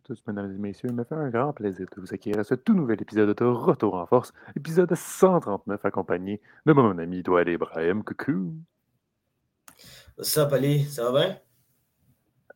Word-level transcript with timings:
tous, 0.00 0.22
mesdames 0.26 0.52
et 0.52 0.58
messieurs. 0.58 0.88
Il 0.90 0.94
me 0.94 1.04
fait 1.04 1.14
un 1.14 1.30
grand 1.30 1.52
plaisir 1.52 1.86
de 1.94 2.00
vous 2.00 2.12
accueillir 2.12 2.38
à 2.40 2.44
ce 2.44 2.54
tout 2.54 2.74
nouvel 2.74 3.00
épisode 3.00 3.34
de 3.34 3.44
Retour 3.44 3.94
en 3.94 4.06
Force, 4.06 4.32
épisode 4.56 4.94
139, 4.94 5.84
accompagné 5.84 6.40
de 6.66 6.72
mon 6.72 6.98
ami 6.98 7.22
Doual 7.22 7.48
Ibrahim. 7.48 8.02
Coucou! 8.04 8.54
Ça, 10.20 10.46
Pali, 10.46 10.84
ça 10.84 11.10
va 11.10 11.20
bien? 11.20 11.38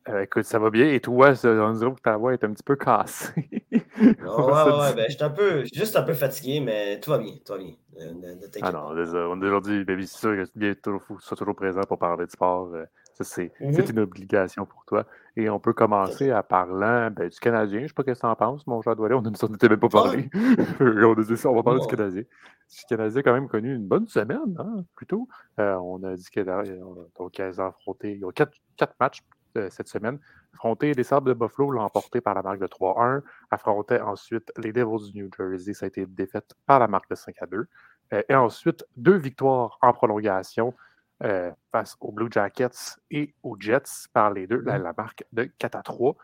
Euh, 0.09 0.23
écoute, 0.23 0.43
ça 0.43 0.59
va 0.59 0.69
bien. 0.69 0.91
Et 0.91 0.99
toi, 0.99 1.33
on 1.43 1.71
dirait 1.71 1.93
que 1.93 2.01
ta 2.01 2.17
voix 2.17 2.33
est 2.33 2.43
un 2.43 2.51
petit 2.51 2.63
peu 2.63 2.75
cassée. 2.75 3.47
Oh, 4.25 4.43
ouais, 4.47 4.63
ouais, 4.63 4.79
ouais, 4.79 4.93
ben, 4.95 5.05
je 5.07 5.15
suis 5.15 5.23
un 5.23 5.29
peu, 5.29 5.63
juste 5.73 5.95
un 5.95 6.03
peu 6.03 6.13
fatigué, 6.13 6.59
mais 6.59 6.99
tout 6.99 7.11
va 7.11 7.19
bien, 7.19 7.35
tout 7.45 7.53
va 7.53 7.59
bien. 7.59 7.73
Ah 8.61 8.71
non, 8.71 8.89
aujourd'hui, 8.89 9.85
ben, 9.85 10.01
c'est 10.01 10.19
sûr 10.19 10.35
que 10.35 10.73
tu 10.73 10.89
sois 11.19 11.37
toujours 11.37 11.55
présent 11.55 11.81
pour 11.87 11.97
parler 11.97 12.25
de 12.25 12.31
sport. 12.31 12.73
Euh, 12.73 12.85
ça, 13.13 13.23
c'est 13.23 13.51
mm-hmm. 13.61 13.91
une 13.91 13.99
obligation 13.99 14.65
pour 14.65 14.83
toi. 14.85 15.05
Et 15.35 15.49
on 15.49 15.59
peut 15.59 15.73
commencer 15.73 16.29
à 16.29 16.43
parler 16.43 17.09
ben, 17.11 17.27
du 17.27 17.39
Canadien. 17.39 17.79
Je 17.79 17.83
ne 17.83 17.87
sais 17.87 17.93
pas 17.93 18.03
ce 18.03 18.11
que 18.11 18.19
tu 18.19 18.25
en 18.25 18.35
penses, 18.35 18.67
mon 18.67 18.81
joueur 18.81 18.95
Doualé. 18.95 19.15
On 19.15 19.21
n'était 19.21 19.69
même 19.69 19.79
pas 19.79 19.89
parlé. 19.89 20.29
on 20.79 21.13
a 21.13 21.23
dit 21.23 21.37
ça, 21.37 21.49
on 21.49 21.55
va 21.55 21.63
parler 21.63 21.81
du 21.81 21.87
Canadien. 21.87 22.21
Le 22.21 22.87
Canadien 22.89 23.19
a 23.19 23.23
quand 23.23 23.33
même 23.33 23.47
connu 23.47 23.73
une 23.75 23.87
bonne 23.87 24.07
semaine, 24.07 24.55
hein, 24.59 24.85
plutôt. 24.95 25.27
Euh, 25.59 25.75
on 25.75 26.03
a 26.03 26.15
dit 26.15 26.25
qu'ils 26.29 26.49
ont 26.49 27.65
affronté. 27.65 28.15
Ils 28.15 28.25
ont 28.25 28.31
quatre, 28.31 28.53
quatre 28.77 28.95
matchs 28.99 29.23
euh, 29.57 29.69
cette 29.71 29.87
semaine. 29.87 30.19
Affronté 30.53 30.93
les 30.93 31.03
Sables 31.03 31.29
de 31.29 31.33
Buffalo, 31.33 31.71
l'ont 31.71 31.81
emporté 31.81 32.21
par 32.21 32.35
la 32.35 32.43
marque 32.43 32.59
de 32.59 32.67
3-1. 32.67 33.21
Affrontait 33.49 34.01
ensuite 34.01 34.51
les 34.57 34.71
Devils 34.71 35.11
du 35.11 35.23
New 35.23 35.29
Jersey. 35.35 35.73
Ça 35.73 35.85
a 35.85 35.87
été 35.87 36.05
défaite 36.05 36.53
par 36.67 36.79
la 36.79 36.87
marque 36.87 37.09
de 37.09 37.15
5 37.15 37.35
2. 37.49 37.67
Euh, 38.13 38.21
et 38.29 38.35
ensuite, 38.35 38.85
deux 38.97 39.17
victoires 39.17 39.79
en 39.81 39.93
prolongation. 39.93 40.75
Euh, 41.21 41.51
face 41.71 41.95
aux 42.01 42.11
Blue 42.11 42.27
Jackets 42.29 42.97
et 43.09 43.33
aux 43.43 43.55
Jets 43.57 44.07
par 44.11 44.33
les 44.33 44.45
deux, 44.45 44.59
la, 44.59 44.77
mm-hmm. 44.77 44.93
marque 44.97 45.25
de 45.31 45.43
4 45.57 45.75
à 45.75 45.83
3. 45.83 46.17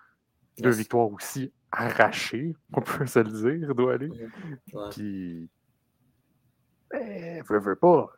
Deux 0.57 0.71
victoires 0.71 1.09
aussi 1.09 1.53
arrachées, 1.71 2.53
on 2.73 2.81
peut 2.81 3.05
se 3.05 3.19
le 3.19 3.59
dire, 3.59 3.75
doit 3.75 3.93
aller. 3.93 4.09
Mm-hmm. 4.09 4.89
Puis, 4.91 5.49
ben, 6.91 7.43
veux, 7.47 7.59
veux 7.59 7.75
pas. 7.77 8.09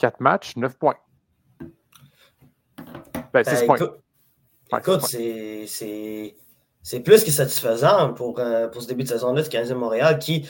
4 0.00 0.20
matchs, 0.20 0.56
9 0.56 0.76
points. 0.76 0.96
Ben, 3.32 3.44
6 3.44 3.60
ben, 3.60 3.66
points. 3.66 4.78
Écoute, 4.78 5.02
c'est 5.02 7.00
plus 7.00 7.22
que 7.22 7.30
satisfaisant 7.30 8.12
pour, 8.12 8.40
euh, 8.40 8.66
pour 8.68 8.82
ce 8.82 8.88
début 8.88 9.04
de 9.04 9.08
saison-là 9.08 9.42
du 9.42 9.48
Canadien 9.48 9.76
Montréal 9.76 10.18
qui, 10.18 10.48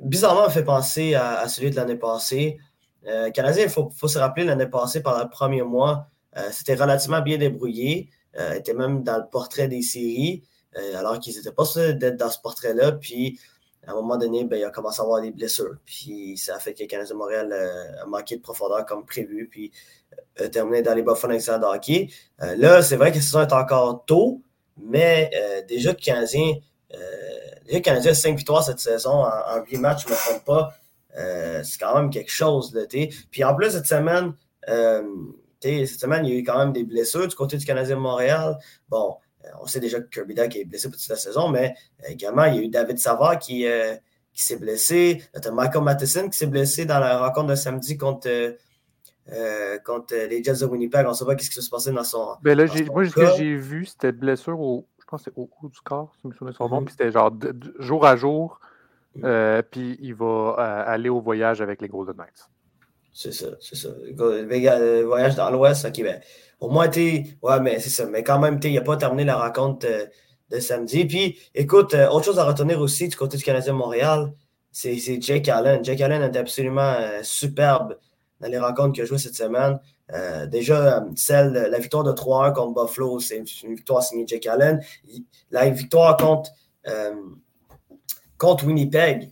bizarrement, 0.00 0.48
fait 0.48 0.64
penser 0.64 1.14
à 1.14 1.46
celui 1.48 1.70
de 1.70 1.76
l'année 1.76 1.96
passée. 1.96 2.58
Euh, 3.06 3.30
Canadien, 3.30 3.64
il 3.64 3.70
faut, 3.70 3.90
se 3.90 4.18
rappeler, 4.18 4.44
l'année 4.44 4.66
passée, 4.66 5.02
pendant 5.02 5.22
le 5.22 5.28
premier 5.28 5.62
mois, 5.62 6.08
euh, 6.36 6.48
c'était 6.50 6.74
relativement 6.74 7.20
bien 7.20 7.38
débrouillé. 7.38 8.08
Euh, 8.38 8.54
était 8.54 8.74
même 8.74 9.02
dans 9.02 9.18
le 9.18 9.26
portrait 9.30 9.68
des 9.68 9.82
séries, 9.82 10.42
euh, 10.78 10.98
alors 10.98 11.18
qu'ils 11.18 11.36
n'étaient 11.36 11.52
pas 11.52 11.66
sûrs 11.66 11.94
d'être 11.94 12.16
dans 12.16 12.30
ce 12.30 12.40
portrait-là. 12.40 12.92
Puis, 12.92 13.38
à 13.86 13.92
un 13.92 13.94
moment 13.94 14.16
donné, 14.16 14.44
ben, 14.44 14.56
il 14.56 14.64
a 14.64 14.70
commencé 14.70 15.00
à 15.00 15.04
avoir 15.04 15.20
des 15.20 15.32
blessures. 15.32 15.76
Puis, 15.84 16.38
ça 16.38 16.56
a 16.56 16.58
fait 16.58 16.72
que 16.72 16.84
Canadien 16.84 17.14
Montréal 17.14 17.52
a 18.00 18.06
manqué 18.06 18.36
de 18.36 18.40
profondeur 18.40 18.86
comme 18.86 19.04
prévu. 19.04 19.48
Puis, 19.50 19.70
a 20.38 20.48
terminé 20.48 20.82
dans 20.82 20.94
les 20.94 21.02
bas 21.02 21.14
fonds 21.14 21.28
de 21.28 21.64
hockey. 21.64 22.08
là, 22.38 22.82
c'est 22.82 22.96
vrai 22.96 23.10
que 23.10 23.16
la 23.16 23.22
saison 23.22 23.42
est 23.42 23.52
encore 23.52 24.04
tôt, 24.06 24.42
mais 24.78 25.30
déjà, 25.68 25.90
le 25.90 25.96
Canadien, 25.96 26.54
déjà, 26.90 27.78
le 27.78 27.80
Canadien 27.80 28.12
a 28.12 28.14
5 28.14 28.36
victoires 28.36 28.64
cette 28.64 28.78
saison 28.78 29.10
en, 29.10 29.26
en 29.26 29.64
8 29.64 29.78
matchs, 29.78 30.04
je 30.04 30.08
ne 30.08 30.12
me 30.12 30.18
trompe 30.18 30.44
pas. 30.44 30.74
Euh, 31.18 31.62
c'est 31.62 31.78
quand 31.78 31.94
même 31.94 32.10
quelque 32.10 32.30
chose. 32.30 32.74
Là, 32.74 32.82
Puis 33.30 33.44
en 33.44 33.54
plus, 33.54 33.70
cette 33.70 33.86
semaine, 33.86 34.34
euh, 34.68 35.02
cette 35.60 35.86
semaine, 35.88 36.24
il 36.24 36.32
y 36.32 36.36
a 36.36 36.38
eu 36.38 36.44
quand 36.44 36.58
même 36.58 36.72
des 36.72 36.84
blessures 36.84 37.28
du 37.28 37.34
côté 37.34 37.56
du 37.56 37.64
Canadien 37.64 37.96
de 37.96 38.00
Montréal. 38.00 38.58
Bon, 38.88 39.16
euh, 39.44 39.48
on 39.60 39.66
sait 39.66 39.80
déjà 39.80 40.00
que 40.00 40.08
Kirby 40.08 40.34
Duck 40.34 40.56
est 40.56 40.64
blessé 40.64 40.88
pour 40.88 40.98
toute 40.98 41.08
la 41.08 41.16
saison, 41.16 41.48
mais 41.48 41.74
également, 42.08 42.44
il 42.44 42.54
y 42.56 42.58
a 42.58 42.62
eu 42.62 42.68
David 42.68 42.98
Savard 42.98 43.38
qui, 43.38 43.66
qui 44.32 44.42
s'est 44.42 44.56
blessé. 44.56 45.22
Michael 45.52 45.84
Matheson 45.84 46.28
qui 46.28 46.38
s'est 46.38 46.46
blessé 46.46 46.84
dans 46.84 46.98
la 46.98 47.18
rencontre 47.18 47.48
de 47.48 47.54
samedi 47.54 47.96
contre, 47.96 48.56
contre 49.84 50.14
les 50.14 50.42
Jets 50.42 50.60
de 50.60 50.66
Winnipeg. 50.66 51.06
On 51.06 51.10
ne 51.10 51.14
sait 51.14 51.24
pas 51.24 51.38
ce 51.38 51.48
qui 51.48 51.62
s'est 51.62 51.70
passé 51.70 51.92
dans 51.92 52.04
son. 52.04 52.36
Ben 52.42 52.56
là, 52.56 52.64
moi, 52.90 53.06
ce 53.06 53.14
que 53.14 53.26
j'ai 53.36 53.54
vu, 53.54 53.84
c'était 53.84 54.12
blessure 54.12 54.58
au, 54.58 54.88
je 54.98 55.04
pense 55.06 55.28
au 55.36 55.48
haut 55.62 55.68
du 55.68 55.80
corps, 55.80 56.12
si 56.16 56.22
je 56.24 56.28
me 56.28 56.32
souviens 56.32 56.54
son 56.54 56.68
nom, 56.68 56.80
mm-hmm. 56.80 56.84
puis 56.86 56.94
c'était 56.98 57.12
genre 57.12 57.32
jour 57.78 58.06
à 58.06 58.16
jour. 58.16 58.58
Euh, 59.24 59.62
puis 59.70 59.98
il 60.00 60.14
va 60.14 60.24
euh, 60.58 60.92
aller 60.92 61.08
au 61.08 61.20
voyage 61.20 61.60
avec 61.60 61.82
les 61.82 61.88
Golden 61.88 62.16
Knights. 62.16 62.48
C'est 63.12 63.32
ça, 63.32 63.48
c'est 63.60 63.76
ça. 63.76 63.88
Le 64.00 65.04
voyage 65.04 65.34
dans 65.34 65.50
l'Ouest, 65.50 65.84
ok, 65.84 66.02
au 66.60 66.70
moins, 66.70 66.88
tu 66.88 67.36
ouais, 67.42 67.60
mais 67.60 67.78
c'est 67.78 67.90
ça. 67.90 68.06
Mais 68.06 68.22
quand 68.22 68.38
même, 68.38 68.58
il 68.62 68.74
n'a 68.74 68.80
pas 68.80 68.96
terminé 68.96 69.24
la 69.24 69.36
rencontre 69.36 69.86
euh, 69.86 70.06
de 70.50 70.60
samedi. 70.60 71.04
Puis, 71.04 71.38
écoute, 71.54 71.94
autre 71.94 72.24
chose 72.24 72.38
à 72.38 72.44
retenir 72.44 72.80
aussi 72.80 73.08
du 73.08 73.16
côté 73.16 73.36
du 73.36 73.44
Canadien 73.44 73.74
Montréal, 73.74 74.32
c'est 74.70 74.96
Jake 75.20 75.48
Allen. 75.48 75.84
Jake 75.84 76.00
Allen 76.00 76.22
est 76.22 76.36
absolument 76.38 76.94
superbe 77.22 77.98
dans 78.40 78.48
les 78.48 78.58
rencontres 78.58 78.92
qu'il 78.92 79.02
a 79.02 79.06
jouées 79.06 79.18
cette 79.18 79.34
semaine. 79.34 79.78
déjà, 80.48 81.04
celle, 81.16 81.52
la 81.52 81.78
victoire 81.78 82.04
de 82.04 82.12
3-1 82.12 82.54
contre 82.54 82.82
Buffalo, 82.82 83.18
c'est 83.20 83.36
une, 83.62 83.74
victoire 83.74 84.02
signée 84.02 84.24
Jake 84.26 84.46
Allen. 84.46 84.80
La 85.50 85.68
victoire 85.68 86.16
contre 86.16 86.50
contre 88.42 88.66
Winnipeg, 88.66 89.30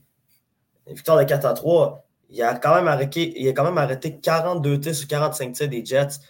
victoire 0.87 1.19
de 1.19 1.25
4 1.25 1.45
à 1.45 1.53
3, 1.53 2.07
il 2.29 2.41
a 2.45 2.55
quand 2.55 2.77
même 2.77 2.87
arrêté, 2.87 3.33
il 3.41 3.49
a 3.49 3.53
quand 3.53 3.65
même 3.65 3.77
arrêté 3.77 4.21
42 4.21 4.79
tirs 4.79 4.95
sur 4.95 5.09
45 5.09 5.53
tirs 5.53 5.69
des 5.69 5.85
Jets. 5.85 6.21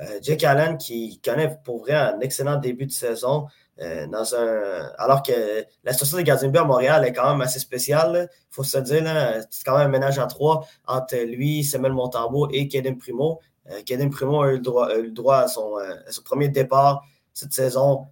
Euh, 0.00 0.18
Jake 0.22 0.42
Allen, 0.44 0.78
qui 0.78 1.20
connaît 1.22 1.54
pour 1.62 1.80
vrai 1.80 1.92
un 1.92 2.18
excellent 2.20 2.56
début 2.56 2.86
de 2.86 2.92
saison, 2.92 3.46
euh, 3.82 4.06
dans 4.06 4.34
un, 4.34 4.90
alors 4.96 5.22
que 5.22 5.66
la 5.84 5.92
situation 5.92 6.16
des 6.16 6.48
de 6.48 6.58
à 6.58 6.64
Montréal 6.64 7.04
est 7.04 7.12
quand 7.12 7.30
même 7.30 7.42
assez 7.42 7.58
spéciale. 7.58 8.30
Il 8.32 8.54
faut 8.54 8.64
se 8.64 8.78
dire, 8.78 9.04
c'est 9.50 9.62
quand 9.62 9.76
même 9.76 9.88
un 9.88 9.90
ménage 9.90 10.18
à 10.18 10.24
trois 10.24 10.66
entre 10.86 11.16
lui, 11.16 11.62
Samuel 11.62 11.92
Montambeau 11.92 12.48
et 12.50 12.68
Kaden 12.68 12.96
Primo. 12.96 13.40
Euh, 13.70 14.08
Primo 14.10 14.40
a 14.40 14.52
eu 14.52 14.60
le 14.62 15.10
droit, 15.10 15.36
à, 15.40 15.46
son, 15.46 15.76
premier 16.24 16.48
départ 16.48 17.04
cette 17.34 17.52
saison, 17.52 18.06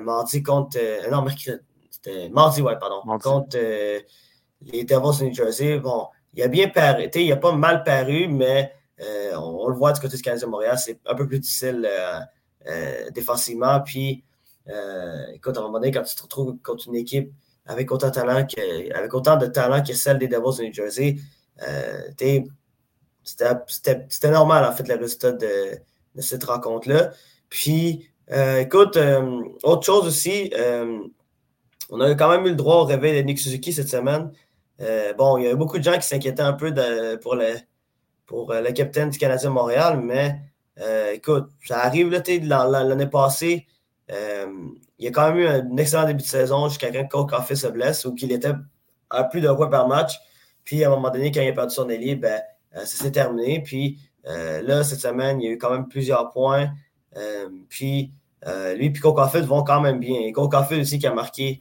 mardi 0.00 0.42
contre. 0.42 0.78
non, 1.10 1.20
mercredi 1.20 1.60
c'était 2.04 2.28
mardi, 2.28 2.60
ouais, 2.60 2.76
pardon. 2.78 3.00
Contre 3.18 3.56
euh, 3.56 4.00
les 4.60 4.84
Devils 4.84 5.20
de 5.20 5.24
New 5.24 5.34
Jersey. 5.34 5.78
Bon, 5.78 6.08
il 6.34 6.42
a 6.42 6.48
bien 6.48 6.68
paru. 6.68 7.08
Il 7.14 7.32
a 7.32 7.36
pas 7.36 7.52
mal 7.52 7.82
paru, 7.82 8.28
mais 8.28 8.72
euh, 9.00 9.34
on, 9.36 9.68
le 9.68 9.74
voit 9.74 9.92
du 9.92 10.00
côté 10.00 10.16
du 10.16 10.22
Canadien 10.22 10.46
de 10.46 10.50
Montréal, 10.50 10.78
c'est 10.78 11.00
un 11.06 11.14
peu 11.14 11.26
plus 11.26 11.38
difficile 11.40 11.88
euh, 12.66 13.10
défensivement. 13.10 13.80
Puis, 13.80 14.22
écoute, 15.32 15.56
à 15.56 15.60
un 15.60 15.62
moment 15.62 15.78
donné, 15.80 15.92
quand 15.92 16.02
tu 16.02 16.14
te 16.14 16.22
retrouves 16.22 16.56
contre 16.62 16.88
une 16.88 16.96
équipe 16.96 17.32
avec 17.66 17.90
autant 17.90 18.08
de 18.08 18.14
talent 18.14 18.46
que, 18.46 18.94
avec 18.94 19.14
autant 19.14 19.36
de 19.36 19.46
talent 19.46 19.82
que 19.82 19.94
celle 19.94 20.18
des 20.18 20.28
Devils 20.28 20.58
de 20.58 20.64
New 20.64 20.74
Jersey, 20.74 21.16
c'était 23.22 24.30
normal, 24.30 24.64
en 24.64 24.72
fait, 24.72 24.86
le 24.86 24.96
résultat 24.96 25.32
de, 25.32 25.78
de 26.14 26.20
cette 26.20 26.44
rencontre-là. 26.44 27.12
Puis, 27.48 28.10
écoute, 28.28 28.98
autre 29.62 29.82
chose 29.82 30.06
aussi, 30.06 30.50
on 31.94 32.00
a 32.00 32.14
quand 32.16 32.28
même 32.28 32.44
eu 32.44 32.50
le 32.50 32.56
droit 32.56 32.76
au 32.76 32.84
réveil 32.84 33.16
de 33.16 33.24
Nick 33.24 33.38
Suzuki 33.38 33.72
cette 33.72 33.88
semaine. 33.88 34.32
Euh, 34.80 35.14
bon, 35.14 35.38
il 35.38 35.44
y 35.44 35.46
a 35.46 35.52
eu 35.52 35.56
beaucoup 35.56 35.78
de 35.78 35.84
gens 35.84 35.94
qui 35.94 36.06
s'inquiétaient 36.06 36.42
un 36.42 36.52
peu 36.52 36.74
pour, 37.22 37.36
le, 37.36 37.54
pour 38.26 38.50
euh, 38.50 38.60
le 38.60 38.72
capitaine 38.72 39.10
du 39.10 39.18
Canadien 39.18 39.50
Montréal, 39.50 40.00
mais 40.02 40.40
euh, 40.80 41.12
écoute, 41.12 41.50
ça 41.64 41.84
arrive 41.84 42.10
l'année 42.10 43.06
passée. 43.06 43.68
il 44.08 45.04
y 45.04 45.06
a 45.06 45.10
quand 45.12 45.32
même 45.32 45.38
eu 45.38 45.46
un 45.46 45.76
excellent 45.76 46.04
début 46.04 46.22
de 46.22 46.28
saison 46.28 46.68
jusqu'à 46.68 46.90
quand 46.90 47.06
Cole 47.06 47.26
Coffey 47.26 47.54
se 47.54 47.68
blesse 47.68 48.04
ou 48.06 48.12
qu'il 48.12 48.32
était 48.32 48.54
à 49.10 49.22
plus 49.22 49.40
de 49.40 49.52
points 49.52 49.70
par 49.70 49.86
match. 49.86 50.18
Puis 50.64 50.82
à 50.82 50.88
un 50.88 50.90
moment 50.90 51.10
donné, 51.10 51.30
quand 51.30 51.42
il 51.42 51.48
a 51.48 51.52
perdu 51.52 51.72
son 51.72 51.88
ailier, 51.88 52.16
ben, 52.16 52.42
ça 52.72 52.86
s'est 52.86 53.12
terminé. 53.12 53.62
Puis 53.62 54.00
là, 54.24 54.82
cette 54.82 55.00
semaine, 55.00 55.40
il 55.40 55.44
y 55.44 55.48
a 55.48 55.52
eu 55.52 55.58
quand 55.58 55.70
même 55.70 55.86
plusieurs 55.86 56.30
points. 56.30 56.70
puis 57.68 58.10
lui 58.74 58.86
et 58.86 58.92
Cole 58.92 59.14
Caulfield 59.14 59.46
vont 59.46 59.62
quand 59.62 59.80
même 59.80 60.00
bien. 60.00 60.32
Cole 60.32 60.48
Caulfield 60.48 60.82
aussi 60.82 60.98
qui 60.98 61.06
a 61.06 61.14
marqué 61.14 61.60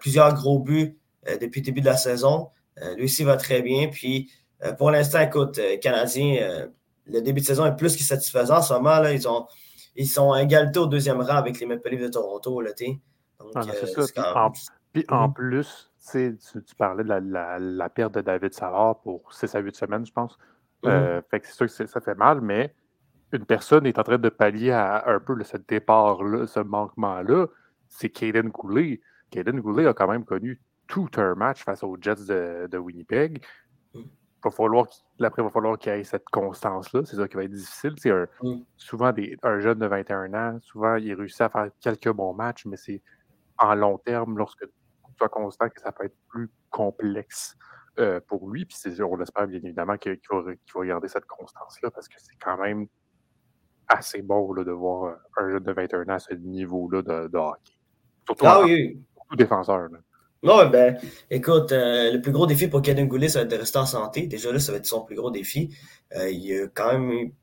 plusieurs 0.00 0.34
gros 0.34 0.58
buts 0.58 0.98
euh, 1.28 1.36
depuis 1.38 1.60
le 1.60 1.66
début 1.66 1.80
de 1.80 1.86
la 1.86 1.96
saison. 1.96 2.48
Euh, 2.80 2.94
lui 2.96 3.04
aussi 3.04 3.24
va 3.24 3.36
très 3.36 3.62
bien. 3.62 3.88
Puis 3.88 4.30
pour 4.78 4.92
l'instant, 4.92 5.18
écoute, 5.18 5.58
Canadien, 5.80 6.68
le 7.06 7.20
début 7.20 7.40
de 7.40 7.46
saison 7.46 7.66
est 7.66 7.74
plus 7.74 7.96
que 7.96 8.02
satisfaisant. 8.04 8.58
En 8.58 8.62
ce 8.62 8.72
moment, 8.74 9.00
là, 9.00 9.12
ils, 9.12 9.26
ont, 9.26 9.44
ils 9.96 10.06
sont 10.06 10.22
en 10.22 10.36
égalité 10.36 10.78
au 10.78 10.86
deuxième 10.86 11.20
rang 11.20 11.34
avec 11.34 11.58
les 11.58 11.66
Maple 11.66 11.90
Leafs 11.90 12.02
de 12.02 12.08
Toronto. 12.08 12.60
Là, 12.60 12.70
Donc, 12.78 13.50
ah, 13.56 13.62
ça. 13.62 14.50
Puis 14.92 15.04
en, 15.08 15.26
mhm. 15.26 15.34
plus, 15.34 15.90
tu, 16.12 16.38
tu, 16.38 16.74
parlais 16.76 17.02
de 17.02 17.08
la, 17.08 17.88
perte 17.88 18.14
de 18.14 18.20
David 18.20 18.54
Savard 18.54 19.00
pour 19.00 19.32
6 19.32 19.52
à 19.52 19.58
8 19.58 19.74
semaines, 19.74 20.06
je 20.06 20.12
pense. 20.12 20.38
Mhm. 20.84 21.22
fait 21.28 21.40
que 21.40 21.46
c'est 21.48 21.54
sûr 21.54 21.66
que 21.66 21.90
ça 21.90 22.00
fait 22.00 22.14
mal, 22.14 22.40
mais 22.40 22.72
une 23.32 23.46
personne 23.46 23.86
est 23.86 23.98
en 23.98 24.02
train 24.02 24.18
de 24.18 24.28
pallier 24.28 24.70
à 24.70 25.08
un 25.08 25.18
peu 25.18 25.42
ce 25.42 25.56
départ-là, 25.56 26.46
ce 26.46 26.60
manquement-là. 26.60 27.46
C'est 27.88 28.10
Kaden 28.10 28.48
Goulet. 28.48 29.00
Kaden 29.32 29.60
Goulet 29.60 29.86
a 29.86 29.94
quand 29.94 30.08
même 30.08 30.24
connu 30.24 30.60
tout 30.86 31.08
un 31.16 31.34
match 31.34 31.64
face 31.64 31.82
aux 31.82 31.96
Jets 32.00 32.26
de, 32.26 32.78
Winnipeg. 32.78 33.44
Mm. 33.94 34.02
Va 34.44 34.50
falloir, 34.50 34.86
après, 35.20 35.42
il 35.42 35.44
va 35.44 35.50
falloir 35.50 35.78
qu'il 35.78 35.92
ait 35.92 36.04
cette 36.04 36.28
constance-là. 36.30 37.02
C'est 37.04 37.16
ça 37.16 37.28
qui 37.28 37.36
va 37.36 37.44
être 37.44 37.52
difficile. 37.52 37.94
C'est 37.98 38.12
mm. 38.12 38.64
souvent 38.76 39.12
des, 39.12 39.36
un 39.42 39.58
jeune 39.60 39.78
de 39.78 39.86
21 39.86 40.34
ans, 40.34 40.58
souvent 40.60 40.96
il 40.96 41.14
réussit 41.14 41.40
à 41.40 41.48
faire 41.48 41.70
quelques 41.80 42.10
bons 42.10 42.34
matchs, 42.34 42.66
mais 42.66 42.76
c'est 42.76 43.02
en 43.58 43.74
long 43.74 43.98
terme, 43.98 44.38
lorsque 44.38 44.64
tu 44.64 45.16
sois 45.16 45.28
constant, 45.28 45.68
que 45.68 45.80
ça 45.80 45.92
peut 45.92 46.04
être 46.04 46.16
plus 46.28 46.50
complexe 46.70 47.56
euh, 47.98 48.20
pour 48.26 48.50
lui. 48.50 48.64
Puis 48.64 48.76
on 49.02 49.16
l'espère 49.16 49.46
bien 49.46 49.60
évidemment 49.62 49.96
qu'il 49.96 50.18
va, 50.30 50.42
va, 50.42 50.86
garder 50.86 51.08
cette 51.08 51.26
constance-là 51.26 51.90
parce 51.90 52.08
que 52.08 52.16
c'est 52.18 52.36
quand 52.36 52.58
même 52.58 52.86
assez 53.88 54.22
bon 54.22 54.52
là, 54.52 54.64
de 54.64 54.72
voir 54.72 55.16
un 55.36 55.50
jeune 55.50 55.62
de 55.62 55.72
21 55.72 56.02
ans 56.04 56.14
à 56.14 56.18
ce 56.18 56.34
niveau-là 56.34 57.02
de, 57.02 57.36
hockey. 57.36 57.74
Surtout, 58.26 58.46
ah, 58.46 58.62
oui. 58.64 59.02
Défenseur. 59.36 59.88
Non, 60.42 60.66
ben, 60.66 60.98
écoute, 61.30 61.70
euh, 61.70 62.10
le 62.12 62.20
plus 62.20 62.32
gros 62.32 62.46
défi 62.46 62.66
pour 62.66 62.82
Kaden 62.82 63.06
Goulet, 63.06 63.28
ça 63.28 63.38
va 63.40 63.44
être 63.44 63.50
de 63.52 63.56
rester 63.56 63.78
en 63.78 63.86
santé. 63.86 64.26
Déjà 64.26 64.50
là, 64.50 64.58
ça 64.58 64.72
va 64.72 64.78
être 64.78 64.86
son 64.86 65.02
plus 65.02 65.14
gros 65.14 65.30
défi. 65.30 65.70
Euh, 66.16 66.30
il 66.30 66.62
a 66.62 66.66
quand 66.66 66.92
même 66.92 67.12
eu 67.12 67.34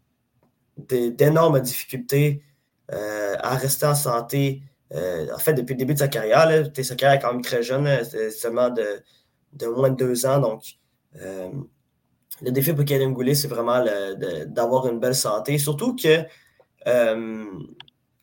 d'énormes 0.77 1.61
difficultés 1.61 2.43
euh, 2.91 3.35
à 3.39 3.55
rester 3.55 3.85
en 3.85 3.95
santé. 3.95 4.63
en 4.93 5.37
fait, 5.37 5.53
depuis 5.53 5.73
le 5.75 5.79
début 5.79 5.93
de 5.93 5.99
sa 5.99 6.09
carrière, 6.09 6.49
sa 6.83 6.95
carrière 6.95 7.19
est 7.19 7.21
quand 7.21 7.31
même 7.31 7.41
très 7.41 7.63
jeune, 7.63 7.87
seulement 8.31 8.69
de, 8.69 9.01
de, 9.53 9.67
moins 9.67 9.91
de 9.91 9.95
deux 9.95 10.25
ans. 10.25 10.39
Donc, 10.39 10.63
le 11.13 12.51
défi 12.51 12.73
pour 12.73 12.85
Kaden 12.85 13.13
Goulet, 13.13 13.35
c'est 13.35 13.47
vraiment 13.47 13.83
d'avoir 14.47 14.87
une 14.87 14.99
belle 14.99 15.15
santé. 15.15 15.57
Surtout 15.57 15.95
que, 15.95 16.21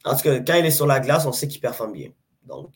en 0.05 0.17
tout 0.17 0.23
cas, 0.23 0.41
quand 0.41 0.55
il 0.55 0.67
est 0.67 0.71
sur 0.71 0.87
la 0.87 1.01
glace, 1.01 1.25
on 1.27 1.33
sait 1.33 1.49
qu'il 1.49 1.61
performe 1.61 1.93
bien. 1.93 2.11
Donc, 2.45 2.71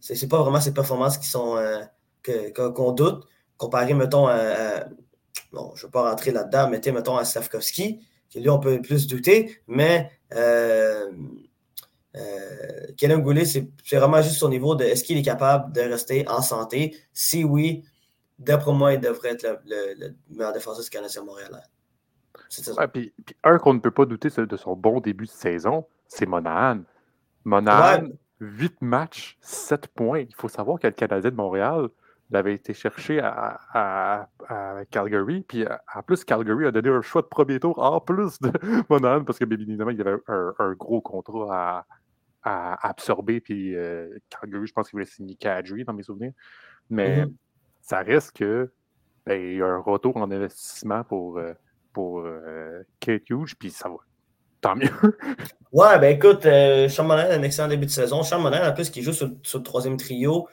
c'est 0.00 0.20
n'est 0.20 0.28
pas 0.28 0.42
vraiment 0.42 0.60
ses 0.60 0.74
performances 0.74 1.18
qui 1.18 1.28
sont 1.28 1.56
euh, 1.56 2.50
qu'on 2.52 2.92
doute. 2.92 3.26
Comparé, 3.56 3.94
mettons, 3.94 4.26
à, 4.26 4.86
bon, 5.52 5.72
je 5.74 5.82
ne 5.82 5.88
vais 5.88 5.92
pas 5.92 6.10
rentrer 6.10 6.30
là-dedans, 6.30 6.68
mais 6.70 6.80
mettons 6.92 7.16
à 7.16 7.24
Slavkovski, 7.24 8.00
qui 8.28 8.40
lui, 8.40 8.48
on 8.48 8.58
peut 8.58 8.80
plus 8.80 9.06
douter, 9.06 9.58
mais 9.66 10.10
euh, 10.34 11.10
euh, 12.16 13.18
Goulet, 13.18 13.44
c'est 13.44 13.70
vraiment 13.92 14.22
juste 14.22 14.42
au 14.42 14.48
niveau 14.48 14.74
de 14.74 14.84
est-ce 14.84 15.04
qu'il 15.04 15.18
est 15.18 15.22
capable 15.22 15.72
de 15.72 15.80
rester 15.80 16.26
en 16.28 16.42
santé? 16.42 16.96
Si 17.12 17.44
oui, 17.44 17.84
d'après 18.38 18.72
moi, 18.72 18.94
il 18.94 19.00
devrait 19.00 19.30
être 19.30 19.60
le, 19.66 20.14
meilleur 20.30 20.52
défenseur 20.52 20.82
du 20.82 20.90
Canadien 20.90 21.24
Montréal. 21.24 21.62
Ouais, 22.76 22.88
puis, 22.88 23.12
un 23.44 23.58
qu'on 23.58 23.74
ne 23.74 23.78
peut 23.78 23.90
pas 23.90 24.06
douter 24.06 24.28
de 24.28 24.56
son 24.56 24.74
bon 24.74 25.00
début 25.00 25.26
de 25.26 25.30
saison, 25.30 25.86
c'est 26.08 26.26
Monahan. 26.26 26.80
Monahan, 27.44 28.08
8 28.40 28.80
matchs, 28.82 29.36
7 29.40 29.88
points. 29.88 30.20
Il 30.20 30.34
faut 30.34 30.48
savoir 30.48 30.78
que 30.78 30.86
le 30.86 30.92
Canadien 30.92 31.30
de 31.30 31.36
Montréal 31.36 31.88
l'avait 32.30 32.54
été 32.54 32.74
cherché 32.74 33.20
à, 33.20 34.28
Calgary. 34.90 35.42
Puis 35.42 35.64
en 35.94 36.02
plus, 36.02 36.24
Calgary 36.24 36.66
a 36.66 36.70
donné 36.70 36.88
un 36.88 37.02
choix 37.02 37.22
de 37.22 37.26
premier 37.26 37.60
tour 37.60 37.78
en 37.78 38.00
plus 38.00 38.40
de 38.40 38.52
Monahan 38.88 39.24
parce 39.24 39.38
que 39.38 39.44
bien 39.44 39.58
évidemment, 39.58 39.90
il 39.90 39.98
y 39.98 40.00
avait 40.00 40.16
un, 40.28 40.72
gros 40.72 41.00
contrat 41.00 41.86
à, 42.42 42.88
absorber. 42.88 43.40
Puis 43.40 43.76
euh, 43.76 44.16
Calgary, 44.30 44.66
je 44.66 44.72
pense 44.72 44.88
qu'il 44.88 44.96
voulait 44.96 45.04
signer 45.04 45.34
Kadri 45.34 45.84
dans 45.84 45.92
mes 45.92 46.02
souvenirs. 46.02 46.32
Mais 46.88 47.24
mm-hmm. 47.24 47.34
ça 47.82 47.98
reste 48.00 48.36
que 48.36 48.72
ben, 49.26 49.40
il 49.40 49.58
y 49.58 49.62
a 49.62 49.66
un 49.66 49.78
retour 49.78 50.16
en 50.16 50.30
investissement 50.30 51.04
pour, 51.04 51.38
euh, 51.38 51.52
pour 51.92 52.20
euh, 52.20 52.82
Kate 53.00 53.28
Hughes. 53.28 53.54
Puis 53.58 53.70
ça 53.70 53.88
va 53.88 53.96
tant 54.60 54.76
mieux. 54.76 54.90
ouais, 55.72 55.98
ben 55.98 56.16
écoute, 56.16 56.46
euh, 56.46 56.88
a 56.88 57.14
un 57.34 57.42
excellent 57.42 57.68
début 57.68 57.86
de 57.86 57.90
saison. 57.90 58.22
Sean 58.22 58.44
en 58.44 58.72
plus, 58.72 58.90
qui 58.90 59.02
joue 59.02 59.12
sur, 59.12 59.28
le 59.28 59.62
troisième 59.62 59.96
trio 59.96 60.48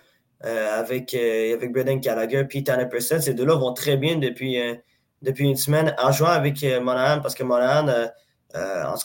euh, 0.46 0.80
avec, 0.80 1.14
euh, 1.14 1.56
avec 1.56 1.72
Braden 1.72 2.00
Gallagher 2.00 2.46
et 2.50 2.64
Tanner 2.64 2.88
Preston. 2.88 3.20
Ces 3.20 3.34
deux-là 3.34 3.56
vont 3.56 3.74
très 3.74 3.98
bien 3.98 4.18
depuis, 4.18 4.60
euh, 4.60 4.76
une 5.22 5.56
semaine 5.56 5.96
en 5.98 6.12
jouant 6.12 6.30
avec 6.30 6.64
Monahan 6.64 7.22
parce 7.22 7.34
que 7.34 7.44
Monahan, 7.44 7.88
en 8.54 8.96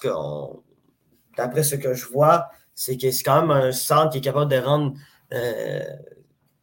d'après 1.39 1.63
ce 1.63 1.77
que 1.77 1.95
je 1.95 2.05
vois, 2.07 2.49
c'est 2.75 2.99
que 2.99 3.11
c'est 3.11 3.23
quand 3.23 3.41
même 3.41 3.51
un 3.51 3.73
centre 3.73 4.11
qui 4.11 4.19
est 4.19 4.21
capable 4.21 4.51
de 4.51 4.59
rendre 4.59 4.93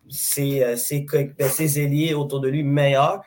ses, 0.07 0.77
ses, 0.77 1.06
ben, 1.09 1.50
ses 1.50 1.80
ailiers 1.80 2.13
autour 2.13 2.39
de 2.39 2.47
lui 2.47 2.62
meilleurs. 2.62 3.24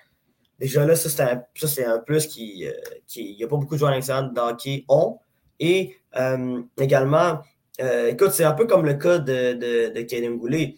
Déjà 0.58 0.86
là, 0.86 0.94
ça, 0.94 1.08
c'est 1.08 1.84
un, 1.84 1.98
plus 1.98 2.26
qui. 2.26 2.66
Euh, 2.66 2.72
il 3.16 3.36
n'y 3.36 3.44
a 3.44 3.48
pas 3.48 3.56
beaucoup 3.56 3.74
de 3.74 3.78
joueurs 3.78 3.92
à 3.92 4.22
d'hockey 4.22 4.84
ont. 4.88 5.18
Et 5.58 5.96
euh, 6.16 6.62
également, 6.78 7.40
euh, 7.80 8.08
écoute, 8.08 8.30
c'est 8.32 8.44
un 8.44 8.52
peu 8.52 8.66
comme 8.66 8.84
le 8.84 8.94
cas 8.94 9.18
de, 9.18 9.54
de, 9.54 9.92
de 9.92 10.36
Goulet. 10.36 10.76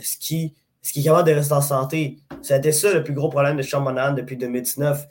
ce, 0.00 0.16
qui, 0.18 0.54
ce 0.82 0.92
qui 0.92 1.00
est 1.00 1.04
capable 1.04 1.28
de 1.28 1.34
rester 1.34 1.54
en 1.54 1.60
santé. 1.60 2.18
Ça 2.42 2.54
a 2.54 2.58
été 2.58 2.72
ça 2.72 2.92
le 2.92 3.04
plus 3.04 3.14
gros 3.14 3.28
problème 3.28 3.56
de 3.56 3.62
Sean 3.62 3.80
Monahan 3.80 4.14
depuis 4.14 4.36
2019. 4.36 5.06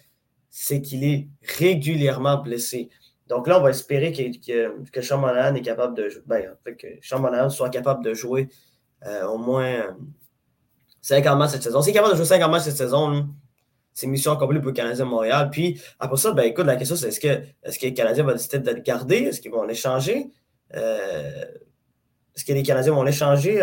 C'est 0.50 0.82
qu'il 0.82 1.04
est 1.04 1.28
régulièrement 1.58 2.38
blessé. 2.38 2.90
Donc 3.28 3.48
là, 3.48 3.60
on 3.60 3.62
va 3.62 3.70
espérer 3.70 4.12
que, 4.12 4.90
que, 4.90 5.02
Sean 5.02 5.22
est 5.54 5.62
capable 5.62 5.96
de 5.96 6.10
ben, 6.26 6.56
que 6.78 6.88
Sean 7.02 7.50
soit 7.50 7.70
capable 7.70 8.04
de 8.04 8.14
jouer 8.14 8.50
au 9.30 9.38
moins 9.38 9.96
50 11.02 11.38
matchs 11.38 11.52
cette 11.52 11.64
saison. 11.64 11.82
S'il 11.82 11.92
est 11.92 11.94
capable 11.94 12.14
de 12.14 12.18
jouer 12.18 12.26
50 12.26 12.52
matchs 12.52 12.64
cette 12.64 12.78
saison, 12.78 13.28
c'est 13.98 14.06
mission 14.06 14.32
accomplie 14.32 14.60
pour 14.60 14.68
le 14.68 14.74
Canadien 14.74 15.06
Montréal. 15.06 15.50
Puis 15.50 15.82
après 16.00 16.18
ça, 16.18 16.32
ben 16.32 16.44
écoute, 16.44 16.68
la 16.68 16.76
question 16.76 16.96
c'est 16.96 17.08
est-ce 17.08 17.20
que, 17.20 17.42
est-ce 17.64 17.80
que 17.80 17.88
les 17.88 17.96
Canadiens 17.96 18.24
vont 18.24 18.32
décider 18.32 18.60
de 18.60 18.70
le 18.70 18.82
garder? 18.82 19.16
Est-ce 19.16 19.42
qu'ils 19.42 19.52
vont 19.52 19.64
l'échanger? 19.64 20.30
Euh, 20.76 21.46
est-ce 22.36 22.46
que 22.46 22.54
les 22.54 22.62
Canadiens 22.62 22.94
vont 22.94 23.02
l'échanger 23.02 23.60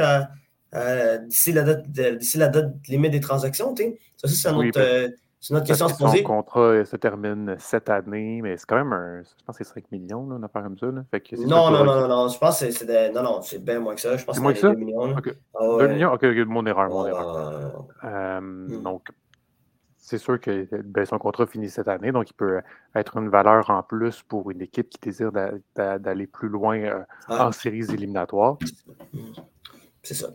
d'ici, 1.29 1.53
la 1.53 1.63
date, 1.63 1.89
d'ici 1.89 2.37
la 2.37 2.49
date 2.49 2.73
limite 2.89 3.13
des 3.13 3.21
transactions? 3.21 3.77
Ça, 3.77 4.27
c'est 4.27 4.49
une 4.49 4.57
autre, 4.57 4.81
euh, 4.81 5.09
c'est 5.39 5.55
notre 5.55 5.67
question 5.67 5.87
à 5.87 5.91
se 5.91 5.99
poser. 5.99 6.19
Son 6.19 6.25
contrat 6.25 6.85
se 6.85 6.97
termine 6.97 7.55
cette 7.61 7.89
année, 7.89 8.41
mais 8.43 8.57
c'est 8.57 8.67
quand 8.67 8.75
même 8.75 8.93
un. 8.93 9.23
Je 9.23 9.45
pense 9.47 9.57
que 9.57 9.63
c'est 9.63 9.75
5 9.75 9.85
millions, 9.93 10.29
là, 10.29 10.35
une 10.35 10.45
affaire 10.45 10.65
comme 10.65 10.79
ça. 10.79 10.87
Là. 10.87 11.05
Fait 11.13 11.21
que 11.21 11.37
non, 11.37 11.71
non, 11.71 11.85
non, 11.85 11.95
non, 11.95 12.09
non, 12.09 12.29
Je 12.29 12.39
pense 12.39 12.59
que 12.59 12.73
c'est, 12.73 13.13
non, 13.13 13.23
non, 13.23 13.41
c'est 13.41 13.65
bien 13.65 13.79
moins 13.79 13.95
que 13.95 14.01
ça. 14.01 14.17
Je 14.17 14.25
pense 14.25 14.35
c'est 14.35 14.43
moins 14.43 14.53
que, 14.53 14.59
ça? 14.59 14.71
2 14.71 14.75
millions. 14.75 15.15
2 15.15 15.87
millions? 15.87 16.13
Ok, 16.13 16.25
mon 16.49 16.67
erreur, 16.67 16.89
mon 16.89 17.07
erreur. 17.07 17.87
Euh, 18.03 18.41
hmm. 18.41 18.83
Donc, 18.83 19.11
c'est 20.05 20.19
sûr 20.19 20.39
que 20.39 20.69
ben, 20.83 21.07
son 21.07 21.19
contrat 21.19 21.47
finit 21.47 21.71
cette 21.71 21.89
année, 21.89 22.13
donc 22.13 22.29
il 22.29 22.35
peut 22.35 22.61
être 22.95 23.17
une 23.17 23.31
valeur 23.31 23.71
en 23.71 23.83
plus 23.83 24.23
pour 24.23 24.51
une 24.51 24.61
équipe 24.61 24.91
qui 24.91 24.99
désire 25.01 25.33
d'aller 25.75 26.27
plus 26.27 26.51
loin 26.51 26.79
euh, 26.79 27.01
en 27.29 27.51
séries 27.53 27.91
éliminatoires. 27.91 28.59
C'est 30.03 30.13
ça. 30.13 30.29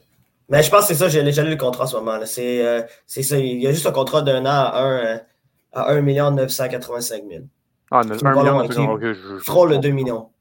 Mais 0.50 0.64
je 0.64 0.72
pense 0.72 0.88
que 0.88 0.96
c'est 0.96 0.96
ça, 0.96 1.08
j'ai 1.08 1.22
lu 1.22 1.52
le 1.52 1.56
contrat 1.56 1.84
en 1.84 1.88
ce 1.88 1.96
moment. 1.98 2.20
Euh, 2.20 2.82
c'est 3.06 3.22
ça. 3.22 3.38
Il 3.38 3.62
y 3.62 3.68
a 3.68 3.72
juste 3.72 3.86
un 3.86 3.92
contrat 3.92 4.24
d'un 4.24 4.44
an 4.48 4.50
à 4.50 4.82
1, 4.82 5.06
euh, 5.06 5.18
à 5.74 5.92
1 5.92 6.32
985 6.32 7.24
000. 7.30 7.44
Ah, 7.92 8.00
1 8.00 8.06
million, 8.06 8.60
okay, 8.94 9.14
je, 9.14 9.68
le 9.70 9.78
2 9.78 9.90
millions. 9.92 10.32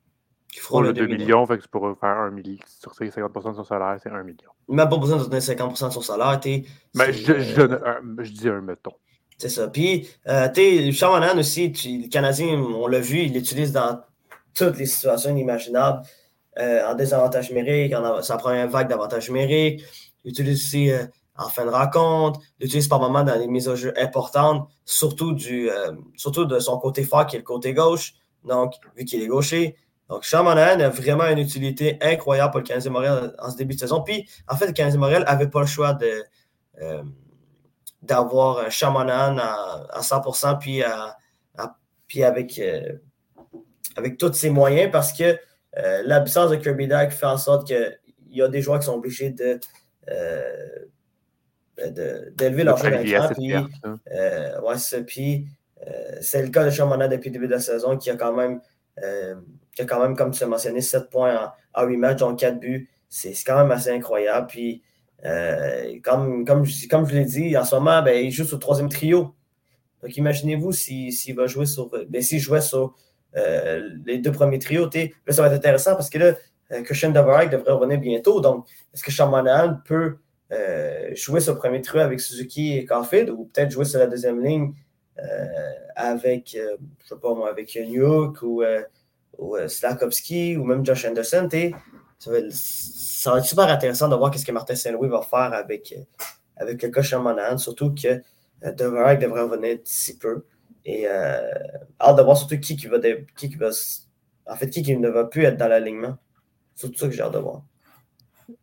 Qui 0.51 0.61
frôle 0.61 0.87
le 0.87 0.93
2 0.95 1.07
millions, 1.07 1.45
fait 1.45 1.59
que 1.59 1.65
c'est 1.65 1.71
pour 1.71 1.83
faire 2.01 2.17
1 2.17 2.31
million. 2.31 2.57
Sur 2.67 2.95
50 2.95 3.35
de 3.35 3.41
son 3.53 3.65
salaire, 3.65 3.99
c'est 4.03 4.09
1 4.09 4.23
million. 4.23 4.51
Même 4.69 4.89
pas 4.89 4.97
besoin 4.97 5.19
de 5.19 5.25
donner 5.25 5.41
50% 5.41 5.89
de 5.89 5.93
son 5.93 6.01
salaire. 6.01 6.41
Mais 6.47 6.65
ben, 6.95 7.13
je, 7.13 7.39
je, 7.41 8.25
je 8.25 8.33
dis 8.33 8.49
un 8.49 8.63
mettons. 8.63 8.95
C'est 9.39 9.49
ça. 9.49 9.69
Puis, 9.69 10.09
euh, 10.27 10.49
tu 10.53 10.93
sais, 10.93 11.07
Monahan 11.07 11.39
aussi, 11.39 11.69
le 11.69 12.09
Canadien, 12.09 12.59
on 12.59 12.87
l'a 12.89 13.01
vu, 13.01 13.21
il 13.21 13.33
l'utilise 13.33 13.73
dans 13.73 14.01
toutes 14.55 14.77
les 14.79 14.87
situations 14.87 15.35
imaginables. 15.37 16.03
Euh, 16.59 16.85
en 16.85 16.97
désavantage 16.97 17.51
numérique, 17.51 17.95
en 17.95 18.21
sa 18.21 18.37
première 18.37 18.69
vague 18.69 18.89
d'avantage 18.89 19.29
numérique. 19.29 19.85
Il 20.25 20.31
l'utilise 20.31 20.61
aussi 20.61 20.91
euh, 20.91 21.05
en 21.37 21.49
fin 21.49 21.65
de 21.65 21.71
rencontre. 21.71 22.41
Il 22.59 22.65
l'utilise 22.65 22.89
par 22.89 22.99
moments 22.99 23.23
dans 23.23 23.37
les 23.37 23.47
mises 23.47 23.69
au 23.69 23.77
jeu 23.77 23.95
importantes, 23.97 24.69
surtout, 24.85 25.35
du, 25.35 25.71
euh, 25.71 25.93
surtout 26.17 26.47
de 26.47 26.59
son 26.59 26.79
côté 26.79 27.05
fort 27.05 27.27
qui 27.27 27.37
est 27.37 27.39
le 27.39 27.45
côté 27.45 27.75
gauche. 27.75 28.15
Donc, 28.45 28.75
vu 28.97 29.05
qu'il 29.05 29.23
est 29.23 29.29
gaucher. 29.29 29.77
Donc, 30.09 30.25
Sean 30.25 30.45
a 30.47 30.89
vraiment 30.89 31.27
une 31.29 31.39
utilité 31.39 31.97
incroyable 32.01 32.51
pour 32.51 32.61
le 32.61 32.67
Canadien 32.67 32.91
Montréal 32.91 33.37
en 33.39 33.51
ce 33.51 33.57
début 33.57 33.75
de 33.75 33.81
saison. 33.81 34.03
Puis, 34.03 34.29
en 34.49 34.57
fait, 34.57 34.67
le 34.67 34.73
Canadien 34.73 34.99
Montréal 34.99 35.25
n'avait 35.29 35.49
pas 35.49 35.61
le 35.61 35.67
choix 35.67 35.93
de 35.93 36.25
d'avoir 38.03 38.59
un 38.61 38.71
Shamanan 38.71 39.39
à, 39.39 39.87
à 39.91 40.01
100%, 40.01 40.59
puis, 40.59 40.83
puis 42.09 42.25
avec, 42.25 42.59
euh, 42.59 42.95
avec 43.97 44.19
tous 44.19 44.33
ses 44.33 44.51
moyens, 44.51 44.91
parce 44.91 45.13
que 45.13 45.39
euh, 45.77 46.03
l'absence 46.05 46.51
de 46.51 46.57
Kirby 46.57 46.89
Dyke 46.89 47.11
fait 47.11 47.27
en 47.27 47.37
sorte 47.37 47.67
qu'il 47.67 47.99
y 48.31 48.43
a 48.43 48.49
des 48.49 48.63
joueurs 48.63 48.81
qui 48.81 48.87
sont 48.87 48.95
obligés 48.95 49.31
de 49.31 49.61
euh, 50.11 50.79
d'élever 52.35 52.65
leur 52.65 52.77
jeu 52.79 52.91
d'écran. 52.91 53.29
Puis, 53.29 53.55
ouais, 53.55 55.03
puis 55.07 55.47
c'est 56.21 56.43
le 56.43 56.49
cas 56.49 56.65
de 56.65 56.71
Shamanan 56.71 57.09
depuis 57.09 57.29
le 57.29 57.35
début 57.35 57.47
de 57.47 57.53
la 57.53 57.61
saison 57.61 57.97
qui 57.97 58.11
a 58.11 58.17
quand 58.17 58.33
même, 58.33 58.61
qui 59.77 59.83
a 59.83 59.85
quand 59.85 60.03
même 60.03 60.17
comme 60.17 60.33
tu 60.33 60.41
l'as 60.41 60.49
mentionné, 60.49 60.81
7 60.81 61.09
points 61.09 61.53
en, 61.75 61.85
8 61.85 61.97
matchs, 61.97 62.19
dont 62.19 62.35
4 62.35 62.59
buts. 62.59 62.91
C'est 63.09 63.33
quand 63.47 63.59
même 63.59 63.71
assez 63.71 63.91
incroyable. 63.91 64.49
Puis 64.49 64.83
euh, 65.25 65.99
comme, 66.03 66.45
comme, 66.45 66.65
comme 66.91 67.09
je 67.09 67.15
l'ai 67.15 67.25
dit, 67.25 67.57
en 67.57 67.65
ce 67.65 67.75
moment, 67.75 68.03
ben, 68.03 68.25
il 68.25 68.31
joue 68.31 68.45
sur 68.45 68.57
le 68.57 68.61
troisième 68.61 68.89
trio. 68.89 69.35
Donc, 70.03 70.17
imaginez-vous 70.17 70.73
s'il 70.73 71.35
va 71.35 71.47
jouer 71.47 71.67
sur. 71.67 71.91
Ben, 72.09 72.23
jouait 72.23 72.61
sur 72.61 72.95
euh, 73.37 73.91
les 74.07 74.19
deux 74.19 74.33
premiers 74.33 74.59
trios, 74.59 74.89
là, 74.95 75.33
ça 75.33 75.43
va 75.43 75.49
être 75.49 75.55
intéressant 75.55 75.95
parce 75.95 76.09
que 76.09 76.19
là, 76.19 76.35
euh, 76.73 76.83
Christian 76.83 77.11
Dvorak 77.11 77.51
devrait 77.51 77.73
revenir 77.73 77.99
bientôt. 77.99 78.41
Donc, 78.41 78.67
est-ce 78.95 79.03
que 79.03 79.11
Sean 79.11 79.31
peut 79.85 80.19
jouer 81.15 81.41
sur 81.41 81.55
le 81.55 81.59
premier 81.59 81.83
trio 81.83 82.01
avec 82.01 82.21
Suzuki 82.21 82.79
et 82.79 82.87
Caulfield 82.87 83.29
ou 83.29 83.45
peut-être 83.53 83.71
jouer 83.71 83.85
sur 83.85 83.99
la 83.99 84.07
deuxième 84.07 84.43
ligne 84.43 84.73
avec, 85.95 86.57
je 86.57 87.07
sais 87.07 87.21
pas 87.21 87.35
moi, 87.35 87.51
avec 87.51 87.77
ou, 88.43 88.63
ou 89.37 89.57
Slakowski 89.67 90.57
ou 90.57 90.65
même 90.65 90.87
Josh 90.87 91.05
Anderson? 91.05 91.49
ça 92.19 92.31
va, 92.31 92.39
super 93.43 93.69
intéressant 93.69 94.09
de 94.09 94.15
voir 94.15 94.37
ce 94.37 94.45
que 94.45 94.53
Martin 94.53 94.75
Saint-Louis 94.75 95.09
va 95.09 95.23
faire 95.23 95.53
avec, 95.53 95.95
avec 96.57 96.83
le 96.83 96.91
coach 96.91 97.13
Monahan, 97.15 97.59
surtout 97.59 97.95
que 97.95 98.09
euh, 98.09 98.73
Devereux 98.73 99.17
devrait 99.17 99.43
revenir 99.43 99.79
d'ici 99.79 100.19
peu. 100.19 100.45
Et 100.85 101.07
euh, 101.07 101.51
hâte 102.01 102.17
de 102.17 102.23
voir 102.23 102.37
surtout 102.37 102.59
qui, 102.59 102.77
qui, 102.77 102.87
va, 102.87 102.99
qui, 103.37 103.51
qui 103.51 103.57
va. 103.57 103.71
En 104.47 104.57
fait, 104.57 104.71
qui, 104.71 104.83
qui 104.83 104.97
ne 104.97 105.09
va 105.09 105.25
plus 105.25 105.45
être 105.45 105.57
dans 105.57 105.69
l'alignement. 105.69 106.17
C'est 106.75 106.91
tout 106.91 106.99
ça 106.99 107.09
que 107.09 107.13
j'ai 107.13 107.23
hâte 107.23 107.35
de 107.35 107.39
voir. 107.39 107.63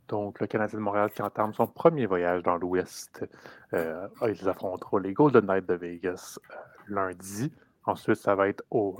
Donc, 0.08 0.40
le 0.40 0.48
Canadien 0.48 0.80
de 0.80 0.84
Montréal 0.84 1.12
qui 1.12 1.22
entame 1.22 1.54
son 1.54 1.68
premier 1.68 2.06
voyage 2.06 2.44
dans 2.44 2.58
l'Ouest. 2.58 3.26
Euh, 3.74 4.08
ils 4.28 4.48
affronteront 4.48 4.98
les 4.98 5.14
Golden 5.14 5.46
Knights 5.46 5.68
de 5.68 5.76
Vegas 5.76 6.40
euh, 6.52 6.56
lundi. 6.88 7.52
Ensuite, 7.86 8.16
ça 8.16 8.36
va 8.36 8.48
être 8.48 8.64
au, 8.72 8.98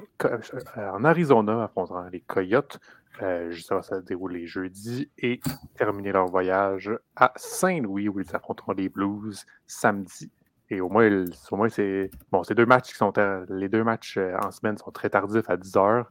en 0.78 1.04
Arizona, 1.04 1.64
affrontant 1.64 2.08
les 2.10 2.22
Coyotes. 2.22 2.80
Euh, 3.22 3.52
ça 3.56 3.76
va 3.76 3.82
se 3.82 3.96
dérouler 3.96 4.46
jeudi 4.46 5.10
et 5.18 5.40
terminer 5.76 6.12
leur 6.12 6.28
voyage 6.28 6.92
à 7.16 7.32
Saint-Louis 7.36 8.10
où 8.10 8.20
ils 8.20 8.36
affronteront 8.36 8.74
les 8.74 8.90
Blues 8.90 9.46
samedi. 9.66 10.32
Et 10.70 10.82
au 10.82 10.90
moins, 10.90 11.26
au 11.52 11.56
moins 11.56 11.70
c'est. 11.70 12.12
Bon, 12.32 12.44
ces 12.44 12.56
deux 12.56 12.66
matchs 12.66 12.92
qui 12.92 12.96
sont. 12.96 13.14
Les 13.50 13.70
deux 13.70 13.84
matchs 13.84 14.18
euh, 14.18 14.36
en 14.44 14.52
semaine 14.52 14.78
sont 14.78 14.92
très 14.92 15.10
tardifs 15.10 15.50
à 15.50 15.58
10 15.58 15.74
h. 15.76 16.06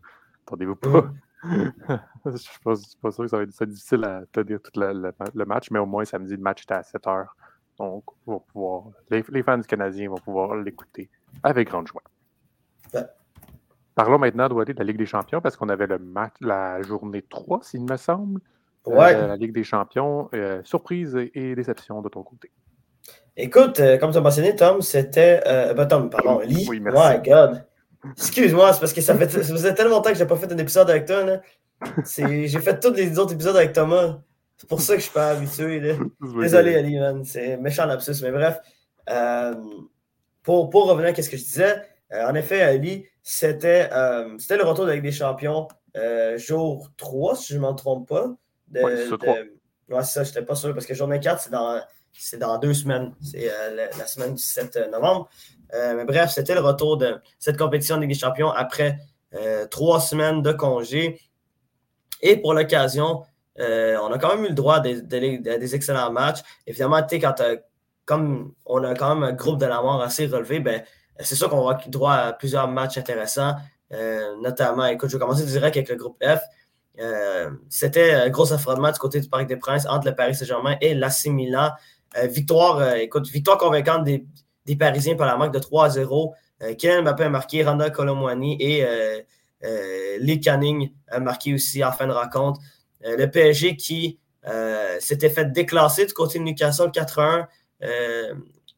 Attendez-vous 0.47 0.77
pas. 0.77 1.11
je 1.45 2.31
ne 2.31 2.37
suis 2.37 2.59
pas, 2.61 2.75
sûr 3.11 3.25
que 3.25 3.29
ça 3.29 3.37
va 3.37 3.43
être 3.43 3.65
difficile 3.65 4.05
à 4.05 4.23
tenir 4.33 4.61
tout 4.63 4.71
le, 4.81 5.45
match, 5.45 5.71
mais 5.71 5.79
au 5.79 5.87
moins 5.87 6.05
samedi, 6.05 6.37
le 6.37 6.43
match 6.43 6.63
est 6.63 6.73
à 6.73 6.83
7 6.83 7.05
h. 7.05 7.27
Donc, 7.79 8.05
pouvoir, 8.25 8.85
les, 9.11 9.43
fans 9.43 9.59
du 9.59 9.67
Canadien 9.67 10.09
vont 10.09 10.17
pouvoir 10.17 10.57
l'écouter 10.57 11.11
avec 11.43 11.69
grande 11.69 11.89
joie. 11.89 12.03
Parlons 13.95 14.19
maintenant 14.19 14.49
de 14.49 14.75
la 14.77 14.85
Ligue 14.85 14.99
des 14.99 15.07
Champions 15.07 15.41
parce 15.41 15.57
qu'on 15.57 15.69
avait 15.69 15.87
le 15.87 15.99
match, 15.99 16.35
la 16.41 16.83
journée 16.83 17.23
3, 17.23 17.61
s'il 17.63 17.83
me 17.83 17.97
semble. 17.97 18.41
Ouais. 18.87 19.15
la 19.15 19.37
Ligue 19.37 19.53
des 19.53 19.65
Champions. 19.65 20.29
Euh, 20.35 20.61
surprise 20.65 21.17
et 21.35 21.55
déception 21.55 22.03
de 22.03 22.09
ton 22.09 22.23
côté. 22.23 22.51
Écoute, 23.37 23.81
euh, 23.81 23.99
comme 23.99 24.13
tu 24.13 24.19
as 24.19 24.21
mentionné, 24.21 24.55
Tom, 24.55 24.81
c'était. 24.81 25.43
Euh, 25.47 25.75
ben, 25.75 25.87
Tom, 25.87 26.09
pardon, 26.09 26.39
Lee. 26.41 26.67
Oui, 26.69 26.79
merci. 26.81 27.03
My 27.03 27.29
God. 27.29 27.65
Excuse-moi, 28.13 28.73
c'est 28.73 28.81
parce 28.81 28.93
que 28.93 29.01
ça, 29.01 29.17
fait, 29.17 29.29
ça 29.29 29.43
faisait 29.43 29.75
tellement 29.75 29.97
longtemps 29.97 30.11
que 30.11 30.17
je 30.17 30.23
n'ai 30.23 30.29
pas 30.29 30.37
fait 30.37 30.53
un 30.53 30.59
épisode 30.59 30.91
avec 30.91 31.07
toi. 31.07 31.25
J'ai 32.17 32.49
fait 32.49 32.79
tous 32.79 32.93
les 32.93 33.19
autres 33.19 33.33
épisodes 33.33 33.57
avec 33.57 33.73
Thomas. 33.73 34.19
C'est 34.57 34.69
pour 34.69 34.81
ça 34.81 34.95
que 34.95 35.01
je 35.01 35.07
ne 35.07 35.11
suis 35.11 35.13
pas 35.13 35.31
habitué. 35.31 35.81
Là. 35.81 35.95
Désolé, 36.41 36.77
Ali, 36.77 36.99
man. 36.99 37.25
C'est 37.25 37.57
méchant 37.57 37.87
lapsus. 37.87 38.23
Mais 38.23 38.31
bref, 38.31 38.61
euh, 39.11 39.55
pour, 40.43 40.71
pour, 40.71 40.89
revenir 40.89 41.11
à 41.11 41.23
ce 41.23 41.29
que 41.29 41.37
je 41.37 41.43
disais, 41.43 41.83
euh, 42.15 42.29
en 42.29 42.35
effet, 42.35 42.63
Ali, 42.63 43.07
c'était 43.23 43.89
le 43.91 44.63
retour 44.63 44.87
avec 44.87 45.03
des 45.03 45.13
champions 45.13 45.69
jour 46.37 46.91
3, 46.97 47.37
si 47.37 47.53
je 47.53 47.59
ne 47.59 47.63
m'en 47.63 47.75
trompe 47.75 48.09
pas. 48.09 48.35
De, 48.69 48.81
ouais, 48.83 48.95
de... 48.95 49.95
ouais, 49.95 50.03
ça, 50.03 50.25
je 50.25 50.31
n'étais 50.31 50.43
pas 50.43 50.55
sûr 50.55 50.73
parce 50.73 50.87
que 50.87 50.95
journée 50.95 51.21
4, 51.21 51.41
c'est 51.41 51.51
dans 51.51 51.81
c'est 52.19 52.39
dans 52.39 52.59
deux 52.59 52.75
semaines. 52.75 53.15
C'est 53.21 53.51
euh, 53.51 53.89
la, 53.99 54.07
semaine 54.07 54.35
du 54.35 54.43
7 54.43 54.77
euh, 54.77 54.91
novembre. 54.91 55.29
Euh, 55.75 55.95
mais 55.97 56.05
bref, 56.05 56.31
c'était 56.31 56.55
le 56.55 56.61
retour 56.61 56.97
de 56.97 57.21
cette 57.39 57.59
compétition 57.59 57.97
de 57.97 58.03
Ligue 58.03 58.11
des 58.11 58.19
Champions 58.19 58.51
après 58.51 58.99
trois 59.69 59.99
semaines 59.99 60.43
de 60.43 60.53
congé. 60.53 61.21
Et 62.23 62.37
pour 62.37 62.55
l'occasion, 62.55 63.25
on 63.59 64.13
a 64.13 64.19
quand 64.21 64.37
même 64.37 64.45
eu 64.45 64.49
le 64.51 64.55
droit 64.55 64.77
à 64.77 64.81
des, 64.81 65.75
excellents 65.75 66.13
matchs. 66.13 66.39
Évidemment, 66.69 67.05
quand 67.11 67.43
comme 68.05 68.55
on 68.65 68.85
a 68.85 68.95
quand 68.95 69.13
même 69.17 69.25
un 69.25 69.33
groupe 69.33 69.59
de 69.59 69.67
la 69.67 69.83
mort 69.83 70.01
assez 70.01 70.27
relevé, 70.27 70.61
ben, 70.61 70.85
c'est 71.21 71.35
sûr 71.35 71.49
qu'on 71.49 71.65
va 71.65 71.79
droit 71.89 72.13
à 72.13 72.33
plusieurs 72.33 72.69
matchs 72.69 72.99
intéressants. 72.99 73.55
notamment, 74.43 74.87
écoute, 74.87 75.09
je 75.09 75.17
vais 75.17 75.21
commencer 75.21 75.45
direct 75.45 75.77
avec 75.77 75.89
le 75.89 75.97
groupe 75.97 76.23
F. 76.23 76.41
C'était 77.69 78.13
un 78.13 78.29
gros 78.31 78.53
affrontement 78.53 78.91
du 78.91 78.99
côté 78.99 79.21
du 79.21 79.29
Parc 79.29 79.47
des 79.47 79.57
Princes 79.57 79.87
entre 79.87 80.07
le 80.09 80.15
Paris 80.15 80.35
Saint-Germain 80.35 80.77
et 80.81 80.95
l'AC 80.95 81.27
Milan. 81.27 81.71
Euh, 82.17 82.27
victoire, 82.27 82.79
euh, 82.79 82.95
écoute, 82.95 83.29
victoire 83.29 83.59
convaincante 83.59 84.05
des, 84.05 84.27
Parisiens 84.77 85.17
par 85.17 85.27
la 85.27 85.37
marque 85.37 85.53
de 85.53 85.59
3 85.59 85.91
0. 85.91 86.35
Euh, 86.63 86.75
Kylian 86.75 87.03
Mbappé 87.03 87.25
a 87.25 87.29
marqué, 87.29 87.65
Randa 87.65 87.91
Colomwani 87.91 88.57
et 88.61 88.87
Lee 90.21 90.41
Canning 90.41 90.93
a 91.09 91.21
marqué 91.21 91.55
aussi 91.55 91.83
en 91.83 91.93
fin 91.93 92.07
de 92.07 92.13
rencontre. 92.13 92.61
le 93.01 93.27
PSG 93.27 93.77
qui 93.77 94.19
s'était 95.01 95.31
fait 95.31 95.53
déclasser 95.53 96.07
du 96.07 96.13
côté 96.13 96.39
de 96.39 96.45
Newcastle 96.45 96.91
4-1 96.91 97.47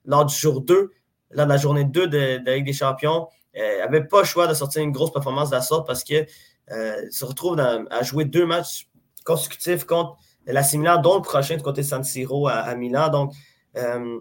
lors 0.04 0.24
du 0.24 0.34
jour 0.34 0.60
2, 0.60 0.92
lors 1.36 1.46
de 1.46 1.52
la 1.52 1.56
journée 1.56 1.84
2 1.84 2.08
de, 2.08 2.40
la 2.44 2.56
Ligue 2.56 2.66
des 2.66 2.72
Champions, 2.72 3.28
n'avait 3.54 4.04
pas 4.04 4.20
le 4.20 4.26
choix 4.26 4.48
de 4.48 4.54
sortir 4.54 4.82
une 4.82 4.92
grosse 4.92 5.12
performance 5.12 5.50
de 5.50 5.54
la 5.54 5.62
sorte 5.62 5.86
parce 5.86 6.02
qu'il 6.02 6.26
se 6.68 7.24
retrouve 7.24 7.58
à 7.60 8.02
jouer 8.02 8.24
deux 8.24 8.44
matchs 8.44 8.88
consécutifs 9.24 9.84
contre 9.84 10.16
la 10.46 10.62
Milan, 10.74 11.00
dont 11.00 11.16
le 11.16 11.22
prochain 11.22 11.56
du 11.56 11.62
côté 11.62 11.82
de 11.82 11.86
San 11.86 12.04
Siro 12.04 12.48
à, 12.48 12.74
Milan. 12.74 13.08
Donc, 13.08 13.32
euh, 13.76 14.20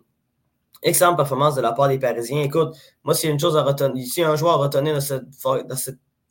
excellente 0.81 1.17
performance 1.17 1.55
de 1.55 1.61
la 1.61 1.71
part 1.71 1.87
des 1.87 1.99
Parisiens. 1.99 2.41
Écoute, 2.41 2.75
moi, 3.03 3.13
s'il 3.13 3.27
y 3.27 3.31
a 3.31 3.33
une 3.33 3.39
chose 3.39 3.55
à 3.55 3.63
retenir, 3.63 4.05
si 4.05 4.23
un 4.23 4.35
joueur 4.35 4.55
à 4.55 4.57
retenir 4.57 4.93
dans, 4.93 5.01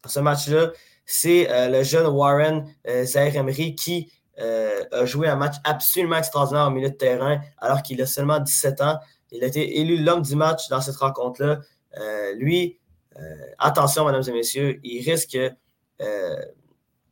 ce 0.07 0.21
match-là, 0.21 0.71
c'est 1.07 1.51
euh, 1.51 1.69
le 1.69 1.83
jeune 1.83 2.07
Warren 2.07 2.67
euh, 2.89 3.05
Zaire 3.05 3.37
Emery 3.37 3.75
qui 3.75 4.11
a 4.93 5.07
joué 5.07 5.29
un 5.29 5.37
match 5.37 5.55
absolument 5.63 6.17
extraordinaire 6.17 6.67
au 6.67 6.71
milieu 6.71 6.91
de 6.91 6.95
terrain 6.97 7.39
alors 7.59 7.83
qu'il 7.83 8.03
a 8.03 8.07
seulement 8.07 8.41
17 8.41 8.81
ans. 8.81 8.99
Il 9.35 9.45
a 9.45 9.49
été 9.49 9.81
élu 9.81 10.03
l'homme 10.03 10.23
du 10.23 10.37
match 10.37 10.69
dans 10.69 10.81
cette 10.81 10.97
rencontre-là. 10.97 11.61
lui, 12.35 12.79
attention, 13.59 14.05
mesdames 14.07 14.23
et 14.27 14.33
messieurs, 14.33 14.81
il 14.83 15.09
risque 15.09 15.37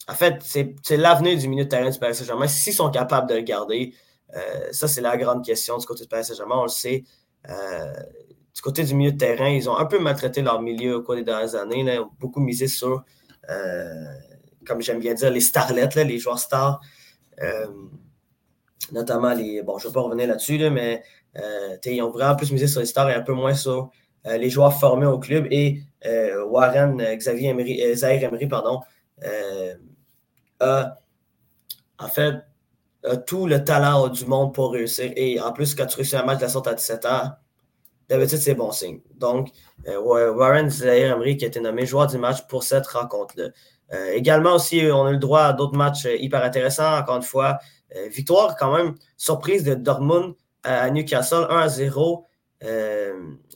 en 0.08 0.14
fait, 0.14 0.42
c'est 0.42 0.96
l'avenir 0.96 1.38
du 1.38 1.48
milieu 1.48 1.64
de 1.64 1.68
terrain 1.68 1.90
du 1.90 1.98
Paris 1.98 2.14
Saint-Germain. 2.14 2.48
S'ils 2.48 2.74
sont 2.74 2.90
capables 2.90 3.28
de 3.28 3.36
le 3.36 3.42
garder, 3.42 3.94
euh, 4.34 4.68
ça, 4.72 4.88
c'est 4.88 5.00
la 5.00 5.16
grande 5.16 5.44
question 5.44 5.78
du 5.78 5.86
côté 5.86 6.02
du 6.02 6.08
Paris 6.08 6.24
Saint-Germain. 6.24 6.56
On 6.58 6.64
le 6.64 6.68
sait. 6.68 7.04
Euh, 7.48 7.92
du 8.54 8.60
côté 8.60 8.84
du 8.84 8.94
milieu 8.94 9.12
de 9.12 9.18
terrain, 9.18 9.48
ils 9.48 9.70
ont 9.70 9.76
un 9.76 9.86
peu 9.86 9.98
maltraité 9.98 10.42
leur 10.42 10.60
milieu 10.60 10.96
au 10.96 11.02
cours 11.02 11.14
des 11.14 11.22
dernières 11.22 11.54
années. 11.54 11.80
Ils 11.80 12.00
ont 12.00 12.10
beaucoup 12.18 12.40
misé 12.40 12.66
sur, 12.66 13.04
euh, 13.48 14.04
comme 14.66 14.82
j'aime 14.82 14.98
bien 14.98 15.14
dire, 15.14 15.30
les 15.30 15.40
starlettes, 15.40 15.94
les 15.94 16.18
joueurs 16.18 16.38
stars. 16.38 16.80
notamment 18.90 19.32
les. 19.34 19.62
Bon, 19.62 19.78
je 19.78 19.86
ne 19.86 19.90
vais 19.90 19.94
pas 19.94 20.00
revenir 20.00 20.26
là-dessus, 20.26 20.58
mais 20.70 21.02
ils 21.34 22.02
ont 22.02 22.10
vraiment 22.10 22.36
plus 22.36 22.52
misé 22.52 22.66
sur 22.66 22.80
les 22.80 22.86
stars 22.86 23.10
et 23.10 23.14
un 23.14 23.22
peu 23.22 23.32
moins 23.32 23.54
sur 23.54 23.90
les 24.24 24.50
joueurs 24.50 24.78
formés 24.78 25.06
au 25.06 25.18
club. 25.18 25.46
Et 25.50 25.82
Warren, 26.48 26.96
Xavier 27.16 27.50
Emery, 27.50 27.80
Emery, 27.80 28.46
pardon, 28.46 28.80
en 30.60 32.08
fait, 32.08 32.36
tout 33.26 33.46
le 33.46 33.64
talent 33.64 34.08
du 34.08 34.26
monde 34.26 34.54
pour 34.54 34.72
réussir. 34.72 35.12
Et 35.16 35.40
en 35.40 35.52
plus, 35.52 35.74
quand 35.74 35.86
tu 35.86 35.96
réussis 35.96 36.16
un 36.16 36.24
match 36.24 36.38
de 36.38 36.42
la 36.42 36.48
sorte 36.48 36.66
à 36.66 36.74
17 36.74 37.06
ans, 37.06 37.32
d'habitude, 38.08 38.38
c'est 38.38 38.54
bon 38.54 38.70
signe. 38.70 39.00
Donc, 39.16 39.50
euh, 39.88 40.00
Warren 40.00 40.70
Zahir 40.70 41.12
Emery 41.12 41.36
qui 41.36 41.44
a 41.44 41.48
été 41.48 41.60
nommé 41.60 41.86
joueur 41.86 42.06
du 42.06 42.18
match 42.18 42.46
pour 42.46 42.62
cette 42.62 42.86
rencontre-là. 42.86 43.48
Euh, 43.92 44.12
également 44.12 44.54
aussi, 44.54 44.82
on 44.92 45.04
a 45.06 45.12
le 45.12 45.18
droit 45.18 45.42
à 45.42 45.52
d'autres 45.52 45.76
matchs 45.76 46.06
euh, 46.06 46.16
hyper 46.16 46.42
intéressants. 46.42 46.96
Encore 46.96 47.16
une 47.16 47.22
fois, 47.22 47.58
victoire 48.10 48.56
quand 48.56 48.74
même, 48.74 48.94
surprise 49.18 49.64
de 49.64 49.74
Dortmund 49.74 50.34
à 50.64 50.90
Newcastle, 50.90 51.46
1 51.48 51.58
à 51.58 51.68
0. 51.68 52.26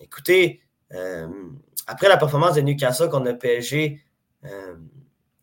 écoutez, 0.01 0.61
après 1.87 2.09
la 2.09 2.17
performance 2.17 2.55
de 2.55 2.61
Newcastle 2.61 3.09
contre 3.09 3.27
le 3.27 3.39
PSG, 3.39 4.01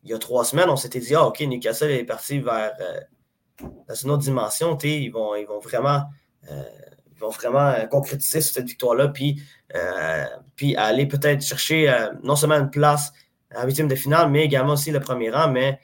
il 0.04 0.10
y 0.10 0.12
a 0.12 0.18
trois 0.18 0.44
semaines, 0.44 0.68
on 0.68 0.76
s'était 0.76 1.00
dit, 1.00 1.14
ah, 1.14 1.26
OK, 1.26 1.40
Newcastle 1.40 1.90
est 1.90 2.04
parti 2.04 2.38
vers 2.38 2.72
euh, 2.80 3.94
une 4.02 4.10
autre 4.10 4.22
dimension. 4.22 4.76
Ils 4.82 5.08
vont, 5.08 5.34
ils 5.34 5.46
vont 5.46 5.60
vraiment, 5.60 6.02
euh, 6.50 6.62
vont 7.18 7.30
vraiment 7.30 7.70
euh, 7.70 7.86
concrétiser 7.86 8.42
cette 8.42 8.66
victoire-là, 8.66 9.08
puis, 9.08 9.42
puis 10.56 10.76
aller 10.76 11.06
peut-être 11.06 11.42
chercher 11.42 11.92
non 12.22 12.36
seulement 12.36 12.56
une 12.56 12.70
place 12.70 13.12
en 13.56 13.64
huitième 13.64 13.88
de 13.88 13.94
finale, 13.94 14.30
mais 14.30 14.44
également 14.44 14.74
aussi 14.74 14.90
le 14.90 15.00
premier 15.00 15.30
rang. 15.30 15.50
Mais 15.50 15.80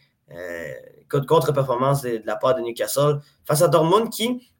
contre-performance 1.08 2.02
de, 2.02 2.22
la 2.24 2.36
part 2.36 2.54
de 2.54 2.60
Newcastle 2.60 3.20
face 3.44 3.62
à 3.62 3.68
Dortmund 3.68 4.10
qui. 4.10 4.52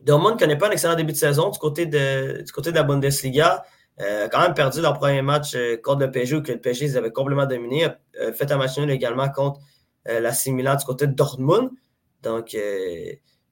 Dortmund 0.00 0.34
ne 0.34 0.38
connaît 0.38 0.58
pas 0.58 0.68
un 0.68 0.70
excellent 0.70 0.96
début 0.96 1.12
de 1.12 1.18
saison 1.18 1.50
du 1.50 1.58
côté 1.58 1.86
de, 1.86 2.42
du 2.42 2.52
côté 2.52 2.70
de 2.70 2.76
la 2.76 2.82
Bundesliga. 2.82 3.64
Euh, 4.00 4.28
quand 4.28 4.40
même 4.40 4.54
perdu 4.54 4.80
leur 4.80 4.98
premier 4.98 5.20
match 5.20 5.54
euh, 5.54 5.76
contre 5.76 6.00
le 6.00 6.10
PSG, 6.10 6.36
où 6.36 6.42
que 6.42 6.52
le 6.52 6.60
PSG 6.60 6.96
avait 6.96 7.12
complètement 7.12 7.46
dominé. 7.46 7.86
Euh, 8.20 8.32
fait 8.32 8.50
un 8.50 8.56
match 8.56 8.78
nul 8.78 8.90
également 8.90 9.28
contre 9.28 9.60
la 10.06 10.32
Milan 10.46 10.76
du 10.76 10.84
côté 10.84 11.06
de 11.06 11.12
Dortmund. 11.12 11.70
Donc, 12.22 12.56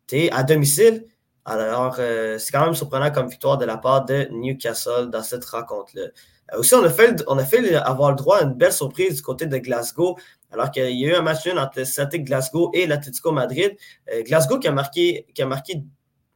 tu 0.07 0.31
à 0.31 0.43
domicile. 0.43 1.05
Alors, 1.45 1.97
c'est 1.97 2.51
quand 2.51 2.65
même 2.65 2.75
surprenant 2.75 3.11
comme 3.11 3.29
victoire 3.29 3.59
de 3.59 3.67
la 3.67 3.77
part 3.77 4.07
de 4.07 4.29
Newcastle 4.31 5.11
dans 5.11 5.23
cette 5.23 5.45
rencontre-là. 5.45 6.09
aussi, 6.57 6.75
on 6.75 6.83
a, 6.83 6.89
fait, 6.89 7.23
on 7.27 7.37
a 7.37 7.45
fait 7.45 7.75
avoir 7.75 8.11
le 8.11 8.17
droit 8.17 8.39
à 8.39 8.43
une 8.45 8.55
belle 8.55 8.73
surprise 8.73 9.17
du 9.17 9.23
côté 9.23 9.47
de 9.47 9.59
Glasgow, 9.59 10.17
alors 10.51 10.71
qu'il 10.71 10.91
y 10.99 11.05
a 11.05 11.09
eu 11.09 11.15
un 11.15 11.23
match 11.23 11.47
nul 11.47 11.59
entre 11.59 11.85
Celtic 11.85 12.25
Glasgow 12.25 12.71
et 12.73 12.87
l'Atlético 12.87 13.31
Madrid. 13.31 13.77
Glasgow 14.25 14.59
qui 14.59 14.69
a 14.69 14.73
marqué, 14.73 15.27
qui 15.35 15.43
a 15.43 15.47
marqué, 15.47 15.83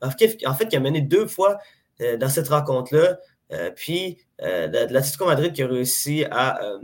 en 0.03 0.11
fait, 0.11 0.69
qui 0.69 0.77
a 0.77 0.81
mené 0.81 1.01
deux 1.01 1.27
fois 1.27 1.59
dans 2.19 2.29
cette 2.29 2.49
rencontre-là. 2.49 3.19
Euh, 3.53 3.71
puis, 3.71 4.19
euh, 4.41 4.67
l'Atlético 4.67 5.27
Madrid 5.27 5.53
qui 5.53 5.63
a 5.63 5.67
réussi 5.67 6.25
à, 6.31 6.63
euh, 6.65 6.79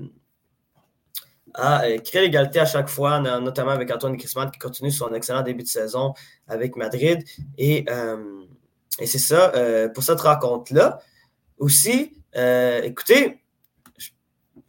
à 1.54 1.82
créer 2.04 2.22
l'égalité 2.22 2.60
à 2.60 2.66
chaque 2.66 2.88
fois, 2.88 3.20
notamment 3.40 3.70
avec 3.70 3.90
Antoine 3.90 4.16
Griezmann 4.16 4.50
qui 4.50 4.58
continue 4.58 4.90
son 4.90 5.12
excellent 5.14 5.42
début 5.42 5.62
de 5.62 5.68
saison 5.68 6.14
avec 6.46 6.76
Madrid. 6.76 7.24
Et, 7.56 7.86
c'est 9.04 9.18
ça 9.18 9.52
pour 9.94 10.02
cette 10.02 10.20
rencontre-là. 10.20 11.00
Aussi, 11.56 12.22
écoutez, 12.34 13.42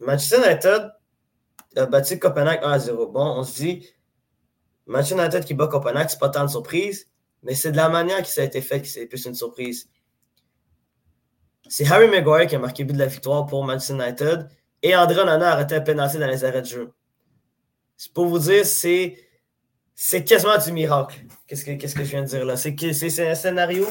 Manchester 0.00 0.38
United 0.38 0.92
a 1.76 1.86
battu 1.86 2.18
Copenhague 2.18 2.60
1 2.62 2.78
0. 2.78 3.06
Bon, 3.08 3.38
on 3.38 3.44
se 3.44 3.56
dit, 3.56 3.88
Manchester 4.86 5.22
United 5.22 5.44
qui 5.44 5.54
bat 5.54 5.68
Copenhague, 5.68 6.08
c'est 6.08 6.18
pas 6.18 6.30
tant 6.30 6.44
de 6.44 6.50
surprise, 6.50 7.09
mais 7.42 7.54
c'est 7.54 7.72
de 7.72 7.76
la 7.76 7.88
manière 7.88 8.22
qui 8.22 8.30
ça 8.30 8.42
a 8.42 8.44
été 8.44 8.60
fait 8.60 8.82
qui 8.82 8.88
c'est 8.88 9.06
plus 9.06 9.24
une 9.24 9.34
surprise. 9.34 9.88
C'est 11.68 11.90
Harry 11.90 12.08
Maguire 12.08 12.46
qui 12.46 12.56
a 12.56 12.58
marqué 12.58 12.82
le 12.82 12.88
but 12.88 12.94
de 12.94 12.98
la 12.98 13.06
victoire 13.06 13.46
pour 13.46 13.64
Manchester 13.64 13.94
United 13.94 14.48
et 14.82 14.96
André 14.96 15.20
Onana 15.20 15.50
a 15.50 15.52
arrêté 15.52 15.76
un 15.76 15.80
pénalty 15.80 16.18
dans 16.18 16.26
les 16.26 16.44
arrêts 16.44 16.62
de 16.62 16.66
jeu. 16.66 16.92
C'est 17.96 18.12
pour 18.12 18.26
vous 18.26 18.38
dire, 18.38 18.64
c'est, 18.64 19.16
c'est 19.94 20.24
quasiment 20.24 20.56
du 20.56 20.72
miracle. 20.72 21.20
Qu'est-ce 21.46 21.64
que, 21.64 21.72
que 21.72 21.86
je 21.86 22.10
viens 22.10 22.22
de 22.22 22.28
dire 22.28 22.44
là? 22.44 22.56
C'est, 22.56 22.74
c'est, 22.92 23.28
un 23.30 23.34
scénario 23.34 23.86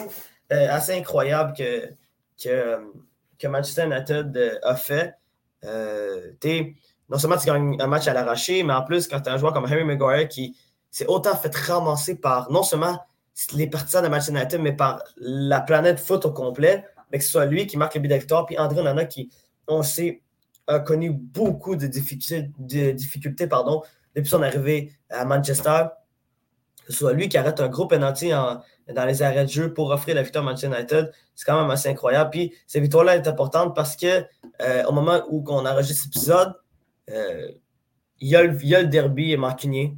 euh, 0.52 0.68
assez 0.72 0.94
incroyable 0.94 1.54
que, 1.56 1.90
que, 2.44 2.80
que 3.38 3.48
Manchester 3.48 3.86
United 3.86 4.36
euh, 4.36 4.60
a 4.64 4.76
fait. 4.76 5.14
Euh, 5.64 6.32
non 7.08 7.18
seulement 7.18 7.38
tu 7.38 7.46
gagnes 7.46 7.80
un 7.80 7.88
match 7.88 8.08
à 8.08 8.14
l'arraché, 8.14 8.64
mais 8.64 8.74
en 8.74 8.84
plus, 8.84 9.08
quand 9.08 9.22
tu 9.22 9.30
as 9.30 9.34
un 9.34 9.38
joueur 9.38 9.54
comme 9.54 9.66
Harry 9.66 9.84
Maguire 9.84 10.28
qui 10.28 10.58
s'est 10.90 11.08
autant 11.08 11.36
fait 11.36 11.56
ramasser 11.56 12.16
par 12.16 12.52
non 12.52 12.64
seulement 12.64 13.00
les 13.54 13.68
partisans 13.68 14.04
de 14.04 14.10
Manchester 14.10 14.34
United, 14.40 14.62
mais 14.62 14.74
par 14.74 15.04
la 15.18 15.62
planète 15.62 16.00
foot 16.00 16.26
au 16.26 16.32
complet, 16.32 16.86
mais 17.12 17.20
que 17.20 17.24
ce 17.24 17.32
soit 17.32 17.46
lui 17.46 17.68
qui 17.68 17.78
marque 17.78 17.96
le 17.96 18.02
but 18.02 18.08
de 18.08 18.16
victoire, 18.16 18.46
puis 18.46 18.58
André 18.58 18.84
Nana 18.84 19.06
qui, 19.06 19.30
on 19.68 19.84
sait, 19.84 20.22
a 20.68 20.80
connu 20.80 21.12
beaucoup 21.12 21.76
de 21.76 21.88
difficultés, 21.88 22.52
de 22.60 22.92
difficultés 22.92 23.48
pardon, 23.48 23.82
depuis 24.16 24.30
son 24.30 24.42
arrivée 24.42 24.94
à 25.10 25.26
Manchester. 25.26 25.86
Soit 26.90 27.14
lui 27.14 27.30
qui 27.30 27.38
arrête 27.38 27.60
un 27.60 27.68
gros 27.68 27.88
penalty 27.88 28.30
dans 28.30 29.06
les 29.06 29.22
arrêts 29.22 29.46
de 29.46 29.50
jeu 29.50 29.74
pour 29.74 29.92
offrir 29.92 30.16
la 30.16 30.24
victoire 30.24 30.44
à 30.44 30.50
Manchester 30.52 30.76
United, 30.76 31.12
c'est 31.36 31.46
quand 31.46 31.60
même 31.60 31.70
assez 31.70 31.90
incroyable. 31.90 32.30
Puis 32.32 32.54
cette 32.68 32.82
victoire-là 32.82 33.16
est 33.16 33.28
importante 33.28 33.76
parce 33.76 33.96
que 33.96 34.26
euh, 34.62 34.84
au 34.86 34.92
moment 34.92 35.22
où 35.30 35.44
on 35.48 35.66
enregistre 35.66 36.04
cet 36.04 36.16
épisode, 36.16 36.54
euh, 37.12 37.52
il, 38.20 38.30
y 38.30 38.36
a 38.36 38.44
le, 38.44 38.88
derby 38.88 39.38
mancunier. 39.38 39.96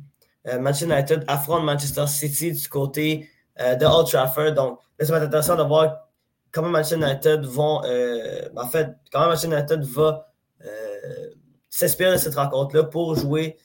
Euh, 0.47 0.59
Manchester 0.59 0.93
United 0.93 1.23
affronte 1.27 1.63
Manchester 1.63 2.07
City 2.07 2.51
du 2.51 2.67
côté 2.67 3.29
de 3.59 3.85
Old 3.85 4.07
Trafford. 4.07 4.51
Donc, 4.53 4.79
ça 4.99 5.11
va 5.11 5.17
être 5.17 5.27
intéressant 5.27 5.55
de 5.55 5.63
voir 5.63 6.07
comment 6.51 6.69
Manchester 6.69 6.97
United 6.97 7.45
vont. 7.45 7.81
en 8.55 8.67
fait, 8.67 8.89
comment 9.11 9.27
Manchester 9.27 9.55
United 9.55 9.83
va 9.83 10.27
s'inspirer 11.69 12.11
de 12.11 12.17
cette 12.17 12.35
rencontre-là 12.35 12.83
pour 12.83 13.15
jouer 13.15 13.57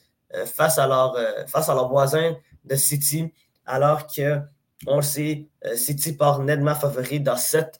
face, 0.46 0.78
à 0.78 0.86
leur, 0.86 1.16
face 1.48 1.68
à 1.68 1.74
leurs 1.74 1.88
voisins 1.88 2.34
de 2.64 2.74
City, 2.74 3.32
alors 3.64 4.06
que, 4.06 4.40
on 4.86 4.96
le 4.96 5.02
sait, 5.02 5.48
City 5.74 6.12
part 6.12 6.40
nettement 6.40 6.74
favori 6.74 7.20
dans 7.20 7.36
cette 7.36 7.78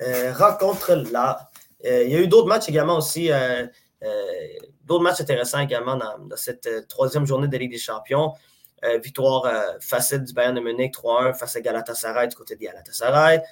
rencontre-là. 0.00 1.48
il 1.84 2.10
y 2.10 2.16
a 2.16 2.20
eu 2.20 2.28
d'autres 2.28 2.48
matchs 2.48 2.68
également 2.68 2.96
aussi 2.96 3.30
d'autres 4.86 5.02
matchs 5.02 5.20
intéressants 5.20 5.60
également 5.60 5.96
dans, 5.96 6.36
cette 6.36 6.66
euh, 6.66 6.82
troisième 6.88 7.26
journée 7.26 7.48
de 7.48 7.56
Ligue 7.56 7.72
des 7.72 7.78
Champions. 7.78 8.32
Euh, 8.84 8.98
victoire 8.98 9.46
euh, 9.46 9.78
facile 9.80 10.22
du 10.22 10.34
Bayern 10.34 10.54
de 10.54 10.60
Munich 10.60 10.94
3-1 10.94 11.34
face 11.34 11.56
à 11.56 11.60
Galatasaray 11.60 12.28
du 12.28 12.36
côté 12.36 12.56
de 12.56 12.60
Galatasaray. 12.60 13.42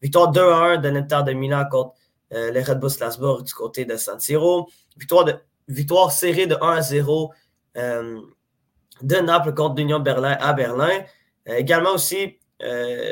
Victoire 0.00 0.32
2-1 0.32 0.80
de 0.80 0.88
l'Inter 0.88 1.20
de 1.26 1.32
Milan 1.32 1.64
contre 1.70 1.94
les 2.32 2.62
Red 2.62 2.78
Bull 2.78 2.90
Salzburg 2.90 3.42
du 3.42 3.52
côté 3.52 3.84
de 3.84 3.96
San 3.96 4.20
Siro. 4.20 4.68
Victoire, 4.96 5.26
victoire 5.66 6.12
serrée 6.12 6.46
de 6.46 6.54
1-0 6.54 7.28
de 7.74 9.16
Naples 9.16 9.52
contre 9.52 9.74
l'Union 9.74 9.98
Berlin 9.98 10.36
à 10.40 10.52
Berlin. 10.52 11.02
également 11.44 11.90
aussi, 11.90 12.38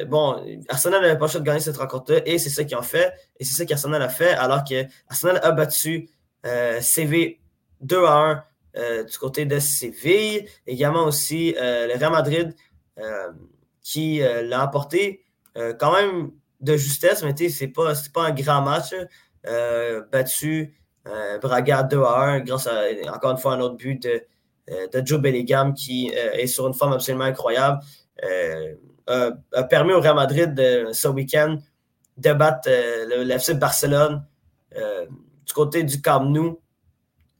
bon, 0.06 0.40
Arsenal 0.68 1.02
n'avait 1.02 1.18
pas 1.18 1.26
le 1.26 1.30
choix 1.32 1.40
de 1.40 1.46
gagner 1.46 1.58
cette 1.58 1.78
rencontre-là 1.78 2.20
et 2.26 2.38
c'est 2.38 2.48
ça 2.48 2.62
qu'ils 2.62 2.76
ont 2.76 2.82
fait. 2.82 3.12
Et 3.40 3.44
c'est 3.44 3.54
ça 3.54 3.66
qu'Arsenal 3.66 4.00
a 4.00 4.08
fait 4.08 4.34
alors 4.34 4.62
que 4.62 4.86
Arsenal 5.08 5.40
a 5.42 5.50
battu 5.50 6.08
CV 6.80 7.40
2 7.80 8.04
à 8.04 8.12
1 8.12 8.30
euh, 8.30 8.34
du 8.74 9.18
côté 9.18 9.44
de 9.46 9.58
Séville. 9.58 10.46
Également 10.66 11.04
aussi 11.04 11.54
euh, 11.58 11.86
le 11.86 11.94
Real 11.94 12.12
Madrid 12.12 12.54
euh, 12.98 13.32
qui 13.82 14.20
l'a 14.20 14.64
emporté 14.64 15.24
quand 15.78 15.92
même 15.92 16.30
de 16.60 16.76
justesse, 16.76 17.24
mais 17.24 17.34
ce 17.36 17.64
n'est 17.64 17.70
pas, 17.70 17.92
pas 18.12 18.22
un 18.24 18.32
grand 18.32 18.62
match. 18.62 18.94
battu 20.12 20.74
Braga 21.40 21.82
2 21.84 22.02
à 22.02 22.20
1 22.20 22.40
grâce 22.40 22.66
à, 22.66 22.82
encore 23.12 23.32
une 23.32 23.38
fois, 23.38 23.54
un 23.54 23.60
autre 23.60 23.76
but 23.76 24.02
de, 24.02 24.22
de 24.68 25.06
Joe 25.06 25.20
Bellingham 25.20 25.72
qui 25.72 26.08
est 26.10 26.46
sur 26.46 26.66
une 26.66 26.74
forme 26.74 26.92
absolument 26.92 27.24
incroyable. 27.24 27.80
a 29.06 29.62
permis 29.64 29.94
au 29.94 30.00
Real 30.00 30.16
Madrid 30.16 30.54
ce 30.92 31.08
week-end 31.08 31.56
de 32.18 32.32
battre 32.34 32.68
le, 32.68 33.28
FC 33.30 33.54
Barcelone 33.54 34.22
du 34.74 35.52
côté 35.54 35.82
du 35.82 36.02
Camp 36.02 36.24
Nou 36.24 36.60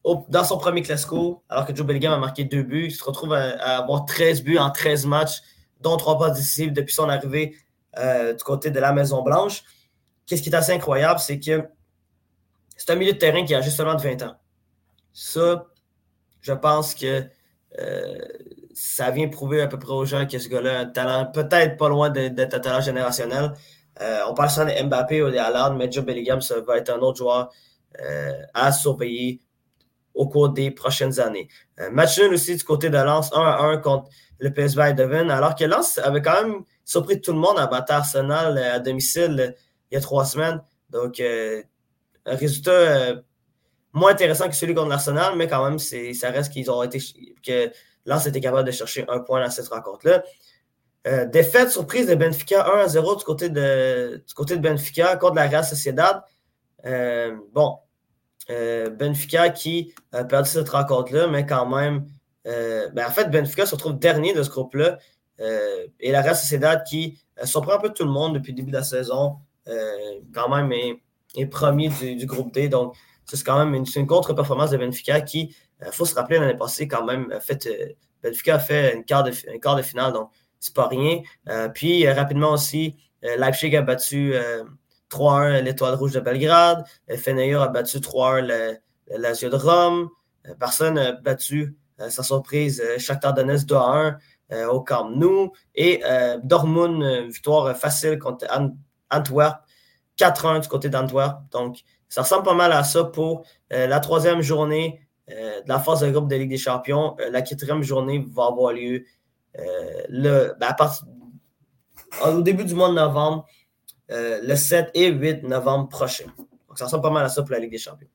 dans 0.05 0.45
son 0.45 0.59
premier 0.59 0.83
Classico, 0.83 1.43
alors 1.49 1.67
que 1.67 1.75
Joe 1.75 1.87
Bellingham 1.87 2.13
a 2.13 2.19
marqué 2.19 2.45
deux 2.45 2.63
buts, 2.63 2.87
il 2.87 2.93
se 2.93 3.05
retrouve 3.05 3.35
à, 3.35 3.79
avoir 3.79 4.07
13 4.07 4.43
buts 4.43 4.59
en 4.59 4.71
13 4.71 5.07
matchs, 5.07 5.43
dont 5.81 5.97
trois 5.97 6.19
pas 6.19 6.31
décisifs 6.31 6.73
depuis 6.73 6.95
son 6.95 7.09
arrivée 7.09 7.57
euh, 7.99 8.35
du 8.35 8.43
côté 8.43 8.71
de 8.71 8.81
la 8.81 8.93
Maison-Blanche. 8.93 9.63
Qu'est-ce 10.27 10.43
qui 10.43 10.51
est 10.51 10.55
assez 10.55 10.73
incroyable, 10.73 11.21
c'est 11.21 11.41
que 11.41 11.65
c'est 12.77 12.91
un 12.91 12.97
milieu 12.97 13.13
de 13.13 13.19
terrain 13.19 13.45
qui 13.45 13.55
a 13.55 13.61
juste 13.61 13.77
seulement 13.77 13.95
de 13.95 14.03
20 14.03 14.23
ans. 14.23 14.37
Ça, 15.13 15.67
je 16.41 16.53
pense 16.53 16.95
que 16.95 17.25
euh, 17.79 18.19
ça 18.73 19.11
vient 19.11 19.29
prouver 19.29 19.61
à 19.61 19.67
peu 19.67 19.79
près 19.79 19.93
aux 19.93 20.05
gens 20.05 20.27
que 20.27 20.39
ce 20.39 20.49
gars-là 20.49 20.79
a 20.79 20.81
un 20.83 20.87
talent 20.87 21.27
peut-être 21.27 21.77
pas 21.77 21.89
loin 21.89 22.11
d'être 22.11 22.55
un 22.55 22.61
talent 22.61 22.81
générationnel. 22.81 23.53
Euh, 24.01 24.21
on 24.29 24.35
parle 24.35 24.51
souvent 24.51 24.67
Mbappé 24.85 25.23
ou 25.23 25.31
de 25.31 25.37
Haaland, 25.37 25.75
mais 25.75 25.91
Joe 25.91 26.05
Bellingham, 26.05 26.41
ça 26.41 26.61
va 26.61 26.79
être 26.79 26.91
un 26.91 27.01
autre 27.01 27.19
joueur 27.19 27.51
à 28.55 28.71
surveiller 28.71 29.41
au 30.19 30.27
cours 30.27 30.51
des 30.51 30.71
prochaines 30.73 31.21
années. 31.21 31.49
Euh, 31.81 31.91
match 31.91 32.19
nul 32.19 32.35
aussi 32.35 32.57
du 32.57 32.65
côté 32.65 32.91
de 32.91 32.99
Lens, 32.99 33.31
1 33.33 33.41
à 33.41 33.63
1 33.63 33.77
contre 33.79 34.11
le 34.41 34.53
PSV 34.53 34.83
Eindhoven, 34.83 35.31
alors 35.31 35.55
que 35.55 35.65
Lens 35.65 35.99
avait 35.99 36.21
quand 36.21 36.43
même 36.43 36.65
surpris 36.85 37.21
tout 37.21 37.33
le 37.33 37.39
monde 37.39 37.57
à 37.57 37.69
battre 37.69 37.93
Arsenal 37.93 38.59
euh, 38.59 38.75
à 38.75 38.79
domicile 38.81 39.37
euh, 39.41 39.53
il 39.91 39.95
y 39.95 39.97
a 39.97 40.01
trois 40.01 40.25
semaines. 40.25 40.61
Donc, 40.91 41.21
un 41.21 42.35
résultat 42.35 43.23
moins 43.95 44.11
intéressant 44.11 44.49
que 44.49 44.55
celui 44.55 44.75
contre 44.75 44.89
l'Arsenal, 44.89 45.35
mais 45.37 45.49
quand 45.49 45.65
même, 45.65 45.79
ça 45.79 46.31
reste 46.31 46.53
qu'ils 46.53 46.71
ont 46.71 46.83
été 46.83 46.99
que 47.43 47.71
Lens 48.05 48.27
était 48.27 48.41
capable 48.41 48.67
de 48.67 48.71
chercher 48.71 49.07
un 49.09 49.21
point 49.21 49.43
dans 49.43 49.51
cette 49.51 49.69
rencontre-là. 49.69 50.25
défaite 51.27 51.71
surprise 51.71 52.07
de 52.07 52.15
Benfica 52.15 52.67
1 52.71 52.81
à 52.81 52.89
0 52.89 53.17
du 53.17 53.25
côté 53.25 53.49
de, 53.49 54.23
du 54.27 54.35
côté 54.35 54.57
de 54.57 54.61
Benfica 54.61 55.17
contre 55.17 55.37
la 55.37 55.49
Real 55.49 55.65
Sociedad. 55.65 56.23
bon, 56.85 57.79
euh, 58.51 58.89
Benfica 58.89 59.51
qui 59.51 59.95
a 60.13 60.25
perdu 60.25 60.49
cette 60.49 60.69
rencontre-là, 60.71 61.27
mais 61.27 61.45
quand 61.45 61.67
même, 61.67 62.07
euh, 62.47 62.89
ben, 62.91 63.07
en 63.07 63.11
fait, 63.11 63.31
Benfica 63.31 63.67
se 63.67 63.75
retrouve 63.75 63.99
dernier 63.99 64.33
de 64.33 64.43
ce 64.43 64.51
groupe-là. 64.51 64.99
Euh, 65.41 65.87
et 66.01 66.11
la 66.11 66.23
Real 66.23 66.35
Sociedad 66.35 66.83
qui 66.85 67.21
surprend 67.45 67.75
un 67.75 67.79
peu 67.79 67.91
tout 67.91 68.05
le 68.05 68.11
monde 68.11 68.35
depuis 68.35 68.53
le 68.53 68.57
début 68.57 68.71
de 68.71 68.77
la 68.77 68.83
saison, 68.83 69.37
quand 70.33 70.49
même 70.49 70.73
est, 70.73 71.47
premier 71.47 71.91
du, 71.91 72.27
groupe 72.27 72.53
D. 72.55 72.69
Donc, 72.69 72.97
c'est 73.27 73.45
quand 73.45 73.63
même 73.65 73.75
une, 73.75 74.07
contre-performance 74.07 74.71
de 74.71 74.79
Benfica 74.79 75.21
qui, 75.21 75.55
il 75.85 75.93
faut 75.93 76.07
se 76.07 76.15
rappeler, 76.15 76.39
l'année 76.39 76.57
passée, 76.57 76.89
quand 76.89 77.05
même, 77.05 77.33
fait, 77.41 77.69
Benfica 78.23 78.55
a 78.55 78.59
fait 78.59 78.97
une 78.97 79.05
quart 79.05 79.25
de, 79.25 79.31
quart 79.59 79.77
de 79.77 79.83
finale, 79.83 80.15
donc 80.15 80.31
c'est 80.59 80.75
pas 80.75 80.89
rien. 80.89 81.21
puis, 81.75 82.09
rapidement 82.09 82.53
aussi, 82.53 82.97
Leipzig 83.23 83.77
a 83.77 83.83
battu 83.83 84.35
3-1 85.11 85.62
l'Étoile 85.62 85.94
Rouge 85.94 86.12
de 86.12 86.21
Belgrade. 86.21 86.85
Feneyer 87.16 87.55
a 87.55 87.68
battu 87.68 87.99
3-1 87.99 88.79
l'Azio 89.16 89.49
de 89.49 89.57
Rome. 89.57 90.09
Euh, 90.47 90.55
Personne 90.59 90.99
a 90.99 91.12
battu, 91.12 91.77
euh, 92.01 92.11
sa 92.11 92.23
surprise, 92.23 92.83
euh, 92.85 92.99
Shakhtar 92.99 93.35
Donetsk 93.35 93.66
2-1 93.66 94.18
au 94.71 94.81
Camp 94.81 95.11
Nou. 95.11 95.53
Et 95.75 96.03
Dortmund, 96.42 97.05
victoire 97.27 97.77
facile 97.77 98.18
contre 98.18 98.47
Antwerp. 99.11 99.61
4-1 100.16 100.61
du 100.61 100.68
côté 100.68 100.88
d'Antwerp. 100.88 101.42
Donc, 101.51 101.81
ça 102.09 102.23
ressemble 102.23 102.44
pas 102.44 102.55
mal 102.55 102.73
à 102.73 102.83
ça 102.83 103.05
pour 103.05 103.44
la 103.68 104.01
troisième 104.01 104.40
journée 104.40 105.07
de 105.29 105.68
la 105.68 105.79
phase 105.79 106.01
de 106.01 106.11
groupe 106.11 106.31
de 106.31 106.37
Ligue 106.37 106.49
des 106.49 106.57
Champions. 106.57 107.14
la 107.31 107.42
quatrième 107.42 107.83
journée 107.83 108.25
va 108.33 108.47
avoir 108.47 108.73
lieu 108.73 109.05
le, 110.09 110.55
ben, 110.59 110.75
au 112.25 112.40
début 112.40 112.64
du 112.64 112.75
mois 112.75 112.88
de 112.88 112.94
novembre. 112.94 113.44
Euh, 114.11 114.40
le 114.42 114.57
7 114.57 114.90
et 114.94 115.11
8 115.11 115.42
novembre 115.44 115.88
prochain. 115.88 116.25
Donc, 116.68 116.79
ça 116.79 116.87
ressemble 116.87 117.03
pas 117.03 117.11
mal 117.11 117.25
à 117.25 117.29
ça 117.29 117.42
pour 117.42 117.53
la 117.53 117.59
Ligue 117.59 117.73
des 117.73 117.79
Champions. 117.79 118.09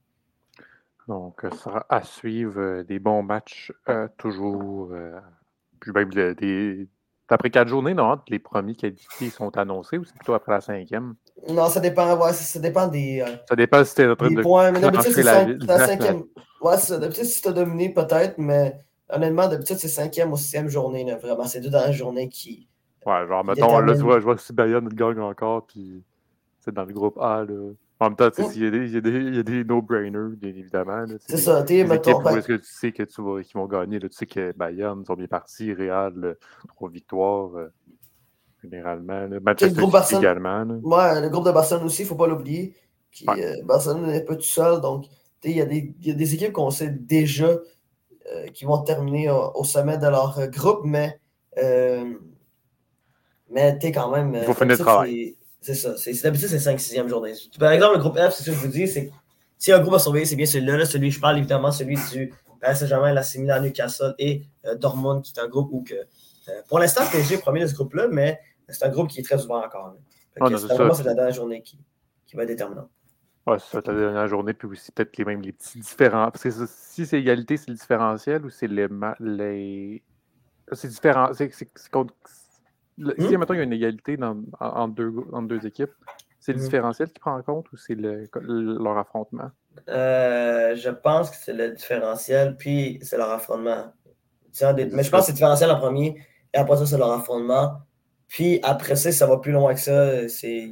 Donc, 1.08 1.42
ça 1.44 1.52
sera 1.52 1.86
à 1.90 2.02
suivre 2.02 2.60
euh, 2.60 2.84
des 2.84 2.98
bons 2.98 3.22
matchs 3.22 3.72
euh, 3.90 4.08
toujours. 4.18 4.92
puis 5.80 5.92
même 5.92 6.10
des, 6.10 6.88
après 7.30 7.50
quatre 7.50 7.68
journées, 7.68 7.94
non? 7.94 8.20
Les 8.28 8.40
premiers 8.40 8.76
qualifiés 8.76 9.30
sont 9.30 9.56
annoncés 9.58 9.98
ou 9.98 10.04
c'est 10.04 10.16
plutôt 10.16 10.34
après 10.34 10.52
la 10.52 10.62
cinquième? 10.62 11.16
Non, 11.50 11.68
ça 11.68 11.80
dépend, 11.80 12.16
ouais, 12.18 12.34
ça, 12.34 12.60
dépend 12.60 12.88
des. 12.88 13.26
ça 13.48 13.56
dépend 13.56 13.84
si 13.84 13.96
tu 13.96 14.02
es 14.02 14.08
en 14.08 14.16
train 14.16 14.32
de 14.32 14.42
points, 14.42 14.72
mais 14.72 14.80
d'habitude, 14.80 15.14
c'est 15.14 15.24
la, 15.24 15.46
la, 15.46 15.88
cinquième. 15.88 16.24
Ouais, 16.62 16.78
ça. 16.78 16.98
D'habitude, 16.98 17.26
si 17.26 17.42
tu 17.42 17.48
as 17.48 17.54
dominé, 17.54 17.92
peut-être, 17.92 18.38
mais 18.38 18.80
honnêtement, 19.10 19.48
d'habitude, 19.48 19.78
c'est 19.78 19.88
cinquième 19.88 20.32
ou 20.32 20.38
sixième 20.38 20.70
journée. 20.70 21.04
Là, 21.04 21.18
vraiment, 21.18 21.46
c'est 21.46 21.60
deux 21.60 21.70
dernières 21.70 21.94
journées 21.94 22.30
qui. 22.30 22.68
Ouais, 23.06 23.28
genre, 23.28 23.44
mettons, 23.44 23.80
là, 23.80 23.96
tu 23.96 24.02
vois, 24.02 24.20
je 24.20 24.26
vois 24.26 24.38
si 24.38 24.54
Bayonne 24.54 24.88
gagne 24.90 25.20
encore, 25.20 25.66
puis 25.66 26.04
c'est 26.60 26.74
dans 26.74 26.86
le 26.86 26.94
groupe 26.94 27.18
A, 27.20 27.44
là. 27.46 27.72
En 28.00 28.10
même 28.10 28.16
temps, 28.18 28.30
il 28.54 28.64
y, 28.64 28.66
y, 28.66 29.36
y, 29.36 29.40
a 29.40 29.44
des 29.44 29.64
no-brainers, 29.64 30.36
bien 30.36 30.50
évidemment. 30.50 31.06
C'est 31.26 31.38
ça, 31.38 31.64
tu 31.64 31.86
mettons. 31.86 32.22
Ben 32.22 32.38
est-ce 32.38 32.48
que 32.48 32.54
tu 32.54 32.66
sais 32.66 32.92
que 32.92 33.04
tu 33.04 33.22
vas, 33.22 33.42
qu'ils 33.42 33.54
vont 33.54 33.66
gagner? 33.66 33.98
Là, 33.98 34.10
tu 34.10 34.16
sais 34.16 34.26
que 34.26 34.52
Bayonne 34.52 35.06
sont 35.06 35.14
bien 35.14 35.28
partis, 35.28 35.74
Real, 35.74 36.36
trois 36.68 36.90
victoires, 36.90 37.56
euh, 37.56 37.72
généralement. 38.62 39.28
Là. 39.28 39.40
Manchester 39.40 39.80
le 39.80 39.88
groupe 39.88 39.96
également. 40.12 40.66
Là. 40.66 40.76
Ouais, 40.84 41.22
le 41.22 41.30
groupe 41.30 41.46
de 41.46 41.52
Barcelone 41.52 41.86
aussi, 41.86 42.02
il 42.02 42.06
ne 42.06 42.10
faut 42.10 42.16
pas 42.16 42.28
l'oublier. 42.28 42.76
Ouais. 43.26 43.46
Euh, 43.46 43.64
Barcelone 43.64 44.08
n'est 44.08 44.26
pas 44.26 44.36
tout 44.36 44.42
seul, 44.42 44.82
donc 44.82 45.06
il 45.46 45.52
y, 45.52 46.08
y, 46.08 46.12
a 46.12 46.14
des 46.14 46.34
équipes 46.34 46.52
qu'on 46.52 46.72
sait 46.72 46.90
déjà 46.90 47.48
euh, 47.48 48.48
qui 48.54 48.66
vont 48.66 48.82
terminer 48.82 49.30
au, 49.30 49.52
au, 49.56 49.64
sommet 49.64 49.98
de 49.98 50.08
leur 50.08 50.40
groupe, 50.50 50.82
mais, 50.84 51.20
euh, 51.58 52.14
mais 53.54 53.78
tu 53.78 53.88
quand 53.88 54.12
même. 54.12 54.36
Il 54.36 54.44
faut 54.44 54.54
finir 54.54 54.78
le 54.78 54.78
travail. 54.78 55.36
C'est 55.62 55.76
ça. 55.76 55.94
D'habitude, 56.24 56.50
c'est 56.50 56.58
5-6e 56.58 57.08
journée. 57.08 57.34
Par 57.58 57.72
exemple, 57.72 57.96
le 57.96 58.02
groupe 58.02 58.18
F, 58.18 58.34
c'est 58.34 58.44
ce 58.44 58.50
que 58.50 58.56
je 58.56 58.60
vous 58.60 58.68
dis, 58.68 58.88
c'est 58.88 59.12
si 59.58 59.72
un 59.72 59.80
groupe 59.80 59.94
à 59.94 60.00
surveiller, 60.00 60.26
c'est 60.26 60.36
bien 60.36 60.46
celui-là. 60.46 60.86
celui, 60.86 61.10
je 61.10 61.22
parle 61.22 61.38
évidemment, 61.38 61.72
celui 61.72 61.96
du 62.12 62.34
Paris 62.60 62.76
Saint-Germain, 62.76 63.14
la 63.14 63.24
Similar 63.24 63.62
Newcastle 63.62 64.14
et 64.20 64.42
euh, 64.66 64.76
Dortmund, 64.76 65.22
qui 65.22 65.32
est 65.34 65.40
un 65.42 65.48
groupe 65.48 65.70
où 65.72 65.84
que. 65.84 65.94
Euh, 65.94 66.62
pour 66.68 66.80
l'instant, 66.80 67.04
PSG 67.10 67.36
est 67.36 67.38
premier 67.38 67.62
de 67.62 67.68
ce 67.68 67.74
groupe-là, 67.74 68.10
mais 68.12 68.42
c'est 68.68 68.84
un 68.84 68.90
groupe 68.90 69.08
qui 69.08 69.22
est 69.22 69.24
très 69.24 69.42
ouvert 69.42 69.58
encore. 69.58 69.96
Ah, 70.42 70.48
c'est 70.58 71.04
la 71.04 71.14
dernière 71.14 71.34
journée 71.34 71.62
qui, 71.62 71.80
qui 72.26 72.36
va 72.36 72.44
être 72.44 72.50
déterminante. 72.50 72.90
Ouais, 73.48 73.58
c'est 73.60 73.82
ça, 73.82 73.94
la 73.94 74.00
dernière 74.00 74.28
journée, 74.28 74.54
puis 74.54 74.68
aussi 74.68 74.92
peut-être 74.92 75.18
les 75.18 75.24
mêmes 75.24 75.42
les 75.42 75.54
petits 75.54 75.80
différents. 75.80 76.30
Parce 76.30 76.44
que 76.44 76.50
si 76.68 77.06
c'est 77.06 77.20
égalité, 77.20 77.56
c'est 77.56 77.70
le 77.70 77.76
différentiel 77.76 78.46
ou 78.46 78.50
c'est 78.50 78.68
les. 78.68 78.88
les... 79.22 80.04
C'est 80.74 80.90
différent. 80.90 81.32
C'est 81.34 81.90
contre 81.90 82.14
si, 82.98 83.04
hmm? 83.04 83.38
maintenant, 83.38 83.56
il 83.56 83.58
y 83.58 83.62
a 83.62 83.64
une 83.64 83.74
égalité 83.74 84.18
dans, 84.18 84.38
en, 84.60 84.88
deux, 84.88 85.14
en 85.32 85.42
deux 85.42 85.66
équipes, 85.66 85.92
c'est 86.40 86.54
le 86.54 86.60
hmm. 86.60 86.64
différentiel 86.64 87.10
qui 87.12 87.20
prend 87.20 87.38
en 87.38 87.42
compte 87.42 87.72
ou 87.72 87.78
c'est 87.78 87.96
le, 87.96 88.30
leur 88.36 88.98
affrontement? 88.98 89.50
Euh, 89.90 90.76
je 90.76 90.90
pense 90.90 91.32
que 91.32 91.38
c'est 91.38 91.54
le 91.54 91.72
différentiel, 91.72 92.58
puis 92.58 93.00
c'est 93.02 93.18
leur 93.18 93.32
affrontement. 93.32 93.94
Mais 94.62 95.04
je 95.04 95.10
pense 95.10 95.22
que 95.22 95.26
c'est 95.26 95.32
le 95.32 95.36
différentiel 95.36 95.72
en 95.72 95.80
premier, 95.80 96.16
et 96.54 96.58
après 96.58 96.78
ça, 96.78 96.86
c'est 96.86 96.98
leur 96.98 97.12
affrontement. 97.12 97.82
Puis 98.28 98.60
après 98.64 98.96
ça, 98.96 99.12
ça 99.12 99.26
va 99.26 99.38
plus 99.38 99.52
loin 99.52 99.74
que 99.74 99.80
ça. 99.80 100.28
C'est 100.28 100.72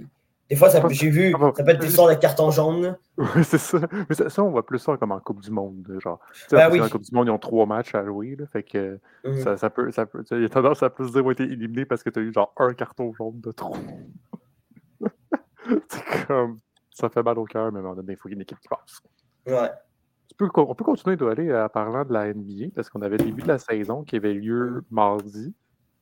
des 0.51 0.57
fois, 0.57 0.67
j'ai 0.89 1.09
vu, 1.09 1.31
ça 1.55 1.63
peut 1.63 1.71
être 1.71 1.81
l'histoire 1.81 2.09
de 2.09 2.15
carton 2.15 2.51
jaune. 2.51 2.97
Oui, 3.17 3.41
c'est 3.45 3.57
ça. 3.57 3.79
Mais 4.09 4.15
ça, 4.15 4.43
on 4.43 4.49
voit 4.49 4.65
plus 4.65 4.79
ça 4.79 4.97
comme 4.97 5.13
en 5.13 5.19
Coupe 5.21 5.39
du 5.39 5.49
Monde. 5.49 5.87
Genre. 6.03 6.19
Ben 6.51 6.69
oui. 6.69 6.81
En 6.81 6.89
Coupe 6.89 7.03
du 7.03 7.15
Monde, 7.15 7.27
ils 7.27 7.31
ont 7.31 7.37
trois 7.37 7.65
matchs 7.65 7.95
à 7.95 8.03
jouer. 8.03 8.35
Là, 8.35 8.45
fait 8.47 8.63
que 8.63 8.99
mm. 9.23 9.37
ça, 9.37 9.55
ça, 9.55 9.69
peut, 9.69 9.91
ça 9.91 10.05
peut. 10.05 10.25
Il 10.31 10.41
y 10.41 10.45
a 10.45 10.49
tendance 10.49 10.83
à 10.83 10.89
plus 10.89 11.13
dire 11.13 11.21
qu'ils 11.23 11.31
été 11.31 11.43
éliminés 11.43 11.85
parce 11.85 12.03
que 12.03 12.09
tu 12.09 12.19
as 12.19 12.21
eu 12.21 12.33
genre 12.33 12.53
un 12.57 12.73
carton 12.73 13.13
jaune 13.13 13.39
de 13.39 13.53
trop. 13.53 13.77
c'est 15.87 16.27
comme. 16.27 16.59
Ça 16.89 17.07
fait 17.07 17.23
mal 17.23 17.39
au 17.39 17.45
cœur, 17.45 17.71
mais 17.71 18.15
faut 18.17 18.27
qu'il 18.27 18.31
y 18.31 18.33
ait 18.33 18.35
une 18.35 18.41
équipe 18.41 18.59
qui 18.59 18.67
passe. 18.67 19.01
Ouais. 19.47 19.71
on 20.57 20.75
peut 20.75 20.83
continuer 20.83 21.15
d'aller 21.15 21.55
en 21.55 21.69
parlant 21.69 22.03
de 22.03 22.11
la 22.11 22.33
NBA 22.33 22.71
parce 22.75 22.89
qu'on 22.89 23.01
avait 23.03 23.15
le 23.15 23.23
début 23.23 23.43
de 23.43 23.47
la 23.47 23.57
saison 23.57 24.03
qui 24.03 24.17
avait 24.17 24.33
lieu 24.33 24.83
mardi. 24.91 25.55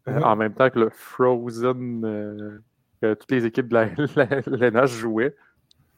Euh, 0.07 0.13
mm-hmm. 0.13 0.23
en 0.23 0.35
même 0.37 0.53
temps 0.53 0.69
que 0.71 0.79
le 0.79 0.89
Frozen 0.89 2.03
euh, 2.03 2.63
que 3.01 3.13
toutes 3.13 3.31
les 3.31 3.45
équipes 3.45 3.67
de 3.67 3.73
la, 3.75 4.69
la, 4.71 4.85
jouaient. 4.85 5.35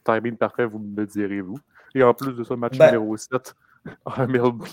Timing 0.03 0.37
parfait, 0.37 0.65
vous 0.65 0.79
me 0.79 1.05
direz-vous. 1.05 1.59
Et 1.93 2.03
en 2.03 2.13
plus 2.13 2.33
de 2.33 2.43
ça, 2.43 2.55
match 2.55 2.77
ben 2.77 2.87
numéro 2.87 3.15
7 3.17 3.53
en 4.05 4.27
MLB. 4.27 4.63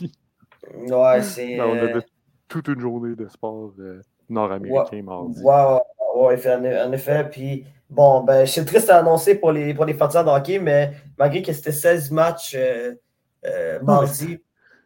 Ouais, 0.90 1.22
c'est. 1.22 1.56
Ben, 1.56 1.64
on 1.64 1.72
avait 1.72 1.96
euh, 1.96 2.00
toute 2.46 2.68
une 2.68 2.80
journée 2.80 3.14
de 3.14 3.28
sport 3.28 3.72
euh, 3.78 4.00
nord-américain 4.28 5.02
mardi. 5.02 5.42
Ouais, 5.42 5.78
ouais, 6.14 6.82
en 6.84 6.92
effet. 6.92 7.28
Puis, 7.30 7.64
bon, 7.90 8.22
ben, 8.22 8.46
c'est 8.46 8.64
triste 8.64 8.90
à 8.90 8.98
annoncer 8.98 9.34
pour 9.34 9.52
les, 9.52 9.74
pour 9.74 9.84
les 9.84 9.94
partisans 9.94 10.24
de 10.24 10.30
hockey, 10.30 10.58
mais 10.58 10.92
malgré 11.18 11.42
que 11.42 11.52
c'était 11.52 11.72
16 11.72 12.10
matchs 12.10 12.56
euh, 12.56 13.80
mardi, 13.82 14.38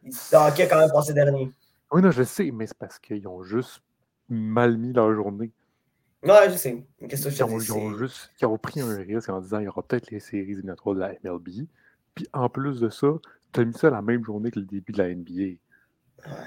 le 0.03 0.37
hockey 0.37 0.63
a 0.63 0.67
quand 0.67 0.79
même 0.79 0.91
passé 0.91 1.13
dernier. 1.13 1.51
Oui, 1.91 2.01
non, 2.01 2.11
je 2.11 2.23
sais, 2.23 2.51
mais 2.51 2.65
c'est 2.65 2.77
parce 2.77 2.99
qu'ils 2.99 3.27
ont 3.27 3.43
juste 3.43 3.81
mal 4.29 4.77
mis 4.77 4.93
leur 4.93 5.13
journée. 5.13 5.51
Ouais, 6.23 6.49
je 6.49 6.55
sais. 6.55 6.85
Qu'est-ce 7.09 7.27
que 7.27 7.33
ils, 7.33 7.43
ont, 7.43 7.59
ils, 7.59 7.73
ont 7.73 7.97
juste, 7.97 8.31
ils 8.41 8.45
ont 8.45 8.57
pris 8.57 8.79
un 8.79 8.95
risque 8.97 9.29
en 9.29 9.41
disant 9.41 9.57
qu'il 9.57 9.65
y 9.65 9.69
aura 9.69 9.83
peut-être 9.83 10.09
les 10.09 10.19
séries 10.19 10.51
éliminatoires 10.51 10.95
de 10.95 11.01
la 11.01 11.13
MLB. 11.23 11.67
Puis 12.15 12.27
en 12.31 12.49
plus 12.49 12.79
de 12.79 12.89
ça, 12.89 13.07
tu 13.51 13.59
as 13.59 13.65
mis 13.65 13.73
ça 13.73 13.89
la 13.89 14.01
même 14.01 14.23
journée 14.23 14.51
que 14.51 14.59
le 14.59 14.65
début 14.65 14.93
de 14.93 14.97
la 14.99 15.13
NBA. 15.13 15.41
Ouais, 15.41 15.57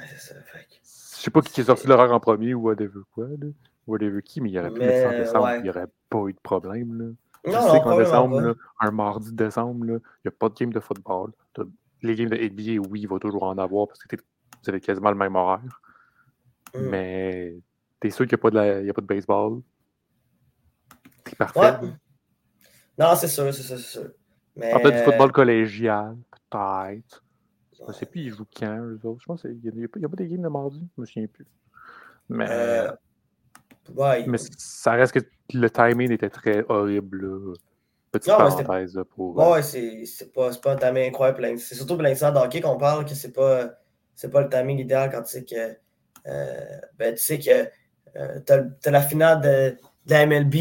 c'est 0.09 0.35
ça. 0.35 0.35
Fait. 0.43 0.67
Je 0.83 1.23
sais 1.23 1.31
pas 1.31 1.43
qui 1.43 1.61
est 1.61 1.65
sorti 1.65 1.87
l'horaire 1.87 2.13
en 2.13 2.21
premier 2.21 2.55
ou 2.55 2.63
whatever 2.63 3.01
quoi, 3.15 3.27
là. 3.27 3.49
Whatever 3.87 4.23
qui, 4.23 4.41
mais 4.41 4.51
il 4.51 4.55
y 4.55 4.59
aurait 4.59 4.73
pu 4.73 4.81
mais, 4.81 5.07
en 5.07 5.11
décembre, 5.11 5.45
ouais. 5.45 5.59
il 5.59 5.63
n'y 5.63 5.71
aurait 5.71 5.87
pas 6.11 6.25
eu 6.27 6.33
de 6.33 6.41
problème. 6.43 6.99
Là. 6.99 7.05
Non, 7.53 7.67
tu 7.67 7.73
sais 7.73 7.83
qu'en 7.83 7.97
décembre, 7.97 8.41
là, 8.41 8.55
un 8.81 8.91
mardi 8.91 9.31
de 9.31 9.37
décembre, 9.37 9.87
il 9.87 9.93
n'y 9.93 10.29
a 10.29 10.31
pas 10.33 10.49
de 10.49 10.55
game 10.55 10.73
de 10.73 10.81
football. 10.81 11.33
Les 12.03 12.15
games 12.15 12.29
de 12.29 12.37
NBA, 12.37 12.89
oui, 12.89 13.01
il 13.03 13.09
va 13.09 13.19
toujours 13.19 13.45
en 13.45 13.57
avoir 13.59 13.87
parce 13.87 14.03
que 14.05 14.17
vous 14.17 14.69
avez 14.69 14.81
quasiment 14.81 15.11
le 15.11 15.17
même 15.17 15.37
horaire. 15.37 15.81
Mm. 16.75 16.81
Mais 16.89 17.57
T'es 18.01 18.11
sûr 18.11 18.27
qu'il 18.27 18.37
n'y 18.37 18.41
a, 18.41 18.43
pas 18.43 18.51
de 18.51 18.91
a 18.91 18.93
pas 18.93 19.01
de 19.01 19.07
baseball? 19.07 19.61
C'est 21.27 21.37
parfait. 21.37 21.61
Ouais. 21.61 21.91
Non, 22.99 23.15
c'est 23.17 23.29
sûr, 23.29 23.53
c'est 23.53 23.63
sûr, 23.63 23.79
c'est 23.79 24.01
sûr. 24.01 24.11
Mais... 24.55 24.73
En 24.73 24.81
fait, 24.81 24.93
du 24.93 24.99
football 24.99 25.33
collégial, 25.33 26.17
peut-être. 26.51 27.23
Je 27.79 27.85
ne 27.87 27.93
sais 27.93 28.07
plus, 28.07 28.23
ils 28.23 28.31
jouent 28.31 28.47
quand, 28.57 28.79
eux 28.79 28.99
autres? 29.05 29.21
Je 29.21 29.27
pense 29.27 29.43
qu'il 29.43 29.61
n'y 29.61 29.85
a, 29.85 29.87
a, 29.87 30.09
pas 30.09 30.17
des 30.17 30.29
games 30.29 30.43
de 30.43 30.49
mardi, 30.49 30.79
je 30.79 31.01
ne 31.01 31.03
me 31.03 31.07
souviens 31.07 31.27
plus. 31.27 31.47
Mais, 32.29 32.47
euh... 32.49 32.91
ouais. 33.95 34.27
mais 34.27 34.39
ça 34.57 34.93
reste 34.93 35.13
que 35.13 35.27
le 35.53 35.71
timing 35.71 36.11
était 36.11 36.31
très 36.31 36.65
horrible. 36.69 37.27
Là. 37.27 37.55
Petite 38.13 38.29
non, 38.29 38.39
parenthèse 38.39 38.97
là, 38.97 39.05
pour. 39.05 39.37
Ouais, 39.37 39.63
c'est 39.63 40.33
pas, 40.33 40.51
pas 40.55 40.73
un 40.73 40.77
timing 40.77 41.09
incroyable. 41.09 41.59
C'est 41.59 41.75
surtout 41.75 41.95
pour 41.95 42.03
l'instant 42.03 42.33
d'hockey 42.33 42.61
qu'on 42.61 42.79
parle 42.79 43.05
que 43.05 43.15
c'est 43.15 43.33
pas, 43.33 43.67
pas 44.33 44.41
le 44.41 44.49
timing 44.49 44.79
idéal 44.79 45.11
quand 45.11 45.23
tu 45.23 45.33
sais 45.33 45.45
que. 45.45 45.77
Euh, 46.27 46.81
ben, 46.99 47.15
tu 47.15 47.23
sais 47.23 47.39
que 47.39 47.71
euh, 48.19 48.41
tu 48.47 48.53
as, 48.89 48.91
la 48.91 49.03
finale 49.03 49.41
de, 49.41 49.77
la 50.09 50.27
MLB 50.27 50.55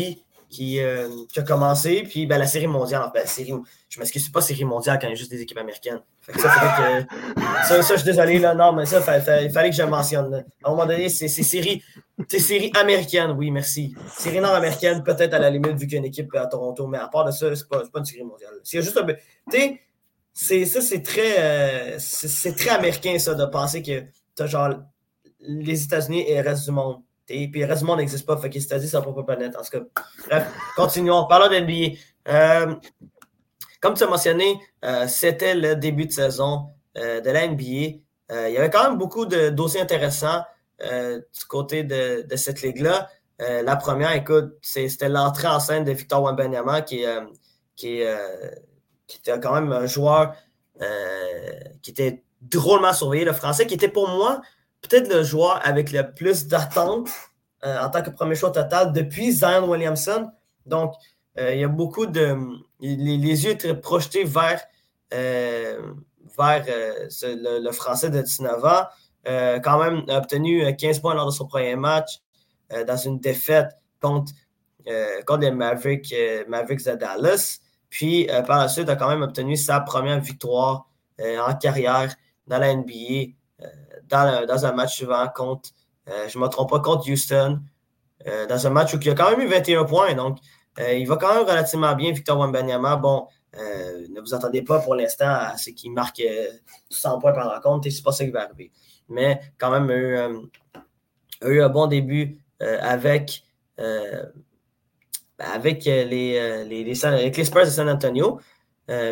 qui, 0.49 0.79
euh, 0.79 1.09
qui, 1.31 1.39
a 1.39 1.43
commencé, 1.43 2.03
puis 2.03 2.25
ben, 2.25 2.37
la 2.37 2.47
série 2.47 2.67
mondiale. 2.67 3.09
Ben, 3.13 3.25
série, 3.25 3.53
je 3.89 3.99
m'excuse, 3.99 4.25
c'est 4.25 4.31
pas 4.31 4.41
série 4.41 4.63
mondiale 4.63 4.97
quand 4.99 5.07
il 5.07 5.11
y 5.11 5.13
a 5.13 5.15
juste 5.15 5.31
des 5.31 5.41
équipes 5.41 5.57
américaines. 5.57 5.99
ça, 6.37 7.81
ça, 7.81 7.81
je 7.81 7.95
suis 7.95 8.05
désolé, 8.05 8.39
là, 8.39 8.53
non, 8.53 8.73
mais 8.73 8.85
ça, 8.85 8.99
il 8.99 9.51
fallait 9.51 9.69
que 9.69 9.75
je 9.75 9.83
le 9.83 9.89
mentionne. 9.89 10.45
À 10.63 10.67
un 10.67 10.71
moment 10.71 10.85
donné, 10.85 11.09
c'est 11.09 11.27
série, 11.27 11.83
série 12.29 12.71
américaine, 12.75 13.31
oui, 13.31 13.51
merci. 13.51 13.93
Série 14.17 14.39
nord-américaine, 14.39 15.03
peut-être 15.03 15.33
à 15.33 15.39
la 15.39 15.49
limite, 15.49 15.73
vu 15.73 15.87
qu'il 15.87 15.93
y 15.93 15.95
a 15.95 15.99
une 15.99 16.05
équipe 16.05 16.33
à 16.35 16.47
Toronto, 16.47 16.87
mais 16.87 16.97
à 16.97 17.07
part 17.07 17.25
de 17.25 17.31
ça, 17.31 17.53
c'est 17.55 17.67
pas, 17.67 17.83
pas 17.91 17.99
une 17.99 18.05
série 18.05 18.23
mondiale. 18.23 18.53
C'est 18.63 18.81
juste. 18.81 18.99
Tu 19.51 19.81
sais, 20.33 20.65
ça, 20.65 20.81
c'est 20.81 21.01
très, 21.01 21.39
euh, 21.39 21.95
c'est 21.99 22.55
très 22.55 22.71
américain, 22.71 23.17
ça, 23.19 23.35
de 23.35 23.45
penser 23.45 23.81
que 23.81 24.01
tu 24.35 24.47
genre 24.47 24.69
les 25.39 25.83
États-Unis 25.83 26.23
et 26.27 26.41
le 26.41 26.49
reste 26.49 26.65
du 26.65 26.71
monde. 26.71 27.01
Puis 27.25 27.49
le 27.53 27.65
reste 27.65 27.81
du 27.81 27.88
monde 27.88 27.99
n'existe 27.99 28.25
pas. 28.25 28.38
Fait 28.38 28.49
qu'il 28.49 28.61
sa 28.61 29.01
propre 29.01 29.23
planète. 29.23 29.55
En 29.55 29.61
tout 29.61 29.71
cas, 29.71 30.03
bref, 30.27 30.51
continuons. 30.75 31.25
Parlons 31.27 31.47
d'NBA. 31.47 31.97
Euh, 32.27 32.75
comme 33.81 33.95
tu 33.95 34.03
as 34.03 34.07
mentionné, 34.07 34.59
euh, 34.83 35.07
c'était 35.07 35.55
le 35.55 35.75
début 35.75 36.05
de 36.05 36.11
saison 36.11 36.69
euh, 36.97 37.21
de 37.21 37.29
la 37.29 37.47
NBA. 37.47 37.63
il 37.63 37.99
y 38.29 38.57
avait 38.57 38.69
quand 38.69 38.89
même 38.89 38.97
beaucoup 38.97 39.25
de 39.25 39.49
dossiers 39.49 39.81
intéressants 39.81 40.43
du 40.79 41.45
côté 41.47 41.83
de, 41.83 42.25
cette 42.35 42.61
ligue-là. 42.61 43.09
la 43.39 43.75
première, 43.77 44.11
écoute, 44.13 44.57
c'était 44.61 45.07
l'entrée 45.07 45.47
en 45.47 45.59
scène 45.59 45.85
de 45.85 45.91
Victor 45.91 46.21
Wembanyama, 46.21 46.81
qui, 46.81 47.05
qui 47.75 48.01
était 48.01 49.39
quand 49.39 49.53
même 49.53 49.71
un 49.71 49.85
joueur 49.85 50.35
qui 51.81 51.91
était 51.91 52.23
drôlement 52.41 52.93
surveillé, 52.93 53.23
le 53.23 53.33
français, 53.33 53.67
qui 53.67 53.75
était 53.75 53.89
pour 53.89 54.09
moi 54.09 54.41
peut-être 54.87 55.13
le 55.13 55.23
joueur 55.23 55.59
avec 55.63 55.91
le 55.91 56.13
plus 56.13 56.47
d'attente 56.47 57.09
euh, 57.65 57.79
en 57.79 57.89
tant 57.89 58.03
que 58.03 58.09
premier 58.09 58.35
choix 58.35 58.51
total 58.51 58.93
depuis 58.93 59.31
Zion 59.31 59.67
Williamson. 59.67 60.29
Donc, 60.65 60.93
euh, 61.39 61.53
il 61.53 61.59
y 61.61 61.63
a 61.63 61.67
beaucoup 61.67 62.05
de. 62.05 62.37
Les, 62.79 63.45
yeux 63.45 63.51
étaient 63.51 63.73
projetés 63.73 64.23
vers, 64.23 64.61
euh, 65.13 65.79
vers 66.37 66.65
le, 67.23 67.71
français 67.71 68.09
de 68.09 68.21
19 68.21 68.65
ans. 68.65 68.83
quand 69.63 69.79
même 69.83 70.03
obtenu 70.09 70.75
15 70.75 70.99
points 70.99 71.15
lors 71.15 71.25
de 71.25 71.31
son 71.31 71.47
premier 71.47 71.75
match 71.75 72.21
dans 72.87 72.97
une 72.97 73.19
défaite 73.19 73.71
contre, 74.01 74.31
contre 75.25 75.41
les 75.41 75.51
Mavericks, 75.51 76.13
Mavericks 76.47 76.85
de 76.85 76.95
Dallas. 76.95 77.59
Puis 77.89 78.27
par 78.47 78.59
la 78.59 78.67
suite, 78.67 78.89
a 78.89 78.95
quand 78.95 79.09
même 79.09 79.23
obtenu 79.23 79.55
sa 79.55 79.79
première 79.79 80.19
victoire 80.19 80.87
en 81.19 81.55
carrière 81.55 82.13
dans 82.45 82.59
la 82.59 82.75
NBA 82.75 83.33
dans, 84.09 84.65
un 84.65 84.71
match 84.73 84.95
suivant 84.95 85.27
contre, 85.33 85.69
euh, 86.09 86.27
je 86.27 86.37
ne 86.37 86.43
me 86.43 86.49
trompe 86.49 86.69
pas, 86.69 86.79
contre 86.79 87.09
Houston, 87.09 87.59
euh, 88.27 88.45
dans 88.47 88.67
un 88.67 88.69
match 88.69 88.93
où 88.93 88.97
il 88.99 89.09
a 89.09 89.15
quand 89.15 89.29
même 89.31 89.41
eu 89.41 89.47
21 89.47 89.85
points. 89.85 90.13
Donc, 90.13 90.37
il 90.77 91.07
va 91.07 91.15
quand 91.15 91.33
même 91.33 91.45
relativement 91.45 91.95
bien, 91.95 92.11
Victor 92.11 92.37
Wembanyama. 92.37 92.97
Bon, 92.97 93.27
ne 93.53 94.19
vous 94.19 94.33
attendez 94.33 94.61
pas 94.61 94.79
pour 94.79 94.95
l'instant 94.95 95.29
à 95.29 95.57
ce 95.57 95.69
qu'il 95.69 95.93
marque 95.93 96.21
100 96.89 97.19
points 97.19 97.31
par 97.31 97.49
rencontre, 97.49 97.87
et 97.87 97.91
c'est 97.91 98.03
pas 98.03 98.11
ça 98.11 98.25
qui 98.25 98.31
va 98.31 98.43
arriver. 98.43 98.71
Mais 99.07 99.39
quand 99.57 99.71
même, 99.71 99.89
a 99.89 101.47
eu, 101.47 101.61
un 101.61 101.69
bon 101.69 101.87
début 101.87 102.37
avec, 102.59 103.45
avec 105.39 105.85
les, 105.85 106.03
les, 106.65 106.83
les, 106.83 106.83
de 106.83 106.93
San 106.93 107.89
Antonio. 107.89 108.41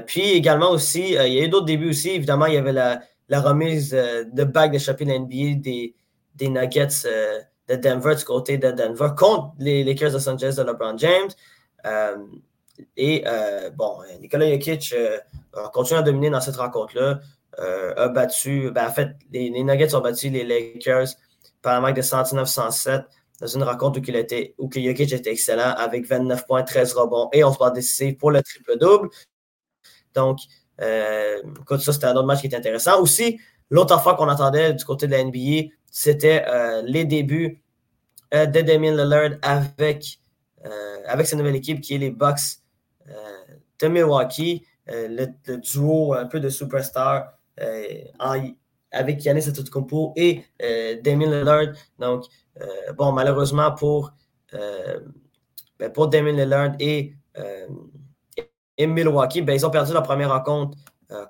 puis 0.05 0.31
également 0.31 0.71
aussi, 0.71 1.13
il 1.13 1.33
y 1.33 1.39
a 1.39 1.45
eu 1.45 1.47
d'autres 1.47 1.65
débuts 1.65 1.91
aussi. 1.91 2.09
Évidemment, 2.09 2.47
il 2.47 2.55
y 2.55 2.57
avait 2.57 2.73
la, 2.73 2.99
la 3.29 3.41
remise 3.41 3.91
de 3.91 4.43
bague 4.43 4.73
de 4.73 4.77
chapitre 4.77 5.11
NBA 5.11 5.61
des, 5.61 5.95
des 6.35 6.49
Nuggets 6.49 7.07
de 7.67 7.75
Denver 7.75 8.15
du 8.15 8.23
côté 8.23 8.57
de 8.57 8.71
Denver 8.71 9.09
contre 9.17 9.53
les 9.59 9.83
Lakers 9.83 10.09
de 10.09 10.15
Los 10.15 10.29
Angeles 10.29 10.55
de 10.57 10.63
LeBron 10.63 10.97
James. 10.97 11.29
Euh, 11.85 12.17
et 12.97 13.23
euh, 13.27 13.69
bon, 13.71 13.99
Nikola 14.19 14.49
Jokic 14.49 14.93
euh, 14.93 15.19
a 15.53 15.69
continué 15.69 15.99
à 15.99 16.03
dominer 16.03 16.29
dans 16.29 16.41
cette 16.41 16.55
rencontre-là. 16.55 17.19
a 17.57 18.07
battu, 18.09 18.71
ben, 18.71 18.87
en 18.87 18.91
fait, 18.91 19.15
les, 19.31 19.49
Nuggets 19.63 19.95
ont 19.95 20.01
battu 20.01 20.29
les 20.29 20.43
Lakers 20.43 21.07
par 21.61 21.77
un 21.77 21.81
match 21.81 21.95
de 21.95 22.01
109-107 22.01 23.05
dans 23.39 23.47
une 23.47 23.63
rencontre 23.63 23.99
où, 23.99 24.03
il 24.07 24.15
était, 24.15 24.55
où 24.57 24.69
Jokic 24.71 25.13
était 25.13 25.31
excellent 25.31 25.73
avec 25.77 26.05
29 26.05 26.45
points, 26.45 26.63
13 26.63 26.93
rebonds 26.93 27.29
et 27.31 27.43
11 27.43 27.57
passes 27.57 27.73
décisives 27.73 28.17
pour 28.17 28.31
le 28.31 28.41
triple-double. 28.41 29.09
Donc, 30.13 30.39
écoute, 30.79 31.81
ça, 31.81 31.93
c'était 31.93 32.05
un 32.05 32.15
autre 32.15 32.25
match 32.25 32.41
qui 32.41 32.47
était 32.47 32.57
intéressant. 32.57 33.01
Aussi, 33.01 33.39
l'autre 33.69 33.99
fois 34.01 34.15
qu'on 34.15 34.29
attendait 34.29 34.73
du 34.73 34.83
côté 34.85 35.07
de 35.07 35.11
la 35.11 35.23
NBA, 35.23 35.69
c'était 35.93 36.43
euh, 36.47 36.81
les 36.85 37.05
débuts 37.05 37.61
euh, 38.33 38.47
de 38.47 38.61
Damien 38.61 38.91
Lillard 38.91 39.37
avec, 39.43 40.19
euh, 40.65 40.97
avec 41.05 41.27
sa 41.27 41.35
nouvelle 41.35 41.55
équipe 41.55 41.81
qui 41.81 41.93
est 41.93 41.99
les 41.99 42.09
Bucks 42.09 42.59
de 43.79 43.87
Milwaukee, 43.87 44.65
le, 44.87 45.27
duo 45.57 46.13
un 46.13 46.25
peu 46.25 46.39
de 46.39 46.49
superstar 46.49 47.37
avec 48.91 49.25
Yannis 49.25 49.49
Antetokounmpo 49.49 50.13
et 50.15 50.45
Damien 51.03 51.29
Lillard. 51.29 51.75
Donc, 51.99 52.25
bon, 52.97 53.11
malheureusement 53.11 53.71
pour, 53.73 54.13
ben, 54.51 55.91
pour 55.93 56.07
Damien 56.07 56.31
Lillard 56.31 56.75
et, 56.79 57.13
et 58.77 58.87
Milwaukee, 58.87 59.41
ben, 59.41 59.53
ils 59.53 59.65
ont 59.65 59.69
perdu 59.69 59.93
leur 59.93 60.03
première 60.03 60.31
rencontre 60.31 60.77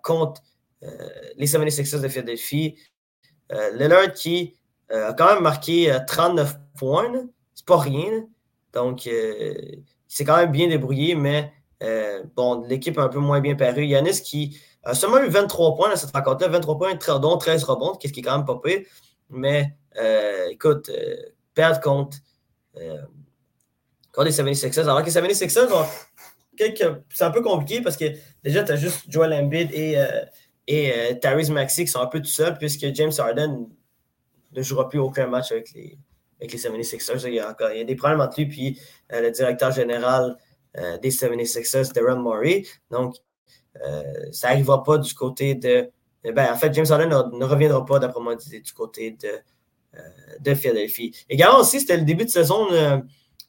contre 0.02 0.42
les 1.38 1.48
76ers 1.48 2.02
de 2.02 2.08
Philadelphie. 2.08 2.76
Euh, 3.52 3.72
Lillard 3.72 4.14
qui 4.14 4.56
euh, 4.92 5.10
a 5.10 5.14
quand 5.14 5.34
même 5.34 5.44
marqué 5.44 5.96
39 6.08 6.50
euh, 6.50 6.58
points, 6.78 7.28
c'est 7.54 7.66
pas 7.66 7.78
rien. 7.78 8.26
Donc, 8.74 9.06
il 9.06 9.84
s'est 10.08 10.26
quand 10.26 10.38
même 10.38 10.52
bien 10.52 10.68
débrouillé, 10.68 11.16
mais 11.16 11.54
bon, 12.36 12.64
l'équipe 12.68 12.98
a 12.98 13.04
un 13.04 13.10
peu 13.10 13.20
moins 13.20 13.40
bien 13.40 13.56
paru. 13.56 13.86
Yanis 13.86 14.22
qui 14.24 14.60
a 14.84 14.96
seulement 14.96 15.20
eu 15.20 15.30
23 15.30 15.76
points 15.76 15.90
dans 15.90 15.96
cette 15.96 16.12
rencontre-là, 16.12 16.48
23 16.48 16.78
points, 16.78 17.20
dont 17.20 17.38
13 17.38 17.64
rebonds, 17.66 17.96
qu'est-ce 17.96 18.14
qui 18.14 18.22
est 18.22 18.24
quand 18.24 18.38
même 18.38 18.46
pas 18.46 18.60
pire. 18.64 18.82
Mais 19.30 19.78
écoute, 20.50 20.90
perdre 21.54 21.82
contre, 21.82 22.18
contre 24.12 24.26
les 24.26 24.32
76ers. 24.32 24.82
Alors 24.82 25.04
que 25.04 25.06
les 25.06 25.36
76ers 25.36 25.86
c'est 26.58 27.24
un 27.24 27.32
peu 27.32 27.42
compliqué 27.42 27.82
parce 27.82 27.98
que 27.98 28.06
déjà, 28.44 28.64
tu 28.64 28.72
as 28.72 28.76
juste 28.76 29.06
Joel 29.10 29.34
Embiid 29.34 29.72
et, 29.72 29.98
et 30.68 30.92
euh, 30.94 31.14
Tyrese 31.16 31.50
Maxey 31.50 31.86
qui 31.86 31.92
sont 31.92 32.00
un 32.00 32.08
peu 32.08 32.20
tout 32.20 32.28
seuls 32.28 32.58
puisque 32.58 32.94
James 32.94 33.12
Harden 33.18 33.68
ne 34.54 34.62
jouera 34.62 34.88
plus 34.88 35.00
aucun 35.00 35.28
match 35.28 35.52
avec 35.52 35.74
les, 35.74 35.98
avec 36.40 36.54
les 36.54 36.58
76ers. 36.58 37.28
Il 37.28 37.34
y, 37.34 37.40
a 37.40 37.56
il 37.74 37.78
y 37.78 37.82
a 37.82 37.84
des 37.84 37.96
problèmes 37.96 38.22
entre 38.22 38.40
lui 38.40 38.48
puis 38.48 38.80
euh, 39.12 39.22
le 39.22 39.32
directeur 39.32 39.72
général 39.72 40.38
euh, 40.78 40.98
des 41.00 41.12
76ers, 41.12 41.94
Darren 41.94 42.22
Murray. 42.22 42.64
Donc, 42.92 43.16
ça 44.32 44.50
n'arrivera 44.50 44.84
pas 44.84 45.00
du 45.00 45.14
côté 45.16 45.56
de. 45.56 45.90
Ben, 46.24 46.54
en 46.54 46.56
fait, 46.56 46.72
James 46.74 46.86
Harden 46.88 47.10
ne, 47.10 47.44
reviendra 47.44 47.84
pas, 47.84 47.98
d'après 47.98 48.22
moi, 48.22 48.36
du, 48.36 48.74
côté 48.74 49.12
de, 49.12 50.00
de 50.40 50.54
Philadelphie. 50.54 51.12
Également 51.28 51.60
aussi, 51.60 51.80
c'était 51.80 51.98
le 51.98 52.04
début 52.04 52.24
de 52.24 52.30
saison 52.30 52.68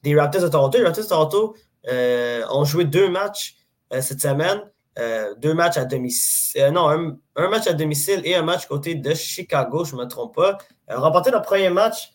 des 0.01 0.15
Raptors 0.19 0.41
de 0.41 0.47
Toronto. 0.47 0.77
Les 0.79 0.83
Raptors 0.83 1.03
de 1.03 1.09
Toronto 1.09 1.55
ont 1.89 2.65
joué 2.65 2.85
deux 2.85 3.09
matchs 3.09 3.55
cette 4.01 4.21
semaine. 4.21 4.61
Euh, 4.97 5.35
deux 5.35 5.53
matchs 5.53 5.75
à 5.77 5.83
domicile. 5.83 6.61
Euh, 6.61 6.71
non, 6.71 6.89
un, 6.89 7.17
match 7.49 7.67
à 7.67 7.73
domicile 7.73 8.21
et 8.23 8.33
un 8.35 8.43
match 8.43 8.65
côté 8.65 8.95
de 8.95 9.13
Chicago, 9.13 9.83
je 9.83 9.93
ne 9.95 10.01
me 10.01 10.07
trompe 10.07 10.35
pas. 10.35 10.57
Euh, 10.89 10.97
remporté 10.97 11.31
leur 11.31 11.41
premier 11.41 11.69
match 11.69 12.13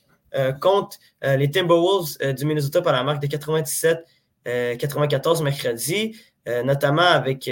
contre 0.60 0.96
les 1.24 1.50
Timberwolves 1.50 2.16
du 2.36 2.44
Minnesota 2.44 2.80
par 2.82 2.92
la 2.92 3.02
marque 3.02 3.20
de 3.20 3.26
97-94 3.26 5.42
mercredi, 5.42 6.16
notamment 6.46 7.02
avec, 7.02 7.50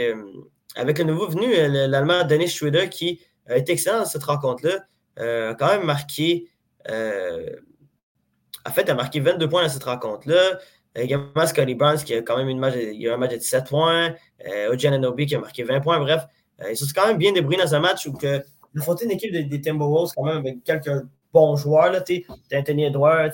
avec 0.77 0.99
le 1.01 1.05
nouveau 1.05 1.27
venu, 1.27 1.53
l'Allemand 1.67 2.23
Dennis 2.23 2.51
Schroeder, 2.51 2.89
qui 2.89 3.21
a 3.49 3.57
été 3.57 3.73
excellent 3.73 3.99
dans 3.99 4.05
cette 4.05 4.23
rencontre-là. 4.23 5.55
quand 5.57 5.67
même 5.67 5.87
marqué. 5.87 6.49
en 6.89 8.71
fait, 8.71 8.89
a 8.89 8.95
marqué 8.95 9.19
22 9.19 9.49
points 9.49 9.65
dans 9.65 9.71
cette 9.71 9.83
rencontre-là. 9.83 10.61
Également, 10.95 11.47
Scotty 11.47 11.75
Barnes 11.75 11.99
qui 11.99 12.15
a 12.15 12.23
quand 12.23 12.37
même 12.37 12.49
une 12.49 12.59
match, 12.59 12.75
il 12.77 13.09
a 13.09 13.15
un 13.15 13.17
match 13.17 13.33
de 13.33 13.37
17 13.37 13.69
points. 13.69 14.15
Euh, 14.47 14.73
Oji 14.73 15.27
qui 15.27 15.35
a 15.35 15.39
marqué 15.39 15.63
20 15.63 15.81
points. 15.81 15.99
Bref, 16.01 16.27
euh, 16.61 16.71
ils 16.71 16.77
sont 16.77 16.87
quand 16.95 17.07
même 17.07 17.19
bien 17.19 17.33
débrouillés 17.33 17.63
dans 17.63 17.75
un 17.75 17.81
match 17.81 18.07
où 18.07 18.13
que, 18.13 18.43
ont 18.87 18.95
une 18.97 19.11
équipe 19.11 19.33
des, 19.33 19.61
Timberwolves 19.61 20.13
quand 20.17 20.25
même 20.25 20.39
avec 20.39 20.65
quelques 20.65 21.05
bons 21.33 21.57
joueurs. 21.57 22.03
Tu 22.05 22.27
as 22.53 22.59
Anthony 22.59 22.85
Edwards, 22.85 23.33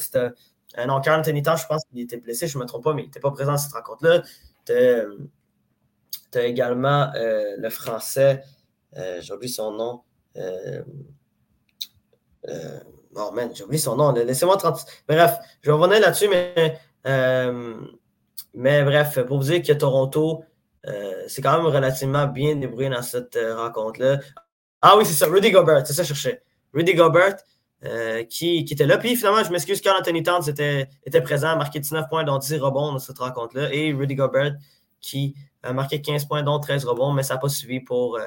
un 0.76 0.86
non, 0.86 1.00
Anthony 1.06 1.42
Tosh, 1.42 1.62
je 1.62 1.66
pense 1.66 1.84
qu'il 1.84 2.00
était 2.00 2.16
blessé, 2.16 2.46
je 2.48 2.58
ne 2.58 2.62
me 2.64 2.68
trompe 2.68 2.84
pas, 2.84 2.94
mais 2.94 3.02
il 3.02 3.06
n'était 3.06 3.20
pas 3.20 3.30
présent 3.30 3.52
dans 3.52 3.58
cette 3.58 3.72
rencontre-là. 3.72 4.22
Tu 4.66 4.72
as, 6.38 6.44
également 6.44 7.12
euh, 7.14 7.54
le 7.58 7.70
français, 7.70 8.42
euh, 8.96 9.20
j'ai 9.20 9.32
oublié 9.32 9.52
son 9.52 9.70
nom. 9.72 10.02
Euh, 12.48 12.80
oh 13.14 13.30
man, 13.32 13.50
j'ai 13.54 13.64
oublié 13.64 13.80
son 13.80 13.96
nom. 13.96 14.12
Laissez-moi 14.12 14.56
30. 14.56 14.84
Bref, 15.08 15.36
je 15.62 15.70
vais 15.70 15.76
revenir 15.76 16.00
là-dessus, 16.00 16.28
mais 16.28 16.52
euh, 16.58 16.68
mais 17.04 18.84
bref, 18.84 19.18
pour 19.26 19.38
vous 19.38 19.44
dire 19.44 19.62
que 19.62 19.72
Toronto, 19.72 20.44
euh, 20.86 21.24
c'est 21.28 21.42
quand 21.42 21.56
même 21.56 21.66
relativement 21.66 22.26
bien 22.26 22.56
débrouillé 22.56 22.88
dans 22.90 23.02
cette 23.02 23.36
euh, 23.36 23.56
rencontre-là. 23.56 24.20
Ah 24.82 24.96
oui, 24.96 25.06
c'est 25.06 25.14
ça, 25.14 25.26
Rudy 25.26 25.50
Gobert, 25.50 25.86
c'est 25.86 25.92
ça 25.92 26.02
que 26.02 26.08
je 26.08 26.14
cherchais. 26.14 26.42
Rudy 26.72 26.94
Gobert, 26.94 27.36
qui, 28.30 28.64
qui, 28.64 28.72
était 28.72 28.86
là. 28.86 28.96
Puis 28.96 29.14
finalement, 29.14 29.44
je 29.44 29.50
m'excuse, 29.50 29.80
Carl 29.82 29.98
Anthony 30.00 30.22
Towns 30.22 30.48
était, 30.48 30.88
était 31.04 31.20
présent, 31.20 31.48
a 31.48 31.56
marqué 31.56 31.80
19 31.80 32.08
points, 32.08 32.24
dont 32.24 32.38
10 32.38 32.58
rebonds 32.58 32.92
dans 32.92 32.98
cette 32.98 33.18
rencontre-là. 33.18 33.72
Et 33.74 33.92
Rudy 33.92 34.14
Gobert, 34.14 34.54
qui 35.00 35.34
a 35.62 35.72
marqué 35.74 36.00
15 36.00 36.24
points, 36.24 36.42
dont 36.42 36.58
13 36.58 36.86
rebonds, 36.86 37.12
mais 37.12 37.22
ça 37.22 37.34
n'a 37.34 37.40
pas 37.40 37.50
suivi 37.50 37.80
pour, 37.80 38.18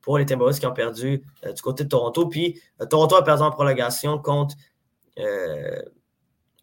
pour 0.00 0.18
les 0.18 0.26
Timberwolves 0.26 0.60
qui 0.60 0.66
ont 0.66 0.72
perdu 0.72 1.24
du 1.44 1.62
côté 1.62 1.82
de 1.82 1.88
Toronto. 1.88 2.28
Puis 2.28 2.60
Toronto 2.88 3.16
a 3.16 3.24
perdu 3.24 3.42
en 3.42 3.50
prolongation 3.50 4.18
contre 4.18 4.54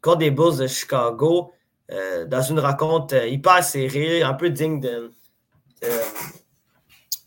contre 0.04 0.18
des 0.18 0.32
Bulls 0.32 0.58
de 0.58 0.68
Chicago 0.68 1.54
euh, 1.92 2.26
dans 2.26 2.42
une 2.42 2.60
rencontre 2.60 3.16
euh, 3.16 3.28
hyper 3.28 3.63
serrée, 3.63 4.22
un 4.22 4.34
peu 4.34 4.50
digne 4.50 4.80
de, 4.80 5.12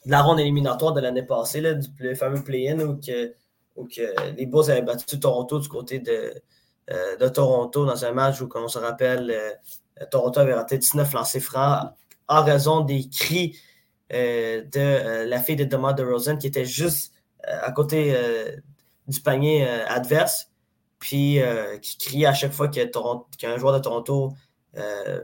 la 0.04 0.22
ronde 0.22 0.38
éliminatoire 0.38 0.92
de 0.92 1.00
l'année 1.00 1.24
passée, 1.24 1.60
là, 1.60 1.74
du 1.74 2.14
fameux 2.14 2.42
play-in 2.44 2.78
où, 2.80 2.96
que, 2.96 3.34
les 4.36 4.46
Bulls 4.46 4.70
avaient 4.70 4.82
battu 4.82 5.18
Toronto 5.18 5.58
du 5.58 5.68
côté 5.68 5.98
de, 5.98 6.32
euh, 6.90 7.28
Toronto 7.30 7.84
dans 7.84 8.04
un 8.04 8.12
match 8.12 8.40
où, 8.40 8.46
comme 8.46 8.64
on 8.64 8.68
se 8.68 8.78
rappelle, 8.78 9.34
Toronto 10.10 10.40
avait 10.40 10.54
raté 10.54 10.78
19 10.78 11.12
lancers 11.12 11.42
francs 11.42 11.90
en 12.28 12.44
raison 12.44 12.80
des 12.80 13.08
cris 13.08 13.58
de 14.10 15.24
la 15.24 15.40
fille 15.40 15.56
de 15.56 15.64
DeMar 15.64 15.94
DeRozan 15.94 16.38
qui 16.38 16.46
était 16.46 16.64
juste 16.64 17.12
à 17.44 17.72
côté 17.72 18.16
du 19.08 19.20
panier 19.20 19.66
adverse 19.68 20.50
puis 20.98 21.40
euh, 21.40 21.78
qui 21.78 21.98
crie 21.98 22.26
à 22.26 22.34
chaque 22.34 22.52
fois 22.52 22.68
qu'un 22.68 23.56
joueur 23.58 23.74
de 23.74 23.78
Toronto 23.78 24.32
euh, 24.76 25.20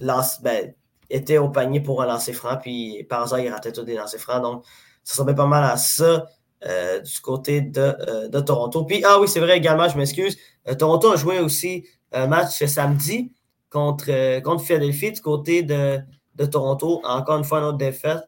lance, 0.00 0.40
ben, 0.42 0.74
était 1.10 1.38
au 1.38 1.48
panier 1.48 1.80
pour 1.80 2.02
un 2.02 2.06
lancer 2.06 2.32
franc, 2.32 2.56
puis 2.56 3.04
par 3.04 3.22
hasard, 3.22 3.40
il 3.40 3.48
ratait 3.48 3.72
tous 3.72 3.82
des 3.82 3.94
lancers 3.94 4.20
francs. 4.20 4.42
Donc, 4.42 4.64
ça 5.04 5.14
ressemblait 5.14 5.34
pas 5.34 5.46
mal 5.46 5.64
à 5.64 5.76
ça 5.76 6.26
euh, 6.64 7.00
du 7.00 7.20
côté 7.20 7.60
de, 7.60 8.40
Toronto. 8.40 8.84
Puis, 8.84 9.02
ah 9.04 9.20
oui, 9.20 9.28
c'est 9.28 9.40
vrai 9.40 9.56
également, 9.56 9.88
je 9.88 9.98
m'excuse. 9.98 10.38
Toronto 10.78 11.12
a 11.12 11.16
joué 11.16 11.40
aussi 11.40 11.86
un 12.12 12.26
match 12.26 12.64
samedi 12.64 13.32
contre, 13.68 14.40
contre 14.40 14.64
Philadelphie 14.64 15.12
du 15.12 15.20
côté 15.20 15.62
de, 15.62 15.98
de 16.36 16.46
Toronto. 16.46 17.00
Encore 17.04 17.38
une 17.38 17.44
fois, 17.44 17.58
une 17.58 17.64
autre 17.64 17.78
défaite. 17.78 18.22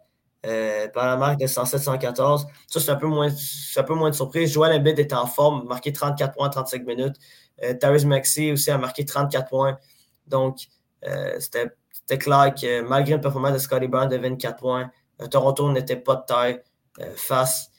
Euh, 0.46 0.88
par 0.88 1.07
la 1.07 1.16
marque 1.16 1.38
de 1.40 1.46
107-114. 1.46 2.46
Ça, 2.66 2.80
c'est 2.80 2.90
un, 2.90 2.96
peu 2.96 3.07
moins, 3.07 3.28
un 3.28 3.83
peu 3.83 3.94
moins 3.94 4.11
de 4.11 4.14
surprise. 4.14 4.52
Joel 4.52 4.78
Embiid 4.78 4.98
est 4.98 5.12
en 5.14 5.26
forme, 5.26 5.66
marqué 5.66 5.90
34 5.90 6.35
points 6.35 6.48
en 6.48 6.50
35 6.50 6.85
minutes. 6.85 7.16
Euh, 7.62 8.04
Maxey 8.04 8.52
aussi 8.52 8.70
a 8.70 8.76
marqué 8.76 9.07
34 9.07 9.48
points. 9.48 9.78
Donc, 10.26 10.66
euh, 11.07 11.38
c'était 11.38 12.18
clair 12.18 12.54
que 12.54 12.83
malgré 12.83 13.14
une 13.14 13.22
performance 13.22 13.54
de 13.54 13.59
Scotty 13.59 13.88
Brown 13.88 14.09
de 14.09 14.16
24 14.18 14.57
points, 14.59 14.90
Toronto 15.30 15.72
n'était 15.72 15.96
pas 15.96 16.16
de 16.16 16.24
taille 16.26 16.61
face, 17.16 17.70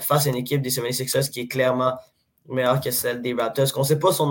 face 0.00 0.26
à 0.26 0.30
une 0.30 0.36
équipe 0.36 0.62
des 0.62 0.70
76ers 0.70 1.28
qui 1.28 1.40
est 1.40 1.48
clairement 1.48 1.98
meilleure 2.48 2.80
que 2.80 2.90
celle 2.90 3.20
des 3.20 3.34
Raptors. 3.34 3.66
On 3.76 3.80
ne 3.80 3.84
sait 3.84 3.98
pas 3.98 4.12
son 4.12 4.30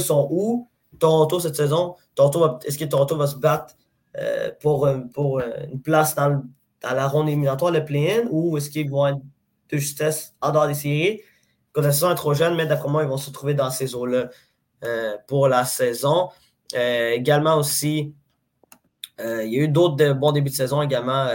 sont 0.00 0.28
où, 0.30 0.68
Toronto 0.98 1.38
cette 1.38 1.56
saison. 1.56 1.94
Est-ce 2.64 2.78
que 2.78 2.84
Toronto 2.86 3.16
va 3.16 3.26
se 3.26 3.36
battre 3.36 3.74
euh, 4.18 4.50
pour, 4.60 4.88
pour 5.12 5.40
une 5.40 5.80
place 5.80 6.14
dans, 6.14 6.42
la 6.82 7.08
ronde 7.08 7.28
éliminatoire, 7.28 7.70
le 7.70 7.84
play-in, 7.84 8.26
ou 8.30 8.56
est-ce 8.56 8.70
qu'ils 8.70 8.90
vont 8.90 9.06
être 9.06 9.20
de 9.70 9.76
justesse 9.76 10.34
en 10.40 10.50
dehors 10.50 10.66
des 10.66 10.74
séries? 10.74 11.20
Quand 11.72 11.82
la 11.82 11.92
saison 11.92 12.10
est 12.10 12.16
trop 12.16 12.34
jeune, 12.34 12.56
mais 12.56 12.66
d'après 12.66 12.88
moi, 12.88 13.02
ils 13.02 13.08
vont 13.08 13.16
se 13.16 13.28
retrouver 13.28 13.54
dans 13.54 13.70
ces 13.70 13.94
eaux-là 13.94 14.30
pour 15.28 15.46
la 15.46 15.64
saison. 15.64 16.30
également 16.74 17.56
aussi, 17.56 18.14
il 19.18 19.52
y 19.52 19.58
a 19.58 19.62
eu 19.62 19.68
d'autres 19.68 20.12
bons 20.14 20.32
débuts 20.32 20.50
de 20.50 20.54
saison 20.54 20.82
également. 20.82 21.28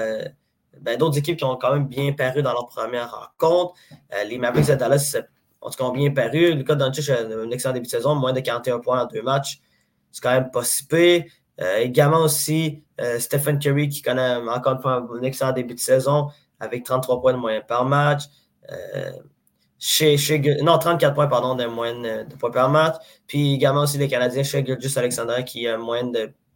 Ben, 0.81 0.97
d'autres 0.97 1.17
équipes 1.17 1.37
qui 1.37 1.43
ont 1.43 1.55
quand 1.55 1.73
même 1.73 1.87
bien 1.87 2.13
paru 2.13 2.41
dans 2.41 2.53
leur 2.53 2.67
première 2.67 3.11
rencontre. 3.11 3.73
Euh, 4.13 4.23
les 4.25 4.37
Mavericks 4.37 4.67
de 4.67 4.75
Dallas, 4.75 5.17
en 5.61 5.69
tout 5.69 5.77
cas, 5.77 5.83
ont 5.83 5.91
bien 5.91 6.11
paru. 6.11 6.53
Lucas 6.53 6.75
Doncic 6.75 7.09
a 7.09 7.21
un 7.21 7.49
excellent 7.51 7.73
début 7.73 7.85
de 7.85 7.91
saison, 7.91 8.15
moins 8.15 8.33
de 8.33 8.39
41 8.39 8.79
points 8.79 9.03
en 9.03 9.05
deux 9.05 9.21
matchs. 9.21 9.61
C'est 10.11 10.21
quand 10.21 10.31
même 10.31 10.51
pas 10.51 10.63
si 10.63 10.85
euh, 10.93 11.21
également 11.57 12.21
aussi, 12.21 12.83
euh, 12.99 13.19
Stephen 13.19 13.59
Curry 13.59 13.89
qui 13.89 14.01
connaît 14.01 14.35
encore 14.35 14.73
une 14.73 14.81
fois 14.81 15.07
un 15.09 15.23
excellent 15.23 15.51
début 15.51 15.73
de 15.73 15.79
saison 15.79 16.29
avec 16.59 16.83
33 16.83 17.21
points 17.21 17.33
de 17.33 17.37
moyenne 17.37 17.63
par 17.67 17.85
match. 17.85 18.23
Chez, 19.77 20.17
non, 20.63 20.77
34 20.77 21.13
points, 21.13 21.27
pardon, 21.27 21.55
de 21.55 21.65
moyenne 21.65 22.27
de 22.27 22.35
points 22.35 22.51
par 22.51 22.69
match. 22.69 22.95
Puis 23.27 23.53
également 23.53 23.81
aussi 23.81 23.97
les 23.97 24.07
Canadiens 24.07 24.43
chez 24.43 24.63
Gurjus 24.63 24.97
Alexander 24.97 25.43
qui 25.45 25.67
a 25.67 25.75
une 25.75 25.81
moyenne 25.81 26.11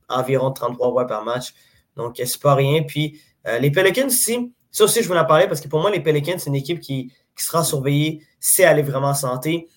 d'environ 0.10 0.52
33 0.52 0.92
points 0.92 1.06
par 1.06 1.24
match. 1.24 1.54
Donc, 1.96 2.16
c'est 2.18 2.42
pas 2.42 2.56
rien. 2.56 2.84
Puis 2.84 3.20
euh, 3.48 3.60
les 3.60 3.72
Pelicans 3.72 4.08
aussi, 4.08 4.54
ça 4.72 4.84
aussi, 4.84 5.02
je 5.02 5.08
voulais 5.08 5.20
en 5.20 5.26
parler 5.26 5.48
parce 5.48 5.62
que 5.62 5.68
pour 5.68 5.82
moi, 5.82 5.92
les 5.92 6.00
Pelicans, 6.00 6.38
c'est 6.38 6.50
une 6.50 6.56
équipe 6.56 6.80
qui, 6.80 7.12
sera 7.36 7.64
surveillée 7.64 8.22
si 8.42 8.64
elle 8.64 8.80
est 8.80 8.84
vraiment 8.84 9.08
en 9.08 9.14
santé. 9.14 9.70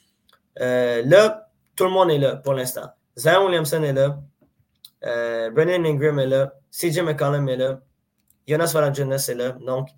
Euh, 0.61 1.01
là, 1.05 1.49
tout 1.77 1.85
le 1.85 1.91
monde 1.91 2.11
est 2.11 2.19
là 2.19 2.35
pour 2.35 2.55
l'instant. 2.55 2.89
Zion 3.17 3.47
Williamson 3.47 3.85
est 3.85 3.93
là. 3.93 4.21
Euh, 5.05 5.51
Brennan 5.51 5.85
Ingram 5.87 6.19
est 6.19 6.27
là. 6.27 6.55
CJ 6.71 7.01
McCollum 7.03 7.49
est 7.49 7.57
là. 7.57 7.81
Jonas 8.47 8.73
Valanciunas 8.73 9.27
est 9.29 9.35
là. 9.35 9.53
Donc, 9.67 9.88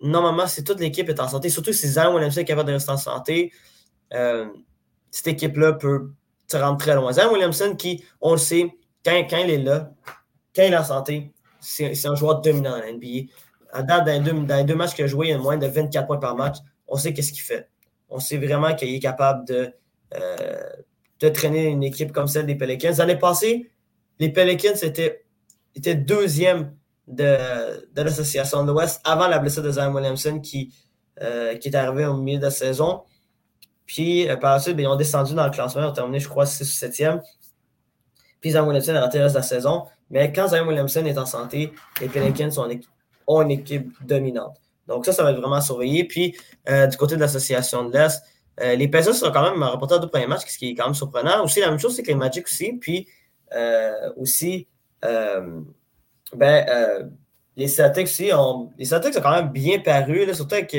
normalement, 0.00 0.46
si 0.46 0.64
toute 0.64 0.80
l'équipe 0.80 1.08
est 1.08 1.20
en 1.20 1.28
santé, 1.28 1.50
surtout 1.50 1.72
si 1.72 1.88
Zion 1.88 2.14
Williamson 2.14 2.40
est 2.40 2.44
capable 2.44 2.68
de 2.68 2.74
rester 2.74 2.90
en 2.90 2.96
santé, 2.96 3.52
cette 4.10 5.26
équipe-là 5.26 5.74
peut 5.74 6.12
se 6.50 6.56
rendre 6.56 6.78
très 6.78 6.94
loin. 6.94 7.12
Zion 7.12 7.32
Williamson, 7.32 7.74
qui, 7.76 8.04
on 8.20 8.32
le 8.32 8.38
sait, 8.38 8.70
quand, 9.04 9.26
quand 9.28 9.38
il 9.38 9.50
est 9.50 9.58
là, 9.58 9.92
quand 10.54 10.62
il 10.62 10.72
est 10.72 10.76
en 10.76 10.84
santé, 10.84 11.32
c'est 11.60 12.06
un 12.06 12.14
joueur 12.14 12.40
dominant 12.40 12.70
dans 12.70 12.78
la 12.78 12.92
NBA. 12.92 13.30
À 13.72 13.82
date, 13.82 14.06
dans 14.06 14.56
les 14.56 14.64
deux, 14.64 14.74
matchs 14.74 14.94
qu'il 14.94 15.04
a 15.04 15.08
joué, 15.08 15.28
il 15.28 15.34
a 15.34 15.38
moins 15.38 15.56
de 15.56 15.66
24 15.66 16.06
points 16.06 16.18
par 16.18 16.34
match. 16.36 16.56
On 16.88 16.96
sait 16.96 17.12
qu'est-ce 17.12 17.32
qu'il 17.32 17.42
fait. 17.42 17.68
On 18.08 18.18
sait 18.18 18.38
vraiment 18.38 18.74
qu'il 18.74 18.92
est 18.92 18.98
capable 18.98 19.46
de, 19.46 19.72
euh, 20.14 20.70
de 21.20 21.28
traîner 21.28 21.66
une 21.66 21.82
équipe 21.82 22.12
comme 22.12 22.26
celle 22.26 22.46
des 22.46 22.54
Pelicans. 22.54 22.92
L'année 22.98 23.18
passée, 23.18 23.70
les 24.18 24.30
Pelicans 24.30 24.74
étaient, 24.82 25.24
étaient 25.74 25.94
deuxième 25.94 26.74
de, 27.06 27.36
de 27.94 28.02
l'association 28.02 28.64
de 28.64 28.72
l'Ouest 28.72 29.00
avant 29.04 29.28
la 29.28 29.38
blessure 29.38 29.62
de 29.62 29.70
Zion 29.70 29.92
Williamson 29.92 30.40
qui, 30.40 30.72
euh, 31.20 31.56
qui 31.56 31.68
est 31.68 31.76
arrivé 31.76 32.06
au 32.06 32.16
milieu 32.16 32.38
de 32.38 32.44
la 32.44 32.50
saison. 32.50 33.02
Puis 33.86 34.28
euh, 34.28 34.36
par 34.36 34.54
la 34.54 34.60
suite, 34.60 34.76
ben, 34.76 34.84
ils 34.84 34.88
ont 34.88 34.96
descendu 34.96 35.34
dans 35.34 35.44
le 35.44 35.50
classement, 35.50 35.82
ils 35.82 35.88
ont 35.88 35.92
terminé, 35.92 36.20
je 36.20 36.28
crois, 36.28 36.46
6 36.46 36.62
ou 36.62 36.86
7e. 36.86 37.20
Puis 38.40 38.52
Zion 38.52 38.66
Williamson 38.66 38.94
a 38.94 39.00
raté 39.00 39.18
le 39.18 39.28
de 39.28 39.34
la 39.34 39.42
saison. 39.42 39.84
Mais 40.10 40.32
quand 40.32 40.48
Zion 40.48 40.66
Williamson 40.66 41.04
est 41.04 41.18
en 41.18 41.26
santé, 41.26 41.72
les 42.00 42.08
Pelicans 42.08 42.50
ont 43.26 43.42
une 43.42 43.50
équipe 43.50 43.92
dominante. 44.04 44.56
Donc 44.86 45.04
ça, 45.04 45.12
ça 45.12 45.22
va 45.22 45.32
être 45.32 45.40
vraiment 45.40 45.60
surveillé. 45.60 46.04
Puis 46.04 46.36
euh, 46.68 46.86
du 46.86 46.96
côté 46.96 47.16
de 47.16 47.20
l'association 47.20 47.88
de 47.88 47.92
l'Est, 47.92 48.22
euh, 48.60 48.74
les 48.74 48.88
Pacers 48.88 49.14
sont 49.14 49.30
quand 49.30 49.50
même 49.50 49.62
rapportés 49.62 49.94
à 49.94 49.98
deux 49.98 50.08
premiers 50.08 50.26
matchs, 50.26 50.46
ce 50.46 50.58
qui 50.58 50.70
est 50.70 50.74
quand 50.74 50.86
même 50.86 50.94
surprenant. 50.94 51.44
Aussi, 51.44 51.60
la 51.60 51.70
même 51.70 51.78
chose, 51.78 51.96
c'est 51.96 52.02
que 52.02 52.08
les 52.08 52.14
Magic 52.14 52.46
aussi. 52.46 52.72
Puis 52.74 53.08
euh, 53.54 54.12
aussi, 54.16 54.68
ben, 55.02 56.76
les 57.56 57.68
Celtics 57.68 58.06
aussi 58.06 58.30
ont. 58.32 58.72
Les 58.78 58.84
Celtics 58.84 59.16
ont 59.16 59.20
quand 59.20 59.34
même 59.34 59.50
bien 59.50 59.80
paru, 59.80 60.32
surtout, 60.34 60.54
avec, 60.54 60.76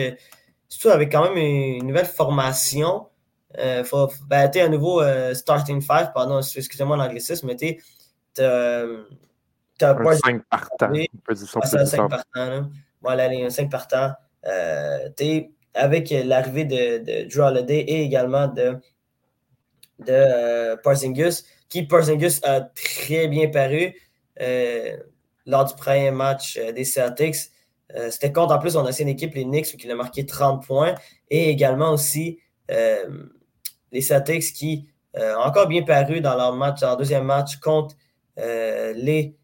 surtout 0.67 0.89
avec 0.89 1.12
quand 1.12 1.24
même 1.24 1.38
une 1.38 1.88
nouvelle 1.88 2.06
formation. 2.06 3.08
Il 3.58 3.84
faut 3.84 4.10
ben, 4.28 4.50
à 4.54 4.67
nouveau 4.70 5.02
starting 5.34 5.82
five, 5.82 6.12
pardon, 6.13 6.39
excusez-moi 6.39 6.98
l'anglicisme, 6.98 7.48
mais 7.48 7.78
T'as 9.82 9.98
un 9.98 10.15
5 10.15 10.44
partants. 10.48 10.94
un 10.94 11.86
5 11.86 12.10
partants. 12.10 12.70
Voilà, 13.02 13.30
un 13.30 13.50
5 13.50 13.70
partants. 13.70 14.13
Euh, 14.46 15.10
avec 15.73 16.10
l'arrivée 16.10 16.65
de, 16.65 17.27
Drew 17.29 17.41
Holiday 17.41 17.79
et 17.79 18.03
également 18.03 18.47
de, 18.47 18.77
de 19.99 20.10
euh, 20.10 20.75
qui 21.69 21.84
Parzingus 21.84 22.41
a 22.43 22.62
très 22.62 23.27
bien 23.27 23.49
paru 23.49 23.95
euh, 24.41 24.97
lors 25.45 25.65
du 25.65 25.73
premier 25.75 26.12
match 26.12 26.57
euh, 26.57 26.71
des 26.71 26.84
Celtics. 26.84 27.51
C'était 28.10 28.31
contre 28.31 28.53
en 28.53 28.60
plus 28.60 28.71
son 28.71 28.88
ancienne 28.88 29.10
équipe, 29.10 29.34
les 29.36 29.43
Knicks, 29.43 29.75
qui 29.75 29.91
a 29.91 29.95
marqué 29.95 30.25
30 30.25 30.65
points. 30.65 30.95
Et 31.29 31.49
également 31.49 31.91
aussi 31.91 32.39
les 32.69 33.99
Celtics 33.99 34.53
qui 34.53 34.88
ont 35.13 35.41
encore 35.43 35.67
bien 35.67 35.81
paru 35.81 36.21
dans 36.21 36.38
leur 36.38 36.53
match, 36.53 36.79
leur 36.79 36.95
deuxième 36.95 37.25
match 37.25 37.57
contre 37.57 37.93
les, 38.38 39.36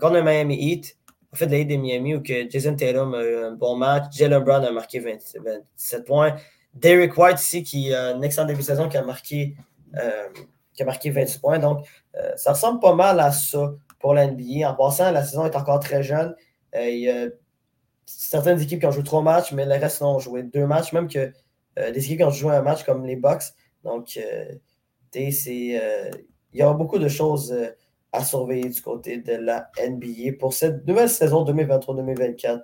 contre 0.00 0.14
le 0.14 0.22
Miami 0.24 0.56
Heat, 0.56 0.96
en 1.36 1.38
fait, 1.38 1.46
les 1.46 1.66
de 1.66 1.76
Miami, 1.76 2.14
où 2.14 2.22
que 2.22 2.48
Jason 2.48 2.74
Tatum 2.74 3.14
a 3.14 3.22
eu 3.22 3.36
un 3.44 3.52
bon 3.52 3.76
match, 3.76 4.04
Jalen 4.16 4.42
Brown 4.42 4.64
a 4.64 4.72
marqué 4.72 5.00
27 5.00 6.06
points, 6.06 6.34
Derek 6.72 7.14
White 7.16 7.38
ici, 7.42 7.62
qui 7.62 7.92
a 7.92 8.06
un 8.06 8.22
excellent 8.22 8.46
début 8.46 8.60
de 8.60 8.64
saison, 8.64 8.88
qui 8.88 8.96
a 8.96 9.04
marqué, 9.04 9.54
euh, 9.96 10.28
qui 10.72 10.82
a 10.82 10.86
marqué 10.86 11.10
26 11.10 11.38
points. 11.38 11.58
Donc, 11.58 11.86
ça 12.36 12.52
ressemble 12.52 12.80
pas 12.80 12.94
mal 12.94 13.20
à 13.20 13.32
ça 13.32 13.74
pour 14.00 14.14
la 14.14 14.26
NBA. 14.26 14.66
En 14.66 14.74
passant, 14.74 15.12
la 15.12 15.22
saison 15.24 15.44
est 15.44 15.54
encore 15.56 15.80
très 15.80 16.02
jeune. 16.02 16.34
il 16.74 17.00
y 17.00 17.10
a 17.10 17.26
certaines 18.06 18.62
équipes 18.62 18.80
qui 18.80 18.86
ont 18.86 18.90
joué 18.90 19.02
trois 19.02 19.20
matchs, 19.20 19.52
mais 19.52 19.66
le 19.66 19.72
reste 19.72 20.00
ont 20.00 20.18
joué 20.18 20.42
deux 20.42 20.66
matchs, 20.66 20.94
même 20.94 21.06
que 21.06 21.32
des 21.76 22.04
équipes 22.04 22.18
qui 22.18 22.24
ont 22.24 22.30
joué 22.30 22.54
un 22.54 22.62
match 22.62 22.82
comme 22.84 23.04
les 23.04 23.16
Bucks. 23.16 23.52
Donc, 23.84 24.18
il 25.14 25.80
y 26.54 26.62
a 26.62 26.72
beaucoup 26.72 26.98
de 26.98 27.08
choses 27.08 27.54
à 28.12 28.24
surveiller 28.24 28.68
du 28.68 28.80
côté 28.80 29.18
de 29.18 29.32
la 29.32 29.70
NBA 29.78 30.36
pour 30.38 30.52
cette 30.52 30.86
nouvelle 30.86 31.08
saison 31.08 31.44
2023-2024 31.44 32.62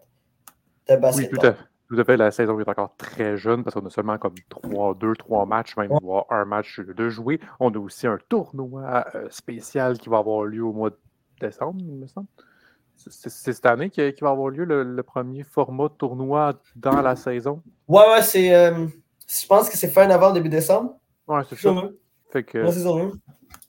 de. 0.88 1.16
Oui, 1.16 1.28
tout 1.28 1.46
à, 1.46 1.55
tout 1.88 2.00
à 2.00 2.05
fait. 2.05 2.16
La 2.16 2.31
saison 2.31 2.59
est 2.59 2.68
encore 2.68 2.94
très 2.96 3.37
jeune 3.37 3.62
parce 3.62 3.74
qu'on 3.74 3.87
a 3.87 3.90
seulement 3.90 4.18
comme 4.18 4.35
3, 4.48 4.94
2, 4.94 5.14
3 5.14 5.46
matchs, 5.46 5.76
même 5.76 5.92
voire 6.02 6.26
un 6.31 6.44
match 6.44 6.81
de 6.81 7.09
jouer. 7.09 7.40
On 7.61 7.72
a 7.72 7.78
aussi 7.78 8.07
un 8.07 8.18
tournoi 8.28 9.05
euh, 9.14 9.28
spécial 9.31 9.98
qui 9.98 10.09
va 10.09 10.18
avoir 10.18 10.44
lieu 10.44 10.64
au 10.64 10.72
mois 10.72 10.90
de 10.90 10.98
décembre, 11.40 11.81
il 11.81 11.94
me 11.94 12.07
semble. 12.07 12.28
C'est 12.96 13.31
cette 13.31 13.66
année 13.66 13.90
qui, 13.90 14.00
va 14.20 14.31
avoir 14.31 14.50
lieu 14.50 14.64
le, 14.64 15.02
premier 15.02 15.42
format 15.42 15.88
de 15.88 15.94
tournoi 15.94 16.55
dans 16.76 17.00
la 17.00 17.16
saison. 17.16 17.61
Ouais, 17.88 18.07
ouais, 18.12 18.22
c'est. 18.22 18.55
Euh, 18.55 18.87
je 19.26 19.46
pense 19.46 19.68
que 19.68 19.76
c'est 19.76 19.88
fin 19.88 20.07
novembre, 20.07 20.35
début 20.35 20.48
décembre. 20.48 20.96
Ouais, 21.26 21.42
c'est 21.48 21.57
ça. 21.57 21.74
Fait 22.31 22.44
que, 22.44 22.64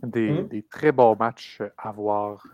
des, 0.01 0.43
mmh. 0.43 0.47
des, 0.47 0.63
très 0.63 0.91
bons 0.91 1.15
matchs 1.15 1.61
à 1.77 1.91
voir 1.91 2.45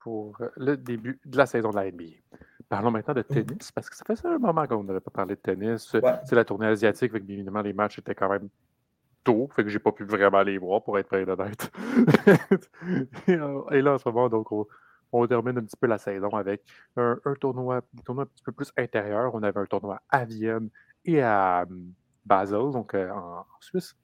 pour 0.00 0.36
le 0.56 0.76
début 0.76 1.18
de 1.24 1.36
la 1.36 1.46
saison 1.46 1.70
de 1.70 1.76
la 1.76 1.90
NBA. 1.90 2.04
Parlons 2.68 2.90
maintenant 2.90 3.14
de 3.14 3.20
mmh. 3.20 3.24
tennis, 3.24 3.72
parce 3.72 3.90
que 3.90 3.96
ça 3.96 4.04
fait 4.04 4.26
un 4.26 4.38
moment 4.38 4.66
qu'on 4.66 4.84
n'avait 4.84 5.00
pas 5.00 5.10
parlé 5.10 5.34
de 5.34 5.40
tennis. 5.40 5.94
C'est 6.24 6.34
la 6.34 6.44
tournée 6.44 6.66
asiatique, 6.66 7.12
bien 7.12 7.36
évidemment, 7.36 7.62
les 7.62 7.72
matchs 7.72 7.98
étaient 7.98 8.14
quand 8.14 8.28
même 8.28 8.48
tôt, 9.24 9.48
fait 9.56 9.64
que 9.64 9.70
j'ai 9.70 9.78
pas 9.78 9.92
pu 9.92 10.04
vraiment 10.04 10.42
les 10.42 10.58
voir, 10.58 10.82
pour 10.82 10.98
être 10.98 11.08
très 11.08 11.28
honnête. 11.28 11.72
et 13.26 13.82
là, 13.82 13.94
en 13.94 13.98
ce 13.98 14.08
moment, 14.08 14.28
donc, 14.28 14.52
on, 15.12 15.26
termine 15.26 15.58
un 15.58 15.62
petit 15.62 15.76
peu 15.76 15.86
la 15.86 15.98
saison 15.98 16.28
avec 16.30 16.62
un, 16.96 17.16
tournoi, 17.40 17.76
un 17.76 18.26
petit 18.26 18.42
peu 18.44 18.52
plus 18.52 18.72
intérieur. 18.76 19.34
On 19.34 19.42
avait 19.42 19.60
un 19.60 19.66
tournoi 19.66 20.00
à 20.10 20.24
Vienne 20.24 20.68
et 21.04 21.22
à 21.22 21.64
hum, 21.68 21.92
Basel, 22.24 22.70
donc 22.70 22.94
euh, 22.94 23.10
en 23.10 23.44
Suisse. 23.60 23.96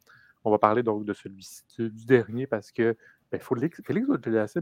On 0.45 0.51
va 0.51 0.59
parler 0.59 0.83
donc 0.83 1.05
de 1.05 1.13
celui 1.13 1.47
du 1.79 2.05
dernier 2.07 2.47
parce 2.47 2.73
que 2.73 2.97
ben, 3.31 3.41
Félix, 3.41 3.81
Félix 3.85 4.09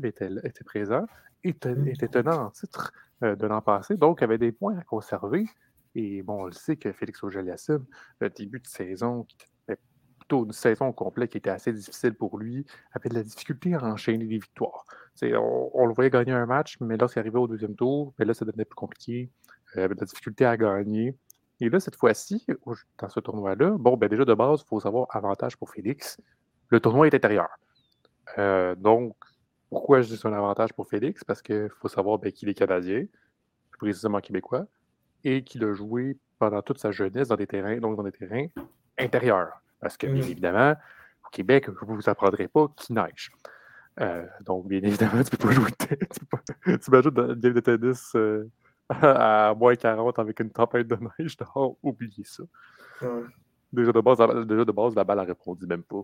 était, 0.05 0.31
était 0.45 0.65
présent 0.65 1.07
et 1.45 1.53
mmh. 1.53 1.89
était 1.89 2.09
tenant 2.09 2.47
en 2.47 2.51
titre 2.51 2.93
euh, 3.23 3.37
de 3.37 3.47
l'an 3.47 3.63
passé, 3.63 3.97
donc 3.97 4.23
avait 4.23 4.39
des 4.39 4.53
points 4.53 4.77
à 4.77 4.83
conserver. 4.83 5.47
Et 5.95 6.23
bon, 6.23 6.43
on 6.43 6.47
le 6.47 6.53
sait 6.53 6.77
que 6.77 6.93
Félix 6.93 7.23
auger 7.23 7.43
le 7.43 8.31
début 8.31 8.61
de 8.61 8.67
saison, 8.67 9.27
était 9.69 9.81
plutôt 10.19 10.45
une 10.45 10.53
saison 10.53 10.93
complète 10.93 11.31
qui 11.31 11.39
était 11.39 11.51
assez 11.51 11.73
difficile 11.73 12.15
pour 12.15 12.39
lui, 12.39 12.67
avait 12.93 13.09
de 13.09 13.15
la 13.15 13.23
difficulté 13.23 13.75
à 13.75 13.83
enchaîner 13.85 14.27
des 14.27 14.39
victoires. 14.39 14.85
On, 15.23 15.71
on, 15.75 15.87
le 15.87 15.95
voyait 15.95 16.11
gagner 16.11 16.33
un 16.33 16.47
match, 16.47 16.77
mais 16.81 16.97
lorsqu'il 16.97 17.21
arrivait 17.21 17.39
au 17.39 17.49
deuxième 17.49 17.75
tour, 17.75 18.15
ben 18.19 18.27
là, 18.29 18.35
ça 18.35 18.45
devenait 18.45 18.65
plus 18.65 18.77
compliqué. 18.77 19.31
Il 19.75 19.81
avait 19.81 19.95
de 19.95 20.01
la 20.01 20.07
difficulté 20.07 20.45
à 20.45 20.57
gagner. 20.57 21.17
Et 21.61 21.69
là, 21.69 21.81
cette 21.81 21.97
fois-ci, 21.97 22.47
dans 22.99 23.09
ce 23.09 23.21
tournoi-là, 23.21 23.71
bon, 23.79 23.97
ben 23.97 24.09
déjà 24.09 24.25
de 24.25 24.35
base, 24.35 24.63
il 24.63 24.69
faut 24.69 24.81
savoir 24.81 25.09
avantage 25.11 25.57
pour 25.57 25.71
Félix. 25.71 26.21
Le 26.69 26.81
tournoi 26.81 27.07
est 27.07 27.15
intérieur. 27.15 27.49
Euh, 28.39 28.75
donc, 28.77 29.17
pourquoi 29.71 30.01
je 30.01 30.09
dis 30.09 30.17
c'est 30.17 30.29
un 30.29 30.33
avantage 30.33 30.73
pour 30.73 30.89
Félix? 30.89 31.25
Parce 31.25 31.43
qu'il 31.43 31.69
faut 31.81 31.89
savoir 31.89 32.19
ben, 32.19 32.31
qu'il 32.31 32.49
est 32.49 32.55
canadien, 32.55 33.07
précisément 33.79 34.21
québécois, 34.21 34.67
et 35.25 35.43
qu'il 35.43 35.65
a 35.65 35.75
joué 35.75 36.17
pendant 36.39 36.63
toute 36.63 36.79
sa 36.79 36.93
jeunesse 36.93 37.29
dans 37.29 37.37
des 37.37 37.47
terrains, 37.47 37.79
donc 37.79 37.97
dans 37.97 38.05
des 38.05 38.13
terrains 38.13 38.47
intérieurs. 38.99 39.61
Parce 39.81 39.97
que, 39.97 40.07
bien 40.07 40.23
mmh. 40.23 40.31
évidemment, 40.31 40.75
au 41.27 41.29
Québec, 41.31 41.69
vous 41.69 41.93
ne 41.93 41.97
vous 42.01 42.09
apprendrez 42.09 42.49
pas 42.49 42.69
qu'il 42.77 42.95
neige. 42.95 43.31
Euh, 44.01 44.27
donc, 44.45 44.69
bien 44.69 44.81
évidemment, 44.83 45.23
tu 45.25 45.31
ne 45.33 45.37
peux 45.37 45.49
pas 45.49 45.53
jouer 45.53 45.71
de 45.71 45.87
tennis. 45.87 46.81
Tu 46.81 46.91
imagines 46.91 47.11
une 47.17 47.35
game 47.35 47.53
de 47.53 47.61
tennis 47.61 48.13
euh, 48.15 48.49
à 49.03 49.55
moins 49.55 49.77
40 49.77 50.19
avec 50.19 50.41
une 50.41 50.51
tempête 50.51 50.89
de 50.89 50.99
neige 51.19 51.37
dehors, 51.37 51.77
oubliez 51.83 52.25
ça. 52.25 52.45
Déjà, 53.73 53.93
de 53.93 54.01
base, 54.01 54.19
la, 54.19 54.45
déjà 54.45 54.65
de 54.65 54.73
base, 54.73 54.95
la 54.95 55.05
balle 55.05 55.19
a 55.21 55.25
répondu 55.25 55.67
même 55.67 55.83
pas. 55.83 56.03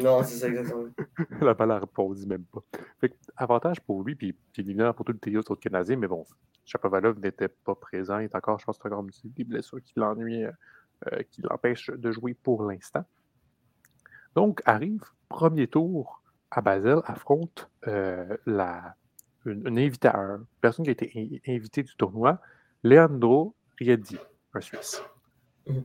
Non, 0.00 0.22
c'est 0.22 0.36
ça 0.36 0.48
exactement. 0.48 0.88
la 1.40 1.54
balle 1.54 1.70
a 1.70 1.78
répondu 1.78 2.26
même 2.26 2.44
pas. 2.44 2.60
Fait 3.00 3.16
avantage 3.36 3.80
pour 3.80 4.02
lui, 4.02 4.14
puis, 4.14 4.32
puis 4.32 4.62
évidemment 4.62 4.92
pour 4.92 5.04
tout 5.04 5.12
le 5.12 5.18
trio 5.18 5.40
autres 5.40 5.56
Canadiens, 5.56 5.96
mais 5.96 6.06
bon, 6.06 6.24
Chapovalov 6.64 7.18
n'était 7.18 7.48
pas 7.48 7.74
présent. 7.74 8.18
Il 8.18 8.24
est 8.24 8.34
encore, 8.34 8.58
je 8.58 8.64
pense, 8.66 8.78
encore 8.84 9.04
des 9.24 9.44
blessures 9.44 9.82
qui 9.82 9.94
l'ennuient, 9.96 10.44
euh, 10.44 11.22
qui 11.30 11.42
l'empêchent 11.42 11.90
de 11.90 12.12
jouer 12.12 12.34
pour 12.34 12.62
l'instant. 12.62 13.04
Donc, 14.34 14.62
arrive 14.64 15.02
premier 15.28 15.66
tour 15.66 16.22
à 16.50 16.60
Basel, 16.60 17.00
affronte 17.04 17.70
euh, 17.86 18.36
la, 18.46 18.96
une, 19.46 19.78
une 19.78 20.44
personne 20.60 20.84
qui 20.84 20.90
a 20.90 20.92
été 20.92 21.40
invitée 21.46 21.82
du 21.82 21.94
tournoi, 21.96 22.40
Leandro 22.82 23.54
Riedi, 23.78 24.18
un 24.54 24.60
Suisse. 24.60 25.02
Mm. 25.66 25.80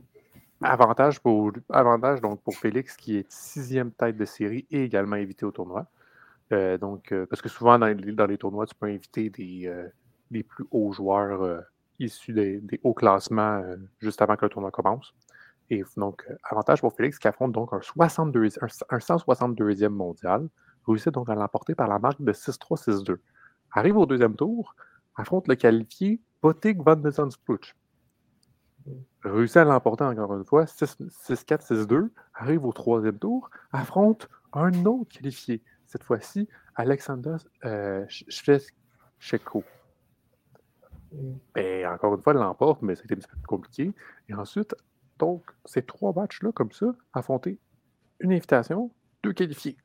Avantage, 0.62 1.20
pour, 1.20 1.52
avantage 1.68 2.20
donc 2.22 2.42
pour 2.42 2.56
Félix, 2.56 2.96
qui 2.96 3.18
est 3.18 3.30
sixième 3.30 3.90
tête 3.90 4.16
de 4.16 4.24
série 4.24 4.66
et 4.70 4.84
également 4.84 5.16
invité 5.16 5.44
au 5.44 5.50
tournoi. 5.50 5.86
Euh, 6.52 6.78
donc, 6.78 7.12
parce 7.28 7.42
que 7.42 7.48
souvent, 7.48 7.78
dans 7.78 7.86
les, 7.86 8.12
dans 8.12 8.26
les, 8.26 8.38
tournois, 8.38 8.66
tu 8.66 8.74
peux 8.74 8.86
inviter 8.86 9.28
des, 9.28 9.70
les 10.30 10.42
plus 10.42 10.64
hauts 10.70 10.92
joueurs 10.92 11.42
euh, 11.42 11.60
issus 11.98 12.32
des, 12.32 12.80
hauts 12.82 12.94
classements 12.94 13.62
euh, 13.62 13.76
juste 14.00 14.20
avant 14.22 14.36
que 14.36 14.44
le 14.44 14.50
tournoi 14.50 14.70
commence. 14.70 15.14
Et 15.70 15.84
donc, 15.96 16.24
euh, 16.30 16.36
avantage 16.44 16.80
pour 16.80 16.92
Félix 16.94 17.18
qui 17.18 17.28
affronte 17.28 17.52
donc 17.52 17.72
un, 17.72 17.80
62, 17.80 18.48
un, 18.60 18.98
162e 18.98 19.88
mondial, 19.88 20.48
réussit 20.86 21.12
donc 21.12 21.28
à 21.28 21.34
l'emporter 21.34 21.74
par 21.74 21.88
la 21.88 21.98
marque 21.98 22.22
de 22.22 22.32
6-3, 22.32 23.04
6-2. 23.04 23.16
Arrive 23.76 23.98
au 23.98 24.06
deuxième 24.06 24.34
tour, 24.34 24.74
affronte 25.16 25.48
le 25.48 25.54
qualifié 25.54 26.18
Botig 26.40 26.82
van 26.82 26.96
de 26.96 27.10
Zandspluch. 27.10 27.76
Réussit 29.22 29.58
à 29.58 29.64
l'emporter 29.64 30.04
encore 30.04 30.34
une 30.34 30.46
fois, 30.46 30.64
6-4, 30.64 31.84
6-2. 31.86 32.08
Arrive 32.32 32.64
au 32.64 32.72
troisième 32.72 33.18
tour, 33.18 33.50
affronte 33.72 34.30
un 34.54 34.72
autre 34.86 35.10
qualifié. 35.10 35.62
Cette 35.84 36.04
fois-ci, 36.04 36.48
Alexander 36.74 37.36
euh, 37.66 38.06
ben, 41.54 41.86
encore 41.86 42.14
une 42.14 42.22
fois, 42.22 42.32
elle 42.32 42.38
l'emporte, 42.38 42.80
mais 42.80 42.96
c'était 42.96 43.12
un 43.12 43.18
petit 43.18 43.28
peu 43.28 43.36
plus 43.36 43.46
compliqué. 43.46 43.92
Et 44.30 44.34
ensuite, 44.34 44.74
donc, 45.18 45.44
ces 45.66 45.82
trois 45.82 46.14
matchs-là, 46.14 46.50
comme 46.52 46.72
ça, 46.72 46.94
affronter 47.12 47.58
une 48.20 48.32
invitation, 48.32 48.90
deux 49.22 49.34
qualifiés. 49.34 49.76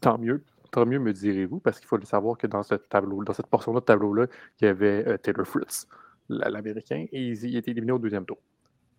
Tant 0.00 0.16
mieux, 0.16 0.42
mieux, 0.84 0.98
me 0.98 1.12
direz-vous, 1.12 1.60
parce 1.60 1.78
qu'il 1.78 1.86
faut 1.86 1.96
le 1.96 2.04
savoir 2.04 2.36
que 2.36 2.46
dans 2.46 2.62
ce 2.62 2.74
tableau, 2.74 3.22
dans 3.24 3.32
cette 3.32 3.46
portion-là 3.46 3.80
de 3.80 3.84
tableau-là, 3.84 4.26
il 4.60 4.64
y 4.64 4.68
avait 4.68 5.06
euh, 5.06 5.18
Taylor 5.18 5.46
Fritz, 5.46 5.86
l'Américain, 6.28 7.06
et 7.12 7.28
il, 7.28 7.44
il, 7.44 7.56
était 7.56 7.70
éliminé 7.70 7.92
au 7.92 7.98
deuxième 7.98 8.24
tour. 8.24 8.38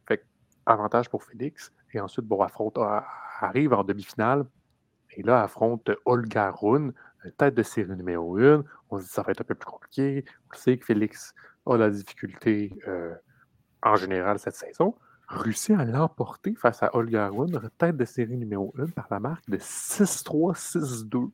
Fait 0.07 0.23
avantage 0.65 1.09
pour 1.09 1.23
Félix. 1.23 1.73
Et 1.93 1.99
ensuite, 1.99 2.25
bon, 2.25 2.41
affronte, 2.41 2.77
arrive 3.39 3.73
en 3.73 3.83
demi-finale, 3.83 4.45
et 5.11 5.23
là, 5.23 5.43
affronte 5.43 5.89
Olga 6.05 6.51
Rune, 6.51 6.93
tête 7.37 7.55
de 7.55 7.63
série 7.63 7.95
numéro 7.95 8.37
1. 8.37 8.63
On 8.89 8.97
se 8.97 9.03
dit 9.03 9.09
ça 9.09 9.21
va 9.21 9.31
être 9.31 9.41
un 9.41 9.45
peu 9.45 9.55
plus 9.55 9.65
compliqué. 9.65 10.25
On 10.51 10.57
sait 10.57 10.77
que 10.77 10.85
Félix 10.85 11.33
a 11.65 11.77
la 11.77 11.89
difficulté 11.89 12.73
euh, 12.87 13.13
en 13.81 13.95
général 13.95 14.39
cette 14.39 14.55
saison. 14.55 14.95
Réussit 15.27 15.75
à 15.77 15.85
l'emporter 15.85 16.53
face 16.55 16.83
à 16.83 16.95
Olga 16.95 17.29
Rune, 17.29 17.59
tête 17.77 17.97
de 17.97 18.05
série 18.05 18.37
numéro 18.37 18.73
1, 18.77 18.87
par 18.87 19.07
la 19.09 19.19
marque 19.19 19.49
de 19.49 19.57
6-3, 19.57 20.55
6-2. 20.55 21.31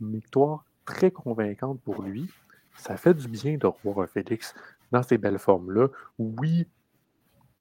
Victoire 0.00 0.64
très 0.84 1.10
convaincante 1.10 1.80
pour 1.82 2.02
lui. 2.02 2.30
Ça 2.76 2.96
fait 2.96 3.14
du 3.14 3.28
bien 3.28 3.56
de 3.56 3.66
revoir 3.66 4.08
Félix 4.08 4.54
dans 4.92 5.02
ces 5.02 5.18
belles 5.18 5.38
formes-là. 5.38 5.88
Oui, 6.18 6.66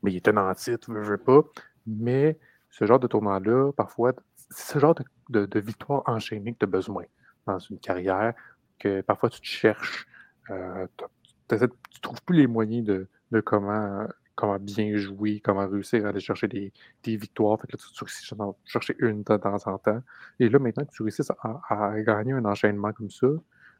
mais 0.01 0.11
il 0.13 0.15
est 0.15 0.27
un 0.27 0.53
titre, 0.53 0.87
je 0.93 1.11
veux 1.11 1.17
pas. 1.17 1.41
Mais 1.85 2.37
ce 2.69 2.85
genre 2.85 2.99
de 2.99 3.07
tournoi-là, 3.07 3.71
parfois, 3.73 4.13
c'est 4.49 4.73
ce 4.73 4.79
genre 4.79 4.95
de, 5.29 5.45
de 5.45 5.59
victoire 5.59 6.03
enchaînée 6.05 6.53
que 6.53 6.59
tu 6.59 6.65
as 6.65 6.67
besoin 6.67 7.03
dans 7.45 7.59
une 7.59 7.79
carrière 7.79 8.33
que 8.79 9.01
parfois 9.01 9.29
tu 9.29 9.41
te 9.41 9.45
cherches, 9.45 10.07
euh, 10.49 10.87
tu 10.97 11.55
ne 11.55 11.67
trouves 12.01 12.21
plus 12.23 12.37
les 12.37 12.47
moyens 12.47 12.85
de, 12.85 13.41
comment, 13.41 14.07
comment 14.39 14.57
bien 14.57 14.95
jouer, 14.95 15.41
comment 15.43 15.67
réussir 15.67 16.05
à 16.05 16.09
aller 16.09 16.21
chercher 16.21 16.47
des, 16.47 16.71
victoires. 17.17 17.59
Fait 17.59 17.67
que 17.67 17.73
là, 17.73 17.83
tu, 17.93 18.03
réussis 18.03 18.33
à 18.33 18.51
chercher 18.63 18.95
une 18.99 19.23
de 19.23 19.37
temps 19.37 19.67
en 19.67 19.77
temps. 19.77 20.01
Et 20.39 20.47
là, 20.47 20.59
maintenant 20.59 20.85
que 20.85 20.91
tu 20.91 21.03
réussis 21.03 21.23
à 21.69 22.01
gagner 22.01 22.31
un 22.31 22.45
enchaînement 22.45 22.93
comme 22.93 23.09
ça, 23.09 23.27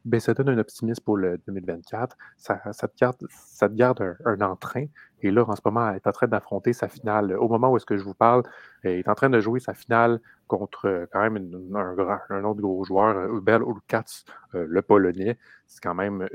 ben, 0.04 0.20
ça 0.20 0.34
donne 0.34 0.50
un 0.50 0.58
optimisme 0.58 1.02
pour 1.02 1.16
le 1.16 1.38
2024. 1.46 2.14
Ça, 2.36 2.58
te 2.72 3.74
garde, 3.74 4.16
un, 4.26 4.40
entrain. 4.42 4.84
Et 5.22 5.30
là, 5.30 5.44
en 5.48 5.56
ce 5.56 5.62
moment, 5.64 5.88
elle 5.88 5.96
est 5.96 6.06
en 6.06 6.12
train 6.12 6.26
d'affronter 6.26 6.74
sa 6.74 6.88
finale. 6.88 7.34
Au 7.38 7.48
moment 7.48 7.70
où 7.70 7.78
est-ce 7.78 7.86
que 7.86 7.96
je 7.96 8.04
vous 8.04 8.14
parle, 8.14 8.42
elle 8.82 8.98
est 8.98 9.08
en 9.08 9.14
train 9.14 9.30
de 9.30 9.40
jouer 9.40 9.60
sa 9.60 9.72
finale 9.72 10.20
contre 10.46 10.86
euh, 10.88 11.06
quand 11.10 11.20
même 11.20 11.36
un, 11.74 12.44
autre 12.44 12.60
gros 12.60 12.84
joueur, 12.84 13.34
Ubel 13.34 13.62
Ulkats, 13.62 14.24
euh, 14.54 14.66
le 14.68 14.82
Polonais. 14.82 15.38
C'est 15.66 15.82
quand 15.82 15.94
même 15.94 16.28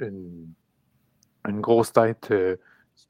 une, 0.00 0.52
une, 1.44 1.60
grosse 1.60 1.92
tête 1.92 2.28
euh, 2.30 2.56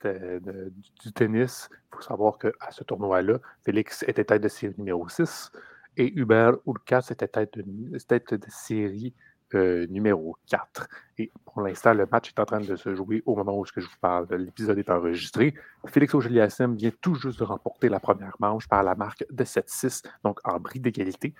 du 0.02 1.12
tennis. 1.12 1.68
Il 1.72 1.96
faut 1.96 2.02
savoir 2.02 2.38
qu'à 2.38 2.70
ce 2.70 2.84
tournoi-là, 2.84 3.38
Félix 3.64 4.04
était 4.06 4.24
tête 4.24 4.42
de 4.42 4.48
série 4.48 4.74
numéro 4.78 5.08
6 5.08 5.52
et 5.96 6.12
Hubert 6.18 6.54
Ulkats 6.66 7.10
était 7.10 7.28
tête 7.28 7.58
de, 7.58 7.98
tête 7.98 8.34
de 8.34 8.46
série 8.48 9.14
euh, 9.54 9.86
numéro 9.88 10.36
4. 10.48 10.88
Et 11.18 11.32
pour 11.44 11.62
l'instant, 11.62 11.92
le 11.92 12.06
match 12.06 12.28
est 12.28 12.38
en 12.38 12.44
train 12.44 12.60
de 12.60 12.76
se 12.76 12.94
jouer 12.94 13.22
au 13.26 13.34
moment 13.34 13.58
où 13.58 13.64
je 13.64 13.80
vous 13.80 13.88
parle. 14.00 14.26
L'épisode 14.36 14.78
est 14.78 14.90
enregistré. 14.90 15.54
Félix 15.86 16.14
auger 16.14 16.28
vient 16.30 16.90
tout 17.00 17.14
juste 17.14 17.40
de 17.40 17.44
remporter 17.44 17.88
la 17.88 17.98
première 17.98 18.36
manche 18.38 18.68
par 18.68 18.82
la 18.84 18.94
marque 18.94 19.24
de 19.28 19.44
7-6, 19.44 20.04
donc 20.22 20.38
en 20.44 20.60
bris 20.60 20.78
d'égalité. 20.78 21.34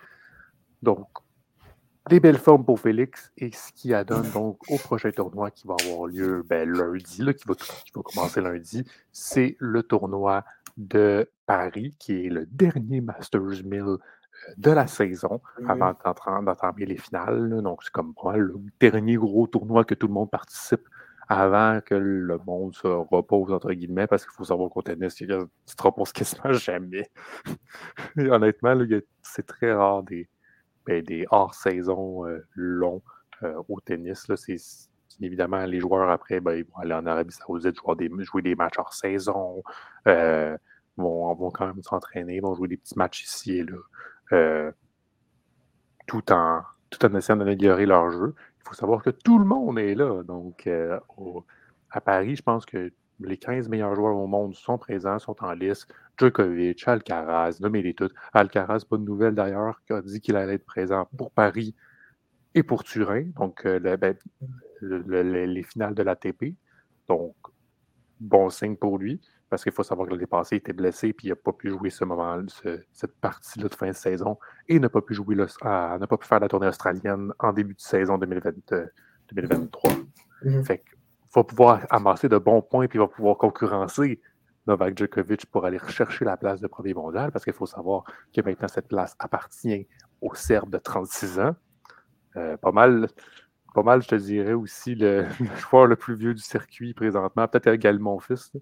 Donc, 0.83 1.07
des 2.09 2.21
belles 2.21 2.39
formes 2.39 2.65
pour 2.65 2.81
Félix 2.81 3.31
et 3.37 3.53
ce 3.53 3.73
qui 3.73 3.93
adonne 3.95 4.29
donc 4.31 4.59
au 4.71 4.79
prochain 4.79 5.11
tournoi 5.11 5.51
qui 5.51 5.67
va 5.67 5.77
avoir 5.85 6.07
lieu 6.07 6.45
ben, 6.49 6.69
lundi, 6.69 7.23
là, 7.23 7.35
qui, 7.35 7.47
va, 7.47 7.55
qui 7.55 7.93
va 7.95 8.03
commencer 8.03 8.41
lundi, 8.41 8.85
c'est 9.13 9.57
le 9.59 9.83
tournoi 9.83 10.45
de 10.77 11.31
Paris, 11.47 11.95
qui 11.99 12.27
est 12.27 12.31
le 12.31 12.47
dernier 12.47 13.01
Masters 13.01 13.65
1000 13.65 13.99
de 14.57 14.71
la 14.71 14.87
saison 14.87 15.41
avant 15.69 15.95
d'entamer 16.43 16.87
les 16.87 16.97
finales. 16.97 17.61
Donc, 17.63 17.83
c'est 17.83 17.93
comme 17.93 18.15
le 18.35 18.55
dernier 18.81 19.17
gros 19.17 19.47
tournoi 19.47 19.85
que 19.85 19.95
tout 19.95 20.07
le 20.07 20.15
monde 20.15 20.31
participe 20.31 20.89
avant 21.29 21.81
que 21.81 21.95
le 21.95 22.39
monde 22.45 22.75
se 22.75 22.89
repose, 22.89 23.53
entre 23.53 23.73
guillemets, 23.73 24.07
parce 24.07 24.25
qu'il 24.25 24.33
faut 24.33 24.45
savoir 24.45 24.69
qu'au 24.71 24.83
tennis, 24.83 25.15
tu 25.15 25.27
te 25.27 25.83
reposes 25.83 26.13
quasiment 26.13 26.53
jamais. 26.53 27.09
honnêtement, 28.17 28.75
c'est 29.23 29.47
très 29.47 29.73
rare 29.73 30.03
des, 30.03 30.29
ben, 30.87 31.03
des 31.05 31.27
hors-saison 31.31 32.27
euh, 32.27 32.47
longs 32.55 33.03
euh, 33.43 33.63
au 33.69 33.81
tennis. 33.81 34.29
Là, 34.29 34.37
c'est, 34.37 34.57
évidemment, 35.21 35.65
les 35.65 35.81
joueurs, 35.81 36.11
après, 36.11 36.41
ben, 36.41 36.55
ils 36.55 36.65
vont 36.65 36.79
aller 36.79 36.95
en 36.95 37.07
Arabie 37.07 37.33
Saoudite 37.33 37.77
jouer 37.77 37.95
des, 37.97 38.25
jouer 38.25 38.43
des 38.43 38.55
matchs 38.55 38.79
hors 38.79 38.95
saison, 38.95 39.63
euh, 40.07 40.57
vont, 40.97 41.33
vont 41.35 41.51
quand 41.51 41.67
même 41.67 41.83
s'entraîner, 41.83 42.41
vont 42.41 42.55
jouer 42.55 42.69
des 42.69 42.77
petits 42.77 42.99
matchs 42.99 43.25
ici 43.25 43.59
et 43.59 43.65
là. 43.65 44.73
Tout, 46.07 46.33
en, 46.33 46.63
tout 46.91 47.05
en 47.07 47.15
essayant 47.15 47.37
d'améliorer 47.37 47.87
leur 47.87 48.11
jeu. 48.11 48.35
Il 48.59 48.69
faut 48.69 48.75
savoir 48.75 49.01
que 49.03 49.11
tout 49.11 49.39
le 49.39 49.45
monde 49.45 49.79
est 49.79 49.95
là. 49.95 50.25
Donc, 50.25 50.69
à 51.91 52.01
Paris, 52.01 52.37
je 52.37 52.43
pense 52.43 52.67
que 52.67 52.93
les 53.21 53.37
15 53.37 53.69
meilleurs 53.69 53.95
joueurs 53.95 54.17
au 54.17 54.27
monde 54.27 54.55
sont 54.55 54.79
présents, 54.79 55.19
sont 55.19 55.37
en 55.43 55.53
liste. 55.53 55.93
Djokovic, 56.19 56.87
Alcaraz, 56.87 57.59
nommez-les 57.61 57.95
toutes. 57.95 58.15
Alcaraz, 58.33 58.85
bonne 58.89 59.05
nouvelle 59.05 59.35
d'ailleurs, 59.35 59.81
qui 59.87 59.93
a 59.93 60.03
dit 60.03 60.21
qu'il 60.21 60.37
allait 60.37 60.55
être 60.55 60.67
présent 60.67 61.09
pour 61.17 61.31
Paris 61.31 61.75
et 62.55 62.63
pour 62.63 62.85
Turin, 62.85 63.27
donc 63.37 63.65
euh, 63.65 63.97
ben, 63.97 64.17
les 64.83 65.63
finales 65.63 65.95
de 65.95 66.03
l'ATP. 66.03 66.55
Donc, 67.09 67.35
bon 68.21 68.51
signe 68.51 68.77
pour 68.77 68.99
lui 68.99 69.21
parce 69.51 69.65
qu'il 69.65 69.73
faut 69.73 69.83
savoir 69.83 70.07
que 70.07 70.15
l'année 70.15 70.27
passée, 70.27 70.57
il 70.57 70.59
était 70.59 70.73
blessé 70.73 71.13
puis 71.13 71.27
il 71.27 71.31
n'a 71.31 71.37
pas 71.37 71.53
pu 71.53 71.71
jouer 71.71 71.91
ce 71.91 72.05
moment, 72.05 72.41
cette 72.93 73.17
partie-là 73.21 73.69
de 73.69 73.75
fin 73.75 73.89
de 73.89 73.93
saison 73.93 74.39
et 74.69 74.79
n'a 74.79 74.89
pas 74.89 75.03
pu 75.03 75.13
jouer 75.13 75.35
n'a 75.35 75.99
pas 76.09 76.17
pu 76.17 76.27
faire 76.27 76.39
la 76.41 76.49
tournée 76.49 76.69
australienne 76.69 77.33
en 77.41 77.53
début 77.53 77.75
de 77.75 77.81
saison 77.81 78.17
2023. 78.17 79.91
Mm-hmm. 80.45 80.65
Fait 80.65 80.85
va 81.35 81.45
pouvoir 81.45 81.87
amasser 81.91 82.29
de 82.29 82.39
bons 82.39 82.63
points 82.63 82.87
puis 82.87 82.99
il 82.99 83.01
va 83.01 83.09
pouvoir 83.09 83.37
concurrencer 83.37 84.21
Novak 84.67 84.99
Djokovic 84.99 85.47
pour 85.47 85.65
aller 85.65 85.79
rechercher 85.79 86.25
la 86.25 86.37
place 86.37 86.61
de 86.61 86.67
premier 86.67 86.95
mondial 86.95 87.33
parce 87.33 87.45
qu'il 87.45 87.55
faut 87.55 87.67
savoir 87.67 88.05
que 88.35 88.41
maintenant 88.43 88.69
cette 88.69 88.89
place 88.89 89.15
appartient 89.19 89.87
au 90.21 90.35
Serbe 90.35 90.71
de 90.71 90.79
36 90.79 91.41
ans. 91.41 91.57
Euh, 92.37 92.57
pas 92.57 92.73
mal 92.73 93.09
pas 93.75 93.83
mal, 93.83 94.03
je 94.03 94.09
te 94.09 94.15
dirais, 94.15 94.53
aussi 94.53 94.95
le, 94.95 95.27
joueur 95.59 95.87
le 95.87 95.97
plus 95.97 96.15
vieux 96.15 96.35
du 96.35 96.43
circuit 96.43 96.95
présentement. 96.95 97.47
Peut-être 97.49 97.69
également 97.69 98.15
mon 98.15 98.21
fils. 98.21 98.53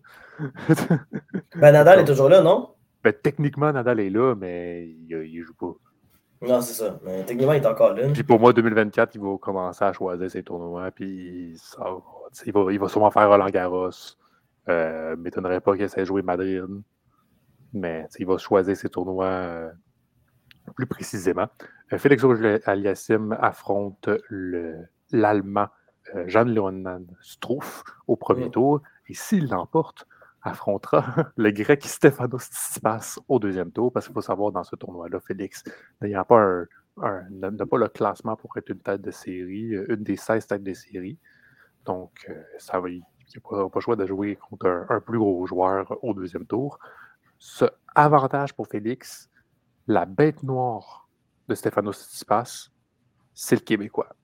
ben, 1.56 1.72
Nadal 1.72 2.00
est 2.00 2.04
toujours 2.04 2.28
là, 2.28 2.42
non? 2.42 2.74
Ben, 3.02 3.12
techniquement, 3.12 3.72
Nadal 3.72 4.00
est 4.00 4.10
là, 4.10 4.34
mais 4.34 4.88
il, 4.88 5.08
ne 5.08 5.44
joue 5.44 5.54
pas. 5.54 5.74
Non, 6.40 6.60
c'est 6.60 6.74
ça. 6.74 6.98
Mais 7.04 7.24
techniquement, 7.24 7.52
il 7.52 7.62
est 7.62 7.66
encore 7.66 7.94
là. 7.94 8.08
Puis 8.12 8.22
pour 8.22 8.38
moi, 8.38 8.52
2024, 8.52 9.14
il 9.14 9.20
va 9.20 9.36
commencer 9.38 9.84
à 9.84 9.92
choisir 9.92 10.30
ses 10.30 10.42
tournois. 10.42 10.90
Puis 10.92 11.56
il, 12.46 12.52
va, 12.52 12.72
il 12.72 12.78
va 12.78 12.88
sûrement 12.88 13.10
faire 13.10 13.28
Roland 13.28 13.50
Garros. 13.50 13.90
Euh, 14.68 15.16
m'étonnerait 15.16 15.60
pas 15.60 15.72
qu'il 15.74 15.82
essaie 15.82 16.00
de 16.00 16.06
jouer 16.06 16.22
Madrid. 16.22 16.64
Mais 17.72 18.06
il 18.18 18.26
va 18.26 18.38
choisir 18.38 18.76
ses 18.76 18.88
tournois 18.88 19.26
euh, 19.26 19.70
plus 20.76 20.86
précisément. 20.86 21.48
Euh, 21.92 21.98
Félix 21.98 22.22
Aliassim 22.66 23.36
affronte 23.40 24.08
l'Allemand 25.10 25.68
Jean-Léonan 26.26 27.04
Struff 27.20 27.82
au 28.06 28.16
premier 28.16 28.46
mm. 28.46 28.52
tour. 28.52 28.82
Et 29.08 29.14
s'il 29.14 29.48
l'emporte, 29.48 30.06
affrontera 30.50 31.04
le 31.36 31.50
grec 31.50 31.84
Stefanos 31.84 32.44
Tsitsipas 32.44 33.18
au 33.28 33.38
deuxième 33.38 33.70
tour, 33.70 33.92
parce 33.92 34.06
qu'il 34.06 34.14
faut 34.14 34.20
savoir 34.20 34.52
dans 34.52 34.64
ce 34.64 34.76
tournoi-là, 34.76 35.20
Félix 35.20 35.64
n'a 36.00 36.24
pas, 36.24 36.64
pas 36.96 37.22
le 37.30 37.88
classement 37.88 38.36
pour 38.36 38.56
être 38.56 38.68
une 38.70 38.80
tête 38.80 39.02
de 39.02 39.10
série, 39.10 39.74
euh, 39.74 39.94
une 39.94 40.02
des 40.02 40.16
16 40.16 40.46
têtes 40.46 40.62
de 40.62 40.74
série. 40.74 41.18
Donc, 41.84 42.26
euh, 42.28 42.42
ça 42.58 42.80
va, 42.80 42.88
il 42.90 43.00
n'a 43.00 43.40
pas, 43.40 43.68
le 43.74 43.80
choix 43.80 43.96
de 43.96 44.06
jouer 44.06 44.36
contre 44.36 44.86
un, 44.88 45.00
plus 45.00 45.18
gros 45.18 45.46
joueur 45.46 45.96
au 46.02 46.14
deuxième 46.14 46.46
tour. 46.46 46.78
Ce 47.38 47.64
avantage 47.94 48.54
pour 48.54 48.66
Félix, 48.66 49.30
la 49.86 50.04
bête 50.04 50.42
noire 50.42 51.08
de 51.48 51.54
Stefanos 51.54 51.96
Tsitsipas, 51.96 52.68
c'est 53.32 53.56
le 53.56 53.62
Québécois. 53.62 54.14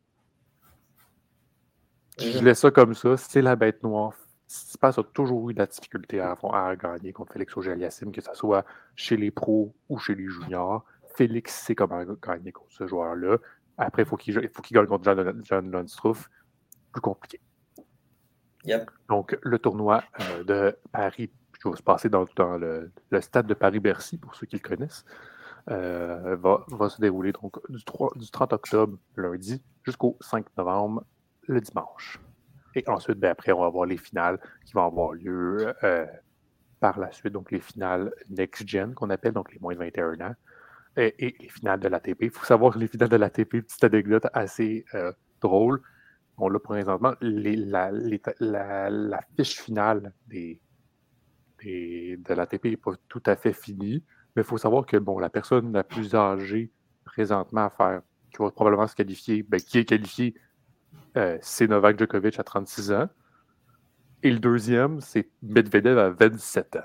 Je 2.18 2.38
laisse 2.44 2.60
ça 2.60 2.70
comme 2.70 2.94
ça, 2.94 3.16
c'est 3.16 3.42
la 3.42 3.56
bête 3.56 3.82
noire. 3.82 4.14
Tsitsipas 4.48 4.98
a 4.98 5.02
toujours 5.02 5.50
eu 5.50 5.54
de 5.54 5.58
la 5.58 5.66
difficulté 5.66 6.20
à, 6.20 6.36
gagner 6.76 7.12
contre 7.12 7.32
Félix 7.32 7.56
auger 7.56 7.76
que 8.12 8.20
ce 8.20 8.34
soit 8.34 8.64
chez 8.94 9.16
les 9.16 9.30
pros 9.30 9.74
ou 9.88 9.98
chez 9.98 10.14
les 10.14 10.28
juniors. 10.28 10.84
Félix 11.16 11.54
sait 11.54 11.74
comment 11.74 12.02
gagner 12.22 12.52
contre 12.52 12.72
ce 12.72 12.86
joueur-là. 12.86 13.38
Après, 13.78 14.02
il 14.02 14.06
faut 14.06 14.16
qu'il 14.16 14.34
gagne 14.72 14.86
contre 14.86 15.04
John, 15.04 15.42
John 15.44 15.86
Plus 16.92 17.00
compliqué. 17.00 17.40
Donc, 19.08 19.38
le 19.42 19.58
tournoi 19.58 20.02
euh, 20.20 20.44
de 20.44 20.76
Paris, 20.90 21.30
qui 21.60 21.68
va 21.68 21.76
se 21.76 21.82
passer 21.82 22.08
dans, 22.08 22.24
le, 22.56 22.90
stade 23.20 23.46
de 23.46 23.54
Paris-Bercy, 23.54 24.18
pour 24.18 24.34
ceux 24.34 24.46
qui 24.46 24.56
le 24.56 24.62
connaissent, 24.62 25.04
euh, 25.70 26.36
va, 26.36 26.88
se 26.88 27.00
dérouler 27.00 27.32
donc 27.32 27.58
du, 27.70 27.78
du 28.16 28.30
30 28.30 28.52
octobre, 28.52 28.98
lundi, 29.16 29.62
jusqu'au 29.82 30.16
5 30.20 30.46
novembre, 30.56 31.04
le 31.46 31.60
dimanche. 31.60 32.20
Et 32.74 32.84
ensuite, 32.88 33.18
ben, 33.18 33.30
après, 33.30 33.52
on 33.52 33.60
va 33.60 33.66
avoir 33.66 33.86
les 33.86 33.96
finales 33.96 34.38
qui 34.64 34.72
vont 34.72 34.84
avoir 34.84 35.12
lieu 35.12 35.74
euh, 35.84 36.06
par 36.80 36.98
la 36.98 37.12
suite. 37.12 37.32
Donc, 37.32 37.50
les 37.50 37.60
finales 37.60 38.12
next-gen 38.30 38.94
qu'on 38.94 39.10
appelle, 39.10 39.32
donc 39.32 39.52
les 39.52 39.58
moins 39.60 39.74
de 39.74 39.78
21 39.78 40.20
ans. 40.20 40.34
Et, 40.96 41.36
les 41.40 41.48
finales 41.48 41.80
de 41.80 41.88
l'ATP. 41.88 42.22
Il 42.22 42.30
faut 42.30 42.44
savoir 42.44 42.74
que 42.74 42.78
les 42.78 42.86
finales 42.86 43.08
de 43.08 43.16
l'ATP, 43.16 43.62
petite 43.62 43.82
anecdote 43.82 44.26
assez 44.32 44.84
euh, 44.94 45.12
drôle. 45.40 45.80
On 46.36 46.48
l'a 46.48 46.58
présentement, 46.58 47.14
la, 47.20 47.90
fiche 49.36 49.60
finale 49.60 50.12
des, 50.26 50.60
de 51.64 52.34
l'ATP 52.34 52.64
n'est 52.66 52.76
pas 52.76 52.92
tout 53.08 53.22
à 53.26 53.36
fait 53.36 53.52
finie. 53.52 54.04
Mais 54.34 54.42
il 54.42 54.44
faut 54.44 54.58
savoir 54.58 54.84
que 54.86 54.96
bon, 54.96 55.18
la 55.18 55.30
personne 55.30 55.72
la 55.72 55.84
plus 55.84 56.14
âgée 56.14 56.72
présentement 57.04 57.66
à 57.66 57.70
faire, 57.70 58.02
qui 58.30 58.38
va 58.38 58.50
probablement 58.50 58.86
se 58.86 58.96
qualifier, 58.96 59.42
ben, 59.44 59.60
qui 59.60 59.78
est 59.78 59.84
qualifiée 59.84 60.34
euh, 61.16 61.38
c'est 61.40 61.66
Novak 61.66 61.98
Djokovic 61.98 62.38
à 62.38 62.44
36 62.44 62.92
ans. 62.92 63.08
Et 64.22 64.30
le 64.30 64.38
deuxième, 64.38 65.00
c'est 65.00 65.28
Medvedev 65.42 65.98
à 65.98 66.10
27 66.10 66.76
ans. 66.76 66.80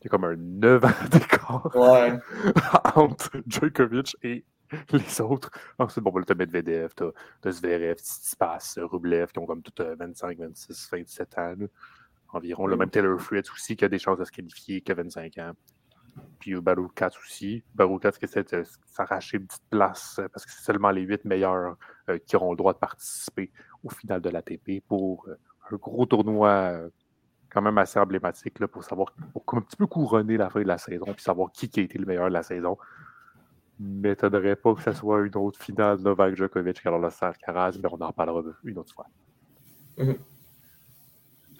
C'est 0.00 0.08
comme 0.08 0.24
un 0.24 0.36
9 0.36 0.84
ans 0.84 0.88
d'écart 1.10 1.70
entre 2.96 3.30
Djokovic 3.46 4.16
et 4.22 4.44
les 4.92 5.20
autres. 5.20 5.50
Ensuite, 5.78 6.04
bon, 6.04 6.12
tu 6.22 6.32
as 6.32 6.34
Medvedev, 6.34 6.90
tu 6.96 7.04
as, 7.48 7.50
Zverev, 7.50 7.96
Tsitsipas, 7.96 8.74
Rublev, 8.78 9.32
qui 9.32 9.38
ont 9.38 9.46
comme 9.46 9.62
tout 9.62 9.72
25, 9.82 10.38
26, 10.38 10.88
27 10.92 11.38
ans 11.38 11.54
environ. 12.30 12.66
Le 12.66 12.76
même 12.76 12.90
Taylor 12.90 13.20
Fritz 13.20 13.50
aussi, 13.50 13.76
qui 13.76 13.84
a 13.84 13.88
des 13.88 13.98
chances 13.98 14.18
de 14.18 14.24
se 14.24 14.32
qualifier, 14.32 14.80
qui 14.80 14.92
a 14.92 14.94
25 14.94 15.38
ans. 15.38 15.52
Puis 16.38 16.54
Barou 16.60 16.88
4 16.88 17.18
aussi. 17.18 17.62
Barou 17.74 17.98
4 17.98 18.18
qui 18.18 18.24
essaie 18.24 18.44
de 18.44 18.64
s'arracher 18.86 19.38
une 19.38 19.46
petite 19.46 19.68
place 19.70 20.20
parce 20.32 20.44
que 20.46 20.52
c'est 20.52 20.62
seulement 20.62 20.90
les 20.90 21.02
8 21.02 21.24
meilleurs 21.24 21.76
euh, 22.08 22.18
qui 22.18 22.36
auront 22.36 22.52
le 22.52 22.56
droit 22.56 22.72
de 22.72 22.78
participer 22.78 23.50
au 23.82 23.90
final 23.90 24.20
de 24.20 24.30
l'ATP 24.30 24.82
pour 24.86 25.26
euh, 25.28 25.38
un 25.70 25.76
gros 25.76 26.06
tournoi 26.06 26.48
euh, 26.48 26.88
quand 27.50 27.62
même 27.62 27.78
assez 27.78 27.98
emblématique 27.98 28.58
là, 28.60 28.68
pour 28.68 28.84
savoir, 28.84 29.14
pour 29.32 29.42
un 29.56 29.60
petit 29.60 29.76
peu 29.76 29.86
couronner 29.86 30.36
la 30.36 30.50
fin 30.50 30.60
de 30.60 30.68
la 30.68 30.78
saison 30.78 31.06
puis 31.06 31.22
savoir 31.22 31.50
qui, 31.52 31.68
qui 31.68 31.80
a 31.80 31.82
été 31.82 31.98
le 31.98 32.06
meilleur 32.06 32.28
de 32.28 32.34
la 32.34 32.42
saison. 32.42 32.76
M'étonnerait 33.80 34.56
pas 34.56 34.74
que 34.74 34.82
ce 34.82 34.92
soit 34.92 35.20
une 35.24 35.36
autre 35.36 35.60
finale 35.62 35.98
Novak 36.00 36.34
Djokovic 36.34 36.84
alors 36.84 36.98
le 36.98 37.10
Caraz, 37.44 37.78
mais 37.80 37.88
on 37.92 38.00
en 38.00 38.12
parlera 38.12 38.42
une 38.64 38.78
autre 38.78 38.92
fois. 38.92 39.06
Mm 39.98 40.14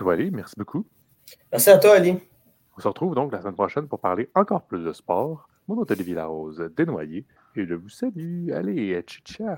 -hmm. 0.00 0.30
merci 0.32 0.54
beaucoup. 0.56 0.84
Merci 1.52 1.70
à 1.70 1.78
toi, 1.78 1.94
Ali. 1.94 2.18
On 2.78 2.80
se 2.80 2.86
retrouve 2.86 3.16
donc 3.16 3.32
la 3.32 3.40
semaine 3.40 3.56
prochaine 3.56 3.88
pour 3.88 3.98
parler 3.98 4.30
encore 4.36 4.62
plus 4.62 4.84
de 4.84 4.92
sport. 4.92 5.48
Mon 5.66 5.74
nom 5.74 5.84
est 5.84 5.90
Olivier 5.90 6.14
Larose, 6.14 6.70
dénoyé, 6.76 7.26
et 7.56 7.66
je 7.66 7.74
vous 7.74 7.88
salue. 7.88 8.52
Allez, 8.52 9.02
ciao! 9.24 9.56